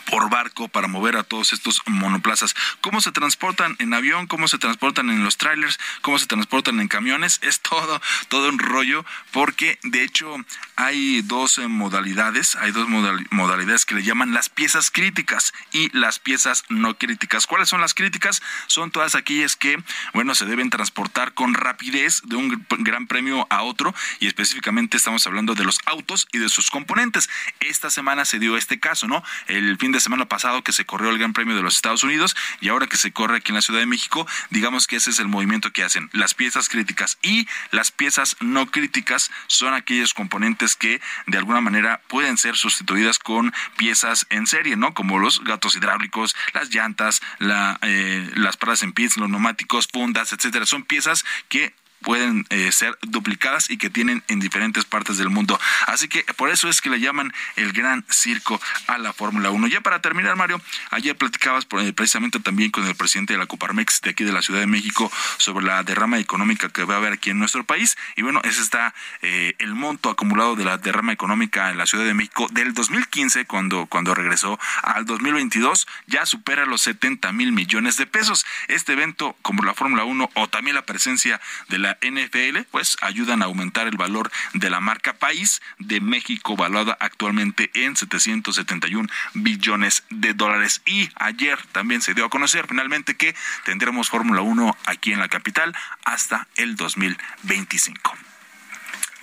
por 0.02 0.30
barco 0.30 0.68
para 0.68 0.88
mover 0.88 1.16
a 1.16 1.22
todos 1.22 1.52
estos 1.52 1.82
monoplazas. 1.86 2.54
¿Cómo 2.80 3.00
se 3.00 3.12
transportan 3.12 3.76
en 3.78 3.94
avión? 3.94 4.26
¿Cómo 4.26 4.48
se 4.48 4.58
transportan 4.58 5.10
en 5.10 5.24
los 5.24 5.36
trailers? 5.36 5.78
¿Cómo 6.02 6.18
se 6.18 6.26
transportan 6.26 6.80
en 6.80 6.88
camiones? 6.88 7.38
Es 7.42 7.60
todo, 7.60 8.00
todo 8.28 8.48
un 8.48 8.58
rollo 8.58 9.04
porque 9.32 9.78
de 9.82 10.02
hecho 10.02 10.36
hay 10.76 11.22
dos 11.22 11.58
eh, 11.58 11.68
modalidades, 11.68 12.56
hay 12.56 12.72
dos 12.72 12.88
modalidades 12.88 13.84
que 13.84 13.94
le 13.94 14.02
llaman 14.02 14.34
las 14.34 14.48
piezas 14.48 14.90
críticas 14.90 15.52
y 15.72 15.96
las 15.96 16.18
piezas 16.18 16.64
no 16.68 16.96
críticas. 16.98 17.46
¿Cuáles 17.46 17.68
son 17.68 17.80
las 17.80 17.94
críticas? 17.94 18.42
Son 18.66 18.90
todas 18.90 19.14
aquellas 19.14 19.56
que, 19.56 19.82
bueno, 20.12 20.34
se 20.34 20.46
deben 20.46 20.70
transportar 20.70 21.34
con 21.34 21.54
rapidez 21.54 22.22
de 22.24 22.36
un 22.36 22.66
gran 22.78 23.06
premio 23.06 23.46
a 23.50 23.62
otro 23.62 23.94
y 24.20 24.26
específicamente 24.26 24.96
estamos 24.96 25.26
hablando 25.26 25.54
de 25.54 25.64
los 25.64 25.78
autos 25.86 26.28
y 26.32 26.38
de 26.38 26.48
sus 26.48 26.70
componentes. 26.70 27.28
Esta 27.60 27.90
semana 27.90 28.24
se 28.24 28.38
dio 28.38 28.56
este 28.56 28.80
caso, 28.80 29.06
¿no? 29.06 29.22
El 29.46 29.76
fin 29.84 29.92
de 29.92 30.00
semana 30.00 30.24
pasado 30.24 30.64
que 30.64 30.72
se 30.72 30.86
corrió 30.86 31.10
el 31.10 31.18
Gran 31.18 31.34
Premio 31.34 31.54
de 31.54 31.60
los 31.60 31.76
Estados 31.76 32.02
Unidos 32.04 32.34
y 32.62 32.70
ahora 32.70 32.86
que 32.86 32.96
se 32.96 33.12
corre 33.12 33.36
aquí 33.36 33.50
en 33.50 33.56
la 33.56 33.60
Ciudad 33.60 33.80
de 33.80 33.86
México, 33.86 34.26
digamos 34.48 34.86
que 34.86 34.96
ese 34.96 35.10
es 35.10 35.18
el 35.18 35.28
movimiento 35.28 35.72
que 35.72 35.82
hacen. 35.82 36.08
Las 36.14 36.32
piezas 36.32 36.70
críticas 36.70 37.18
y 37.20 37.46
las 37.70 37.90
piezas 37.90 38.38
no 38.40 38.64
críticas 38.70 39.30
son 39.46 39.74
aquellos 39.74 40.14
componentes 40.14 40.74
que 40.74 41.02
de 41.26 41.36
alguna 41.36 41.60
manera 41.60 42.00
pueden 42.08 42.38
ser 42.38 42.56
sustituidas 42.56 43.18
con 43.18 43.52
piezas 43.76 44.24
en 44.30 44.46
serie, 44.46 44.74
¿no? 44.74 44.94
Como 44.94 45.18
los 45.18 45.44
gatos 45.44 45.76
hidráulicos, 45.76 46.34
las 46.54 46.70
llantas, 46.70 47.20
la, 47.38 47.78
eh, 47.82 48.30
las 48.36 48.56
paradas 48.56 48.84
en 48.84 48.94
pits, 48.94 49.18
los 49.18 49.28
neumáticos, 49.28 49.86
fundas, 49.92 50.32
etcétera. 50.32 50.64
Son 50.64 50.84
piezas 50.84 51.26
que 51.50 51.74
pueden 52.02 52.46
eh, 52.50 52.70
ser 52.70 52.96
duplicadas 53.02 53.70
y 53.70 53.78
que 53.78 53.90
tienen 53.90 54.22
en 54.28 54.38
diferentes 54.38 54.84
partes 54.84 55.18
del 55.18 55.30
mundo. 55.30 55.58
Así 55.86 56.08
que 56.08 56.22
por 56.36 56.50
eso 56.50 56.68
es 56.68 56.80
que 56.80 56.90
le 56.90 57.00
llaman 57.00 57.32
el 57.56 57.72
gran 57.72 58.04
circo 58.10 58.60
a 58.86 58.98
la 58.98 59.12
Fórmula 59.12 59.50
1. 59.50 59.66
Ya 59.68 59.80
para 59.80 60.00
terminar, 60.00 60.36
Mario, 60.36 60.60
ayer 60.90 61.16
platicabas 61.16 61.66
eh, 61.80 61.92
precisamente 61.92 62.40
también 62.40 62.70
con 62.70 62.86
el 62.86 62.94
presidente 62.94 63.32
de 63.32 63.38
la 63.38 63.46
Coparmex 63.46 64.02
de 64.02 64.10
aquí 64.10 64.24
de 64.24 64.32
la 64.32 64.42
Ciudad 64.42 64.60
de 64.60 64.66
México 64.66 65.10
sobre 65.38 65.64
la 65.64 65.82
derrama 65.82 66.18
económica 66.18 66.68
que 66.68 66.84
va 66.84 66.94
a 66.94 66.96
haber 66.98 67.14
aquí 67.14 67.30
en 67.30 67.38
nuestro 67.38 67.64
país. 67.64 67.96
Y 68.16 68.22
bueno, 68.22 68.40
ese 68.44 68.60
está 68.60 68.94
eh, 69.22 69.54
el 69.58 69.74
monto 69.74 70.10
acumulado 70.10 70.56
de 70.56 70.64
la 70.64 70.78
derrama 70.78 71.12
económica 71.12 71.70
en 71.70 71.78
la 71.78 71.86
Ciudad 71.86 72.04
de 72.04 72.14
México 72.14 72.46
del 72.52 72.74
2015, 72.74 73.46
cuando, 73.46 73.86
cuando 73.86 74.14
regresó 74.14 74.58
al 74.82 75.06
2022, 75.06 75.86
ya 76.06 76.26
supera 76.26 76.66
los 76.66 76.82
70 76.82 77.32
mil 77.32 77.52
millones 77.52 77.96
de 77.96 78.06
pesos. 78.06 78.44
Este 78.68 78.92
evento, 78.92 79.36
como 79.42 79.62
la 79.62 79.74
Fórmula 79.74 80.04
1 80.04 80.30
o 80.34 80.48
también 80.48 80.74
la 80.74 80.84
presencia 80.84 81.40
de 81.68 81.78
la 81.78 81.93
NFL, 82.02 82.62
pues 82.70 82.96
ayudan 83.00 83.42
a 83.42 83.46
aumentar 83.46 83.86
el 83.86 83.96
valor 83.96 84.30
de 84.52 84.70
la 84.70 84.80
marca 84.80 85.14
país 85.14 85.62
de 85.78 86.00
México, 86.00 86.56
valuada 86.56 86.96
actualmente 87.00 87.70
en 87.74 87.96
771 87.96 89.08
billones 89.34 90.04
de 90.10 90.34
dólares. 90.34 90.82
Y 90.86 91.10
ayer 91.16 91.58
también 91.72 92.02
se 92.02 92.14
dio 92.14 92.24
a 92.24 92.30
conocer 92.30 92.66
finalmente 92.68 93.16
que 93.16 93.34
tendremos 93.64 94.10
Fórmula 94.10 94.42
1 94.42 94.76
aquí 94.86 95.12
en 95.12 95.20
la 95.20 95.28
capital 95.28 95.74
hasta 96.04 96.48
el 96.56 96.76
2025. 96.76 98.14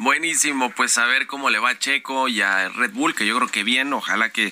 Buenísimo, 0.03 0.71
pues 0.71 0.97
a 0.97 1.05
ver 1.05 1.27
cómo 1.27 1.51
le 1.51 1.59
va 1.59 1.69
a 1.69 1.77
Checo 1.77 2.27
y 2.27 2.41
a 2.41 2.69
Red 2.69 2.91
Bull, 2.91 3.13
que 3.13 3.27
yo 3.27 3.35
creo 3.37 3.49
que 3.49 3.63
bien, 3.63 3.93
ojalá 3.93 4.29
que, 4.29 4.51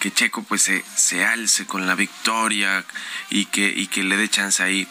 que 0.00 0.10
Checo 0.10 0.42
pues 0.42 0.62
se, 0.62 0.82
se 0.96 1.22
alce 1.22 1.66
con 1.66 1.86
la 1.86 1.94
victoria 1.94 2.82
y 3.28 3.44
que, 3.44 3.68
y 3.68 3.88
que 3.88 4.02
le 4.04 4.16
dé 4.16 4.30
chance 4.30 4.62
ahí 4.62 4.88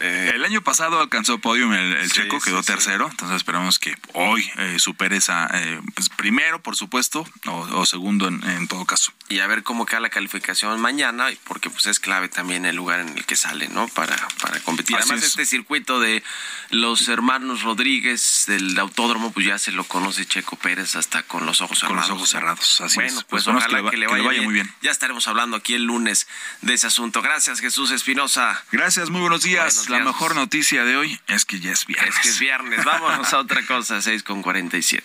eh, 0.00 0.32
el 0.34 0.44
año 0.44 0.62
pasado 0.62 1.00
alcanzó 1.00 1.38
podium 1.38 1.72
el, 1.72 2.10
checo, 2.10 2.40
quedó 2.40 2.62
tercero, 2.62 3.08
entonces 3.10 3.36
esperamos 3.36 3.78
que 3.78 3.96
hoy 4.14 4.50
eh, 4.56 4.76
supere 4.78 5.16
esa, 5.16 5.48
eh, 5.52 5.80
pues, 5.94 6.08
primero 6.08 6.62
por 6.62 6.76
supuesto, 6.76 7.26
o, 7.46 7.86
segundo 7.86 8.28
en, 8.28 8.68
todo 8.68 8.84
caso. 8.84 9.12
Y 9.28 9.40
a 9.40 9.46
ver 9.46 9.62
cómo 9.62 9.86
queda 9.86 10.00
la 10.00 10.10
calificación 10.10 10.80
mañana, 10.80 11.28
porque 11.44 11.70
pues 11.70 11.86
es 11.86 12.00
clave 12.00 12.28
también 12.28 12.66
el 12.66 12.76
lugar 12.76 13.00
en 13.00 13.16
el 13.16 13.24
que 13.24 13.36
sale, 13.36 13.68
¿no? 13.68 13.88
Para, 13.88 14.16
para 14.40 14.60
competir. 14.60 14.96
Además 14.96 15.22
este 15.22 15.46
circuito 15.46 16.00
de 16.00 16.22
los 16.70 17.08
hermanos 17.08 17.62
Rodríguez 17.62 18.44
del 18.46 18.78
autódromo, 18.78 19.32
pues 19.32 19.46
ya 19.46 19.58
se 19.58 19.72
lo 19.72 19.84
conoce 19.84 20.26
Checo 20.26 20.56
Pérez 20.56 20.96
hasta 20.96 21.22
con 21.22 21.46
los 21.46 21.60
ojos 21.60 21.78
cerrados. 21.78 22.02
Con 22.02 22.10
los 22.10 22.16
ojos 22.18 22.30
cerrados, 22.30 22.80
así 22.80 22.96
bueno, 22.96 23.20
pues, 23.28 23.46
ojalá 23.46 23.90
que 23.90 23.96
le, 23.96 24.06
vaya, 24.06 24.42
muy 24.42 24.54
bien. 24.54 24.72
Ya 24.82 24.90
estaremos 24.90 25.26
hablando 25.28 25.56
aquí 25.56 25.74
el 25.74 25.84
lunes 25.84 26.26
de 26.62 26.74
ese 26.74 26.86
asunto. 26.86 27.22
Gracias 27.22 27.60
Jesús 27.60 27.90
Espinosa. 27.90 28.62
Gracias, 28.72 29.10
muy 29.10 29.20
buenos 29.20 29.42
días. 29.42 29.88
La 29.88 29.98
mejor 29.98 30.36
noticia 30.36 30.84
de 30.84 30.96
hoy 30.96 31.20
es 31.26 31.44
que 31.44 31.58
ya 31.58 31.72
es 31.72 31.86
viernes. 31.86 32.14
Es 32.14 32.20
que 32.20 32.28
es 32.28 32.38
viernes. 32.38 32.84
Vámonos 32.84 33.32
a 33.32 33.38
otra 33.40 33.66
cosa, 33.66 34.00
6 34.00 34.22
con 34.22 34.42
47. 34.42 35.04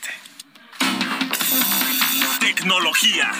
Tecnología. 2.39 3.31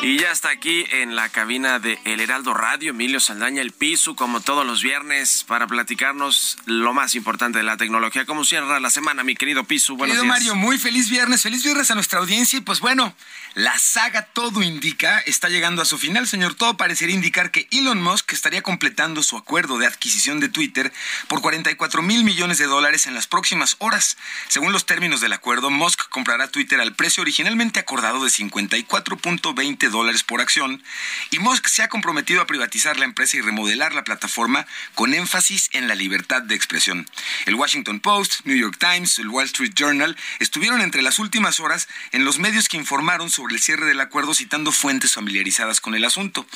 Y 0.00 0.16
ya 0.16 0.30
está 0.30 0.50
aquí 0.50 0.84
en 0.92 1.16
la 1.16 1.28
cabina 1.28 1.80
de 1.80 1.98
El 2.04 2.20
Heraldo 2.20 2.54
Radio, 2.54 2.90
Emilio 2.90 3.18
Saldaña, 3.18 3.60
el 3.60 3.72
piso, 3.72 4.14
como 4.14 4.40
todos 4.40 4.64
los 4.64 4.80
viernes, 4.80 5.44
para 5.44 5.66
platicarnos 5.66 6.56
lo 6.66 6.94
más 6.94 7.16
importante 7.16 7.58
de 7.58 7.64
la 7.64 7.76
tecnología. 7.76 8.24
¿Cómo 8.24 8.44
cierra 8.44 8.78
la 8.78 8.90
semana, 8.90 9.24
mi 9.24 9.34
querido 9.34 9.64
Piso? 9.64 9.96
Buenos 9.96 10.16
querido 10.16 10.32
Mario, 10.32 10.54
muy 10.54 10.78
feliz 10.78 11.10
viernes, 11.10 11.42
feliz 11.42 11.64
viernes 11.64 11.90
a 11.90 11.96
nuestra 11.96 12.20
audiencia. 12.20 12.58
Y 12.58 12.62
pues 12.62 12.78
bueno, 12.78 13.12
la 13.54 13.76
saga 13.80 14.22
Todo 14.22 14.62
Indica 14.62 15.18
está 15.18 15.48
llegando 15.48 15.82
a 15.82 15.84
su 15.84 15.98
final, 15.98 16.28
señor. 16.28 16.54
Todo 16.54 16.76
parecería 16.76 17.16
indicar 17.16 17.50
que 17.50 17.66
Elon 17.72 18.00
Musk 18.00 18.32
estaría 18.32 18.62
completando 18.62 19.24
su 19.24 19.36
acuerdo 19.36 19.78
de 19.78 19.86
adquisición 19.86 20.38
de 20.38 20.48
Twitter 20.48 20.92
por 21.26 21.40
44 21.40 22.02
mil 22.02 22.22
millones 22.22 22.58
de 22.58 22.66
dólares 22.66 23.08
en 23.08 23.14
las 23.14 23.26
próximas 23.26 23.74
horas. 23.80 24.16
Según 24.46 24.72
los 24.72 24.86
términos 24.86 25.20
del 25.20 25.32
acuerdo, 25.32 25.70
Musk 25.70 26.08
comprará 26.08 26.46
Twitter 26.46 26.80
al 26.80 26.94
precio 26.94 27.20
originalmente 27.22 27.80
acordado 27.80 28.22
de 28.22 28.30
54.20 28.30 29.87
dólares 29.90 30.22
por 30.22 30.40
acción, 30.40 30.82
y 31.30 31.38
Musk 31.38 31.68
se 31.68 31.82
ha 31.82 31.88
comprometido 31.88 32.40
a 32.40 32.46
privatizar 32.46 32.98
la 32.98 33.04
empresa 33.04 33.36
y 33.36 33.40
remodelar 33.40 33.94
la 33.94 34.04
plataforma 34.04 34.66
con 34.94 35.14
énfasis 35.14 35.68
en 35.72 35.88
la 35.88 35.94
libertad 35.94 36.42
de 36.42 36.54
expresión. 36.54 37.08
El 37.46 37.54
Washington 37.54 38.00
Post, 38.00 38.40
New 38.44 38.56
York 38.56 38.76
Times, 38.78 39.18
el 39.18 39.28
Wall 39.28 39.46
Street 39.46 39.72
Journal 39.74 40.16
estuvieron 40.40 40.80
entre 40.80 41.02
las 41.02 41.18
últimas 41.18 41.60
horas 41.60 41.88
en 42.12 42.24
los 42.24 42.38
medios 42.38 42.68
que 42.68 42.76
informaron 42.76 43.30
sobre 43.30 43.54
el 43.54 43.60
cierre 43.60 43.86
del 43.86 44.00
acuerdo 44.00 44.34
citando 44.34 44.72
fuentes 44.72 45.14
familiarizadas 45.14 45.80
con 45.80 45.94
el 45.94 46.04
asunto. 46.04 46.46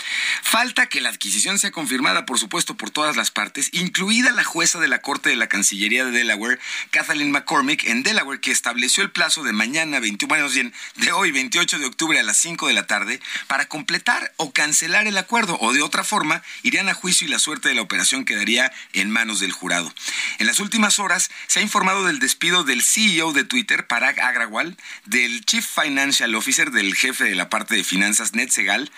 Falta 0.42 0.86
que 0.86 1.00
la 1.00 1.08
adquisición 1.08 1.58
sea 1.58 1.70
confirmada, 1.70 2.26
por 2.26 2.38
supuesto, 2.38 2.76
por 2.76 2.90
todas 2.90 3.16
las 3.16 3.30
partes, 3.30 3.70
incluida 3.72 4.32
la 4.32 4.44
jueza 4.44 4.80
de 4.80 4.88
la 4.88 5.00
Corte 5.00 5.30
de 5.30 5.36
la 5.36 5.48
Cancillería 5.48 6.04
de 6.04 6.10
Delaware, 6.10 6.58
Kathleen 6.90 7.30
McCormick, 7.30 7.84
en 7.84 8.02
Delaware, 8.02 8.40
que 8.40 8.50
estableció 8.50 9.02
el 9.02 9.10
plazo 9.10 9.42
de 9.42 9.52
mañana 9.52 10.00
21, 10.00 10.32
de 10.96 11.12
hoy 11.12 11.30
28 11.30 11.78
de 11.78 11.86
octubre 11.86 12.18
a 12.18 12.22
las 12.22 12.38
5 12.38 12.68
de 12.68 12.74
la 12.74 12.86
tarde 12.86 13.20
para 13.46 13.66
completar 13.66 14.32
o 14.36 14.52
cancelar 14.52 15.06
el 15.06 15.18
acuerdo 15.18 15.58
o 15.60 15.72
de 15.72 15.82
otra 15.82 16.04
forma 16.04 16.42
irían 16.62 16.88
a 16.88 16.94
juicio 16.94 17.26
y 17.26 17.30
la 17.30 17.38
suerte 17.38 17.68
de 17.68 17.74
la 17.74 17.82
operación 17.82 18.24
quedaría 18.24 18.72
en 18.92 19.10
manos 19.10 19.40
del 19.40 19.52
jurado. 19.52 19.92
En 20.38 20.46
las 20.46 20.60
últimas 20.60 20.98
horas 20.98 21.30
se 21.46 21.60
ha 21.60 21.62
informado 21.62 22.04
del 22.04 22.18
despido 22.18 22.64
del 22.64 22.82
CEO 22.82 23.32
de 23.32 23.44
Twitter, 23.44 23.86
Parag 23.86 24.20
Agrawal, 24.20 24.76
del 25.06 25.44
Chief 25.44 25.66
Financial 25.66 26.34
Officer, 26.34 26.70
del 26.70 26.94
jefe 26.94 27.24
de 27.24 27.34
la 27.34 27.48
parte 27.48 27.74
de 27.74 27.84
finanzas, 27.84 28.34
Ned 28.34 28.50
Segal, 28.50 28.90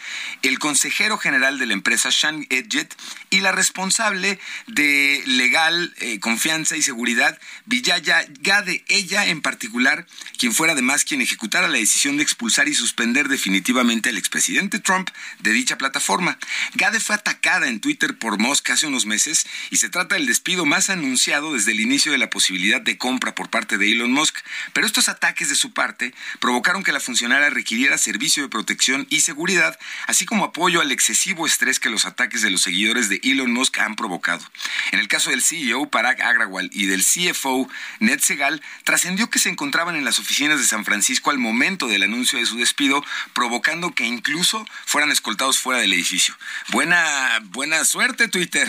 el 0.42 0.58
consejero 0.58 1.18
general 1.18 1.58
de 1.58 1.66
la 1.66 1.72
empresa, 1.72 2.10
Sean 2.10 2.46
Edget, 2.50 2.94
y 3.30 3.40
la 3.40 3.52
responsable 3.52 4.38
de 4.66 5.22
legal, 5.26 5.94
eh, 5.98 6.20
confianza 6.20 6.76
y 6.76 6.82
seguridad, 6.82 7.38
Villaya 7.66 8.24
Gade, 8.40 8.84
ella 8.88 9.26
en 9.26 9.42
particular, 9.42 10.06
quien 10.38 10.52
fuera 10.52 10.72
además 10.72 11.04
quien 11.04 11.20
ejecutara 11.20 11.68
la 11.68 11.78
decisión 11.78 12.16
de 12.16 12.22
expulsar 12.22 12.68
y 12.68 12.74
suspender 12.74 13.28
definitivamente 13.28 14.08
al 14.14 14.18
expresidente 14.18 14.78
Trump 14.78 15.10
de 15.40 15.50
dicha 15.50 15.76
plataforma. 15.76 16.38
Gade 16.74 17.00
fue 17.00 17.16
atacada 17.16 17.66
en 17.68 17.80
Twitter 17.80 18.16
por 18.16 18.38
Musk 18.38 18.70
hace 18.70 18.86
unos 18.86 19.06
meses 19.06 19.44
y 19.70 19.76
se 19.76 19.88
trata 19.88 20.14
del 20.14 20.26
despido 20.26 20.64
más 20.64 20.88
anunciado 20.88 21.52
desde 21.54 21.72
el 21.72 21.80
inicio 21.80 22.12
de 22.12 22.18
la 22.18 22.30
posibilidad 22.30 22.80
de 22.80 22.96
compra 22.96 23.34
por 23.34 23.50
parte 23.50 23.76
de 23.76 23.90
Elon 23.90 24.12
Musk. 24.12 24.38
Pero 24.72 24.86
estos 24.86 25.08
ataques 25.08 25.48
de 25.48 25.56
su 25.56 25.72
parte 25.72 26.14
provocaron 26.38 26.84
que 26.84 26.92
la 26.92 27.00
funcionaria 27.00 27.50
requiriera 27.50 27.98
servicio 27.98 28.44
de 28.44 28.48
protección 28.48 29.06
y 29.10 29.20
seguridad, 29.20 29.78
así 30.06 30.26
como 30.26 30.44
apoyo 30.44 30.80
al 30.80 30.92
excesivo 30.92 31.44
estrés 31.44 31.80
que 31.80 31.90
los 31.90 32.04
ataques 32.04 32.42
de 32.42 32.50
los 32.50 32.62
seguidores 32.62 33.08
de 33.08 33.20
Elon 33.24 33.52
Musk 33.52 33.78
han 33.78 33.96
provocado. 33.96 34.44
En 34.92 35.00
el 35.00 35.08
caso 35.08 35.30
del 35.30 35.42
CEO 35.42 35.90
Parag 35.90 36.22
Agrawal 36.22 36.70
y 36.72 36.86
del 36.86 37.04
CFO 37.04 37.68
Ned 37.98 38.20
Segal, 38.20 38.62
trascendió 38.84 39.28
que 39.28 39.40
se 39.40 39.48
encontraban 39.48 39.96
en 39.96 40.04
las 40.04 40.20
oficinas 40.20 40.60
de 40.60 40.66
San 40.66 40.84
Francisco 40.84 41.30
al 41.30 41.38
momento 41.38 41.88
del 41.88 42.04
anuncio 42.04 42.38
de 42.38 42.46
su 42.46 42.56
despido, 42.56 43.04
provocando 43.32 43.94
que 43.94 44.03
incluso 44.06 44.66
fueran 44.86 45.12
escoltados 45.12 45.58
fuera 45.58 45.80
del 45.80 45.92
edificio. 45.92 46.36
Buena, 46.68 47.40
buena 47.44 47.84
suerte, 47.84 48.28
Twitter. 48.28 48.68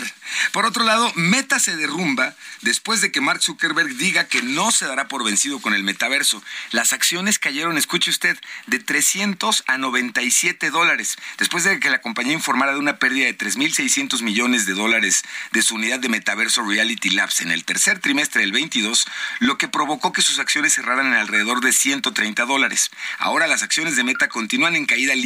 Por 0.52 0.66
otro 0.66 0.84
lado, 0.84 1.12
Meta 1.14 1.58
se 1.58 1.76
derrumba 1.76 2.34
después 2.62 3.00
de 3.00 3.12
que 3.12 3.20
Mark 3.20 3.42
Zuckerberg 3.42 3.96
diga 3.96 4.28
que 4.28 4.42
no 4.42 4.70
se 4.72 4.86
dará 4.86 5.08
por 5.08 5.24
vencido 5.24 5.60
con 5.60 5.74
el 5.74 5.84
metaverso. 5.84 6.42
Las 6.70 6.92
acciones 6.92 7.38
cayeron, 7.38 7.78
escuche 7.78 8.10
usted, 8.10 8.38
de 8.66 8.78
300 8.78 9.64
a 9.66 9.78
97 9.78 10.70
dólares, 10.70 11.16
después 11.38 11.64
de 11.64 11.78
que 11.80 11.90
la 11.90 12.00
compañía 12.00 12.32
informara 12.32 12.72
de 12.72 12.78
una 12.78 12.98
pérdida 12.98 13.26
de 13.26 13.36
3.600 13.36 14.22
millones 14.22 14.66
de 14.66 14.74
dólares 14.74 15.22
de 15.52 15.62
su 15.62 15.74
unidad 15.74 16.00
de 16.00 16.08
metaverso 16.08 16.62
Reality 16.62 17.10
Labs 17.10 17.40
en 17.40 17.50
el 17.50 17.64
tercer 17.64 17.98
trimestre 17.98 18.40
del 18.40 18.52
22, 18.52 19.06
lo 19.40 19.58
que 19.58 19.68
provocó 19.68 20.12
que 20.12 20.22
sus 20.22 20.38
acciones 20.38 20.74
cerraran 20.74 21.06
en 21.08 21.14
alrededor 21.14 21.60
de 21.60 21.72
130 21.72 22.44
dólares. 22.44 22.90
Ahora 23.18 23.46
las 23.46 23.62
acciones 23.62 23.96
de 23.96 24.04
Meta 24.04 24.28
continúan 24.28 24.76
en 24.76 24.86
caída 24.86 25.14
libre 25.14 25.25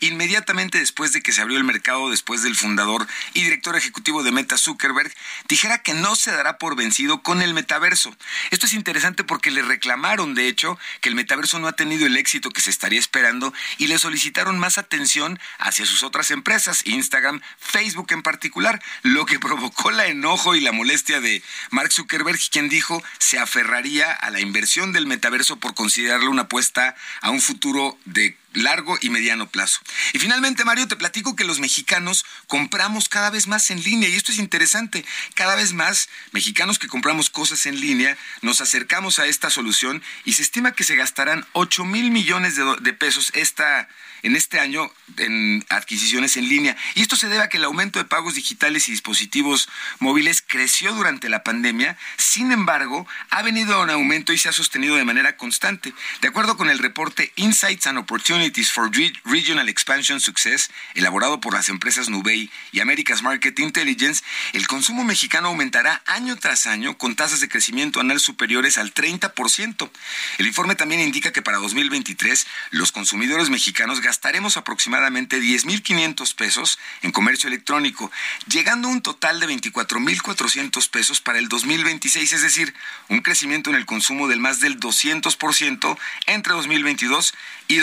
inmediatamente 0.00 0.78
después 0.78 1.12
de 1.12 1.22
que 1.22 1.32
se 1.32 1.42
abrió 1.42 1.58
el 1.58 1.64
mercado 1.64 2.10
después 2.10 2.42
del 2.42 2.56
fundador 2.56 3.06
y 3.32 3.42
director 3.42 3.76
ejecutivo 3.76 4.22
de 4.22 4.32
Meta 4.32 4.58
Zuckerberg 4.58 5.12
dijera 5.48 5.82
que 5.82 5.94
no 5.94 6.16
se 6.16 6.30
dará 6.30 6.58
por 6.58 6.76
vencido 6.76 7.22
con 7.22 7.42
el 7.42 7.54
metaverso. 7.54 8.14
Esto 8.50 8.66
es 8.66 8.72
interesante 8.72 9.24
porque 9.24 9.50
le 9.50 9.62
reclamaron, 9.62 10.34
de 10.34 10.48
hecho, 10.48 10.78
que 11.00 11.08
el 11.08 11.14
metaverso 11.14 11.58
no 11.58 11.68
ha 11.68 11.72
tenido 11.72 12.06
el 12.06 12.16
éxito 12.16 12.50
que 12.50 12.60
se 12.60 12.70
estaría 12.70 12.98
esperando 12.98 13.52
y 13.78 13.86
le 13.86 13.98
solicitaron 13.98 14.58
más 14.58 14.78
atención 14.78 15.38
hacia 15.58 15.86
sus 15.86 16.02
otras 16.02 16.30
empresas, 16.30 16.82
Instagram, 16.84 17.40
Facebook 17.58 18.08
en 18.10 18.22
particular, 18.22 18.82
lo 19.02 19.26
que 19.26 19.38
provocó 19.44 19.90
la 19.90 20.06
enojo 20.06 20.54
y 20.54 20.60
la 20.60 20.72
molestia 20.72 21.20
de 21.20 21.42
Mark 21.70 21.92
Zuckerberg, 21.92 22.38
quien 22.50 22.68
dijo 22.68 23.02
se 23.18 23.38
aferraría 23.38 24.12
a 24.12 24.30
la 24.30 24.40
inversión 24.40 24.92
del 24.92 25.06
metaverso 25.06 25.56
por 25.56 25.74
considerarlo 25.74 26.30
una 26.30 26.42
apuesta 26.42 26.94
a 27.20 27.30
un 27.30 27.40
futuro 27.40 27.98
de 28.04 28.36
largo 28.54 28.98
y 29.00 29.10
mediano 29.10 29.48
plazo. 29.48 29.80
Y 30.12 30.18
finalmente, 30.18 30.64
Mario, 30.64 30.88
te 30.88 30.96
platico 30.96 31.36
que 31.36 31.44
los 31.44 31.60
mexicanos 31.60 32.24
compramos 32.46 33.08
cada 33.08 33.30
vez 33.30 33.46
más 33.46 33.70
en 33.70 33.82
línea 33.82 34.08
y 34.08 34.14
esto 34.14 34.32
es 34.32 34.38
interesante. 34.38 35.04
Cada 35.34 35.56
vez 35.56 35.72
más 35.72 36.08
mexicanos 36.32 36.78
que 36.78 36.88
compramos 36.88 37.30
cosas 37.30 37.66
en 37.66 37.80
línea 37.80 38.16
nos 38.42 38.60
acercamos 38.60 39.18
a 39.18 39.26
esta 39.26 39.50
solución 39.50 40.02
y 40.24 40.34
se 40.34 40.42
estima 40.42 40.72
que 40.72 40.84
se 40.84 40.96
gastarán 40.96 41.46
8 41.52 41.84
mil 41.84 42.10
millones 42.10 42.56
de, 42.56 42.92
pesos 42.92 43.32
esta 43.34 43.88
en 44.22 44.36
este 44.36 44.58
año 44.58 44.90
en 45.18 45.66
adquisiciones 45.68 46.38
en 46.38 46.48
línea. 46.48 46.76
Y 46.94 47.02
esto 47.02 47.14
se 47.16 47.28
debe 47.28 47.42
a 47.42 47.48
que 47.48 47.58
el 47.58 47.64
aumento 47.64 47.98
de 47.98 48.06
pagos 48.06 48.34
digitales 48.34 48.88
y 48.88 48.92
dispositivos 48.92 49.68
móviles 49.98 50.42
creció 50.46 50.94
durante 50.94 51.28
la 51.28 51.42
pandemia, 51.42 51.98
sin 52.16 52.50
embargo, 52.50 53.06
ha 53.28 53.42
venido 53.42 53.82
en 53.82 53.90
aumento 53.90 54.32
y 54.32 54.38
se 54.38 54.48
ha 54.48 54.52
sostenido 54.52 54.96
de 54.96 55.04
manera 55.04 55.36
constante. 55.36 55.92
De 56.22 56.28
acuerdo 56.28 56.56
con 56.56 56.70
el 56.70 56.78
reporte 56.78 57.32
Insights 57.36 57.86
and 57.86 57.98
Opportunities 57.98 58.43
for 58.52 58.90
Regional 59.24 59.68
Expansion 59.68 60.20
Success, 60.20 60.70
elaborado 60.94 61.40
por 61.40 61.54
las 61.54 61.68
empresas 61.70 62.10
Nubei 62.10 62.50
y 62.72 62.80
America's 62.80 63.22
Market 63.22 63.58
Intelligence, 63.58 64.22
el 64.52 64.66
consumo 64.66 65.02
mexicano 65.02 65.48
aumentará 65.48 66.02
año 66.06 66.36
tras 66.36 66.66
año 66.66 66.98
con 66.98 67.16
tasas 67.16 67.40
de 67.40 67.48
crecimiento 67.48 68.00
anual 68.00 68.20
superiores 68.20 68.76
al 68.76 68.92
30%. 68.92 69.90
El 70.38 70.46
informe 70.46 70.74
también 70.74 71.00
indica 71.00 71.32
que 71.32 71.40
para 71.40 71.58
2023 71.58 72.46
los 72.70 72.92
consumidores 72.92 73.48
mexicanos 73.48 74.00
gastaremos 74.00 74.58
aproximadamente 74.58 75.40
10.500 75.40 76.34
pesos 76.34 76.78
en 77.02 77.12
comercio 77.12 77.48
electrónico, 77.48 78.10
llegando 78.46 78.88
a 78.88 78.90
un 78.90 79.00
total 79.00 79.40
de 79.40 79.48
24.400 79.48 80.90
pesos 80.90 81.20
para 81.20 81.38
el 81.38 81.48
2026, 81.48 82.32
es 82.32 82.42
decir, 82.42 82.74
un 83.08 83.20
crecimiento 83.20 83.70
en 83.70 83.76
el 83.76 83.86
consumo 83.86 84.28
del 84.28 84.40
más 84.40 84.60
del 84.60 84.78
200% 84.78 85.98
entre 86.26 86.52
2022 86.52 87.34
y 87.68 87.76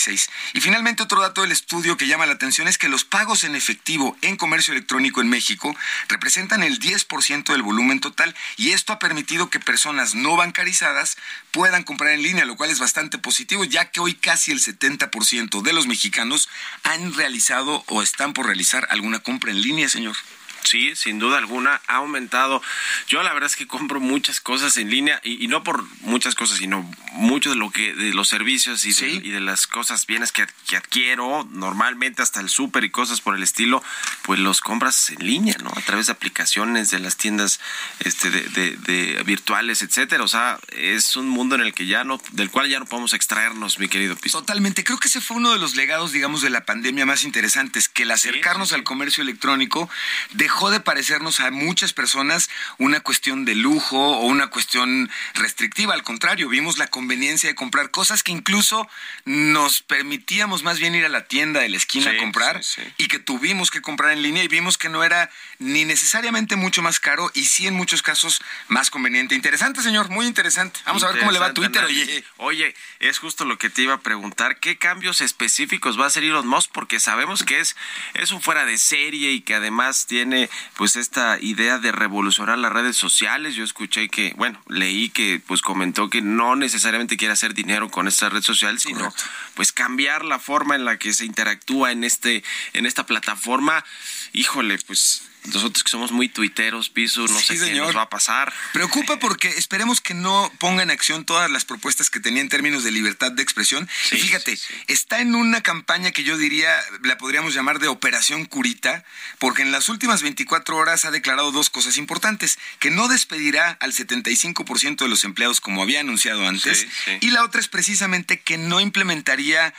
2026. 0.00 0.30
Y 0.54 0.60
finalmente 0.60 1.02
otro 1.02 1.20
dato 1.20 1.42
del 1.42 1.52
estudio 1.52 1.96
que 1.96 2.06
llama 2.06 2.26
la 2.26 2.32
atención 2.32 2.68
es 2.68 2.78
que 2.78 2.88
los 2.88 3.04
pagos 3.04 3.44
en 3.44 3.54
efectivo 3.54 4.16
en 4.22 4.36
comercio 4.36 4.72
electrónico 4.72 5.20
en 5.20 5.28
México 5.28 5.74
representan 6.08 6.62
el 6.62 6.78
10% 6.78 7.52
del 7.52 7.62
volumen 7.62 8.00
total 8.00 8.34
y 8.56 8.70
esto 8.72 8.92
ha 8.92 8.98
permitido 8.98 9.50
que 9.50 9.60
personas 9.60 10.14
no 10.14 10.36
bancarizadas 10.36 11.16
puedan 11.52 11.84
comprar 11.84 12.12
en 12.12 12.22
línea, 12.22 12.44
lo 12.44 12.56
cual 12.56 12.70
es 12.70 12.78
bastante 12.78 13.18
positivo 13.18 13.64
ya 13.64 13.90
que 13.90 14.00
hoy 14.00 14.14
casi 14.14 14.52
el 14.52 14.60
70% 14.60 15.62
de 15.62 15.70
de 15.70 15.74
los 15.74 15.86
mexicanos 15.86 16.48
han 16.82 17.14
realizado 17.14 17.84
o 17.86 18.02
están 18.02 18.32
por 18.32 18.46
realizar 18.46 18.88
alguna 18.90 19.20
compra 19.20 19.52
en 19.52 19.62
línea, 19.62 19.88
señor. 19.88 20.16
Sí, 20.64 20.94
sin 20.94 21.18
duda 21.18 21.38
alguna 21.38 21.80
ha 21.86 21.96
aumentado. 21.96 22.62
Yo 23.08 23.22
la 23.22 23.32
verdad 23.32 23.48
es 23.48 23.56
que 23.56 23.66
compro 23.66 24.00
muchas 24.00 24.40
cosas 24.40 24.76
en 24.76 24.90
línea 24.90 25.20
y, 25.24 25.48
no 25.48 25.64
por 25.64 25.84
muchas 26.02 26.34
cosas, 26.34 26.58
sino 26.58 26.88
mucho 27.12 27.50
de 27.50 27.56
lo 27.56 27.70
que 27.70 27.94
de 27.94 28.12
los 28.14 28.28
servicios 28.28 28.84
y, 28.84 28.92
de, 28.92 29.08
y 29.08 29.30
de 29.30 29.40
las 29.40 29.66
cosas 29.66 30.06
bienes 30.06 30.32
que, 30.32 30.46
adquiero 30.76 31.46
normalmente 31.50 32.22
hasta 32.22 32.40
el 32.40 32.48
súper 32.48 32.84
y 32.84 32.90
cosas 32.90 33.20
por 33.20 33.34
el 33.34 33.42
estilo, 33.42 33.82
pues 34.22 34.38
los 34.38 34.60
compras 34.60 35.10
en 35.10 35.26
línea, 35.26 35.56
¿no? 35.62 35.70
A 35.74 35.80
través 35.80 36.06
de 36.06 36.12
aplicaciones 36.12 36.90
de 36.90 37.00
las 37.00 37.16
tiendas 37.16 37.60
este 37.98 38.30
de, 38.30 38.76
de, 38.76 39.22
virtuales, 39.24 39.82
etcétera. 39.82 40.22
O 40.22 40.28
sea, 40.28 40.58
es 40.68 41.16
un 41.16 41.28
mundo 41.28 41.54
en 41.56 41.62
el 41.62 41.74
que 41.74 41.86
ya 41.86 42.04
no 42.04 42.20
del 42.32 42.50
cual 42.50 42.68
ya 42.68 42.78
no 42.78 42.86
podemos 42.86 43.14
extraernos, 43.14 43.78
mi 43.78 43.88
querido 43.88 44.16
Piso. 44.16 44.40
Totalmente. 44.40 44.84
Creo 44.84 44.98
que 44.98 45.08
ese 45.08 45.20
fue 45.20 45.38
uno 45.38 45.52
de 45.52 45.58
los 45.58 45.74
legados, 45.74 46.12
digamos, 46.12 46.42
de 46.42 46.50
la 46.50 46.64
pandemia 46.64 47.06
más 47.06 47.24
interesantes, 47.24 47.88
que 47.88 48.04
el 48.04 48.10
acercarnos 48.10 48.72
al 48.72 48.84
comercio 48.84 49.22
electrónico 49.22 49.88
de 50.32 50.48
dejó 50.50 50.70
de 50.72 50.80
parecernos 50.80 51.38
a 51.38 51.52
muchas 51.52 51.92
personas 51.92 52.50
una 52.76 52.98
cuestión 52.98 53.44
de 53.44 53.54
lujo 53.54 53.96
o 53.96 54.26
una 54.26 54.48
cuestión 54.48 55.08
restrictiva. 55.34 55.94
Al 55.94 56.02
contrario, 56.02 56.48
vimos 56.48 56.76
la 56.76 56.88
conveniencia 56.88 57.48
de 57.48 57.54
comprar 57.54 57.92
cosas 57.92 58.24
que 58.24 58.32
incluso 58.32 58.88
nos 59.24 59.80
permitíamos 59.82 60.64
más 60.64 60.80
bien 60.80 60.96
ir 60.96 61.04
a 61.04 61.08
la 61.08 61.28
tienda 61.28 61.60
de 61.60 61.68
la 61.68 61.76
esquina 61.76 62.10
a 62.10 62.16
comprar 62.16 62.60
y 62.98 63.06
que 63.06 63.20
tuvimos 63.20 63.70
que 63.70 63.80
comprar 63.80 64.10
en 64.10 64.22
línea 64.22 64.42
y 64.42 64.48
vimos 64.48 64.76
que 64.76 64.88
no 64.88 65.04
era 65.04 65.30
ni 65.60 65.84
necesariamente 65.84 66.56
mucho 66.56 66.82
más 66.82 66.98
caro 66.98 67.30
y 67.32 67.44
sí 67.44 67.68
en 67.68 67.74
muchos 67.74 68.02
casos 68.02 68.42
más 68.66 68.90
conveniente. 68.90 69.36
Interesante, 69.36 69.82
señor, 69.82 70.08
muy 70.08 70.26
interesante. 70.26 70.80
Vamos 70.84 71.04
a 71.04 71.12
ver 71.12 71.20
cómo 71.20 71.30
le 71.30 71.38
va 71.38 71.46
a 71.46 71.54
Twitter. 71.54 71.84
Oye. 71.84 72.24
oye, 72.38 72.74
es 72.98 73.20
justo 73.20 73.44
lo 73.44 73.56
que 73.56 73.70
te 73.70 73.82
iba 73.82 73.94
a 73.94 74.00
preguntar. 74.00 74.58
¿Qué 74.58 74.78
cambios 74.78 75.20
específicos 75.20 75.96
va 75.96 76.04
a 76.04 76.08
hacer 76.08 76.24
Elon 76.24 76.48
Musk? 76.48 76.72
Porque 76.72 76.98
sabemos 76.98 77.44
que 77.44 77.60
es, 77.60 77.76
es 78.14 78.32
un 78.32 78.42
fuera 78.42 78.64
de 78.64 78.78
serie 78.78 79.30
y 79.30 79.42
que 79.42 79.54
además 79.54 80.06
tiene 80.06 80.39
pues 80.76 80.96
esta 80.96 81.38
idea 81.40 81.78
de 81.78 81.92
revolucionar 81.92 82.58
las 82.58 82.72
redes 82.72 82.96
sociales. 82.96 83.54
Yo 83.54 83.64
escuché 83.64 84.08
que, 84.08 84.32
bueno, 84.36 84.62
leí 84.68 85.10
que 85.10 85.42
pues 85.46 85.60
comentó 85.60 86.08
que 86.08 86.22
no 86.22 86.56
necesariamente 86.56 87.16
quiere 87.16 87.32
hacer 87.32 87.52
dinero 87.52 87.90
con 87.90 88.08
esta 88.08 88.28
red 88.28 88.42
social, 88.42 88.78
sino 88.78 89.12
pues 89.54 89.72
cambiar 89.72 90.24
la 90.24 90.38
forma 90.38 90.76
en 90.76 90.84
la 90.84 90.98
que 90.98 91.12
se 91.12 91.24
interactúa 91.24 91.92
en 91.92 92.04
este 92.04 92.44
en 92.72 92.86
esta 92.86 93.04
plataforma. 93.04 93.84
Híjole, 94.32 94.78
pues 94.86 95.22
nosotros 95.44 95.82
que 95.82 95.90
somos 95.90 96.12
muy 96.12 96.28
tuiteros, 96.28 96.90
piso, 96.90 97.26
no 97.26 97.40
sé 97.40 97.58
qué 97.58 97.74
nos 97.74 97.96
va 97.96 98.02
a 98.02 98.10
pasar. 98.10 98.52
Preocupa 98.72 99.18
porque 99.18 99.48
esperemos 99.48 100.00
que 100.00 100.12
no 100.12 100.52
ponga 100.58 100.82
en 100.82 100.90
acción 100.90 101.24
todas 101.24 101.50
las 101.50 101.64
propuestas 101.64 102.10
que 102.10 102.20
tenía 102.20 102.42
en 102.42 102.50
términos 102.50 102.84
de 102.84 102.92
libertad 102.92 103.32
de 103.32 103.42
expresión. 103.42 103.88
y 104.12 104.16
fíjate, 104.16 104.58
está 104.86 105.20
en 105.20 105.34
una 105.34 105.62
campaña 105.62 106.10
que 106.10 106.24
yo 106.24 106.36
diría, 106.36 106.70
la 107.02 107.16
podríamos 107.16 107.54
llamar 107.54 107.78
de 107.78 107.88
Operación 107.88 108.44
Curita, 108.44 109.04
porque 109.38 109.62
en 109.62 109.72
las 109.72 109.88
últimas 109.88 110.22
24 110.22 110.76
horas 110.76 111.06
ha 111.06 111.10
declarado 111.10 111.52
dos 111.52 111.70
cosas 111.70 111.96
importantes, 111.96 112.58
que 112.78 112.90
no 112.90 113.08
despedirá 113.08 113.70
al 113.80 113.92
75% 113.92 114.98
de 114.98 115.08
los 115.08 115.24
empleados 115.24 115.60
como 115.60 115.82
había 115.82 116.00
anunciado 116.00 116.46
antes, 116.46 116.86
y 117.20 117.30
la 117.30 117.44
otra 117.44 117.60
es 117.60 117.68
precisamente 117.68 118.40
que 118.40 118.58
no 118.58 118.80
implementaría 118.80 119.72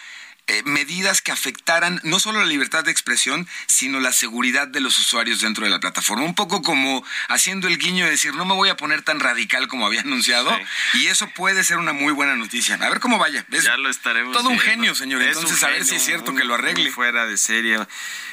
eh, 0.51 0.63
medidas 0.65 1.21
que 1.21 1.31
afectaran 1.31 2.01
no 2.03 2.19
solo 2.19 2.41
la 2.41 2.45
libertad 2.45 2.83
de 2.83 2.91
expresión, 2.91 3.47
sino 3.67 4.01
la 4.01 4.11
seguridad 4.11 4.67
de 4.67 4.81
los 4.81 4.99
usuarios 4.99 5.39
dentro 5.39 5.63
de 5.63 5.69
la 5.69 5.79
plataforma. 5.79 6.25
Un 6.25 6.35
poco 6.35 6.61
como 6.61 7.05
haciendo 7.29 7.69
el 7.69 7.77
guiño 7.77 8.03
de 8.03 8.11
decir, 8.11 8.35
no 8.35 8.43
me 8.43 8.53
voy 8.53 8.67
a 8.67 8.75
poner 8.75 9.01
tan 9.01 9.21
radical 9.21 9.69
como 9.69 9.85
había 9.85 10.01
anunciado, 10.01 10.51
y 10.95 11.07
eso 11.07 11.29
puede 11.29 11.63
ser 11.63 11.77
una 11.77 11.93
muy 11.93 12.11
buena 12.11 12.35
noticia. 12.35 12.75
A 12.75 12.89
ver 12.89 12.99
cómo 12.99 13.17
vaya. 13.17 13.45
ya 13.49 13.77
lo 13.77 13.89
estaremos. 13.89 14.35
Todo 14.35 14.49
un 14.49 14.59
genio, 14.59 14.93
señor. 14.93 15.21
Entonces, 15.21 15.63
a 15.63 15.69
ver 15.69 15.85
si 15.85 15.95
es 15.95 16.03
cierto 16.03 16.35
que 16.35 16.43
lo 16.43 16.55
arregle. 16.55 16.91
Fuera 16.91 17.25
de 17.25 17.37
serie. 17.37 17.77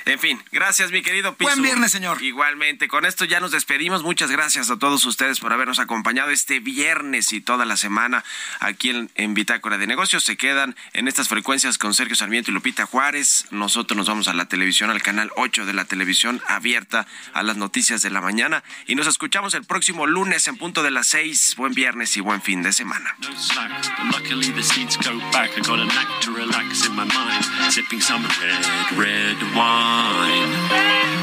En 0.05 0.19
fin, 0.19 0.43
gracias, 0.51 0.91
mi 0.91 1.03
querido 1.03 1.37
Piso. 1.37 1.51
Buen 1.51 1.63
viernes, 1.63 1.93
señor. 1.93 2.21
Igualmente, 2.21 2.89
con 2.89 3.07
esto 3.07 3.27
ya 3.27 3.39
nos 3.39 3.53
despedimos. 3.53 4.03
Muchas 4.03 4.31
gracias 4.33 4.71
a 4.71 4.77
todos 4.77 5.05
ustedes 5.05 5.39
por 5.39 5.53
habernos 5.53 5.79
acompañado 5.79 6.31
este 6.31 6.59
viernes 6.59 7.33
y 7.33 7.41
toda 7.41 7.65
la 7.65 7.77
semana 7.77 8.25
aquí 8.59 8.91
en, 8.91 9.09
en 9.15 9.35
Bitácora 9.35 9.79
de 9.79 9.87
Negocios. 9.87 10.25
Se 10.25 10.37
quedan 10.37 10.75
en 10.95 11.07
estas 11.07 11.29
frecuencias 11.29 11.79
con 11.79 11.95
Sergio 11.95 12.08
Sergio 12.09 12.25
Sarmiento 12.25 12.51
y 12.51 12.55
Lupita 12.55 12.87
Juárez. 12.87 13.45
Nosotros 13.51 13.95
nos 13.95 14.07
vamos 14.07 14.29
a 14.29 14.33
la 14.33 14.47
televisión, 14.47 14.89
al 14.89 15.03
canal 15.03 15.31
8 15.37 15.67
de 15.67 15.75
la 15.75 15.85
televisión 15.85 16.41
abierta 16.49 17.07
a 17.35 17.43
las 17.43 17.59
noticias 17.59 18.01
de 18.01 18.09
la 18.09 18.23
mañana. 18.23 18.65
Y 18.87 18.95
nos 18.95 19.07
escuchamos 19.07 19.53
el 19.53 19.65
próximo 19.65 20.07
lunes 20.07 20.49
en 20.49 20.57
punto 20.57 20.83
de 20.83 20.91
las 20.91 21.09
6. 21.09 21.57
Buen 21.59 21.75
viernes 21.75 22.17
y 22.17 22.23
buen 22.23 22.41
fin 22.41 22.63
de 22.63 22.73
semana. 22.73 23.15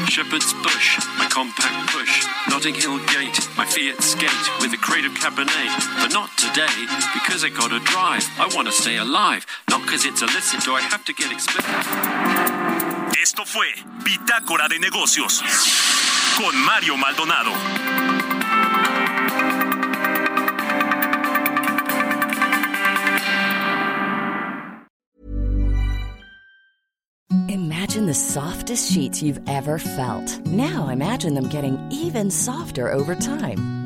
Shepherd's 0.06 0.54
Bush, 0.62 0.98
my 1.18 1.26
compact 1.28 1.90
push, 1.90 2.24
Notting 2.48 2.74
Hill 2.74 2.98
Gate, 3.06 3.36
my 3.58 3.66
Fiat 3.66 4.00
Skate 4.00 4.30
with. 4.60 4.70
But 4.70 6.12
not 6.12 6.30
today, 6.38 6.86
because 7.12 7.44
I 7.44 7.50
gotta 7.50 7.80
drive. 7.80 8.24
I 8.38 8.48
wanna 8.54 8.70
stay 8.70 8.96
alive, 8.96 9.44
not 9.68 9.82
it's. 9.92 10.65
Do 10.66 10.74
I 10.74 10.80
have 10.80 11.04
to 11.04 11.12
get 11.12 11.30
explicit? 11.30 11.70
Esto 13.22 13.44
fue 13.44 13.68
Bitácora 14.02 14.66
de 14.68 14.80
Negocios 14.80 15.40
con 16.36 16.56
Mario 16.64 16.96
Maldonado. 16.96 17.52
Imagine 27.48 28.06
the 28.06 28.14
softest 28.14 28.90
sheets 28.90 29.22
you've 29.22 29.40
ever 29.46 29.78
felt. 29.78 30.44
Now 30.46 30.88
imagine 30.88 31.34
them 31.34 31.48
getting 31.48 31.78
even 31.92 32.28
softer 32.28 32.90
over 32.92 33.14
time. 33.14 33.85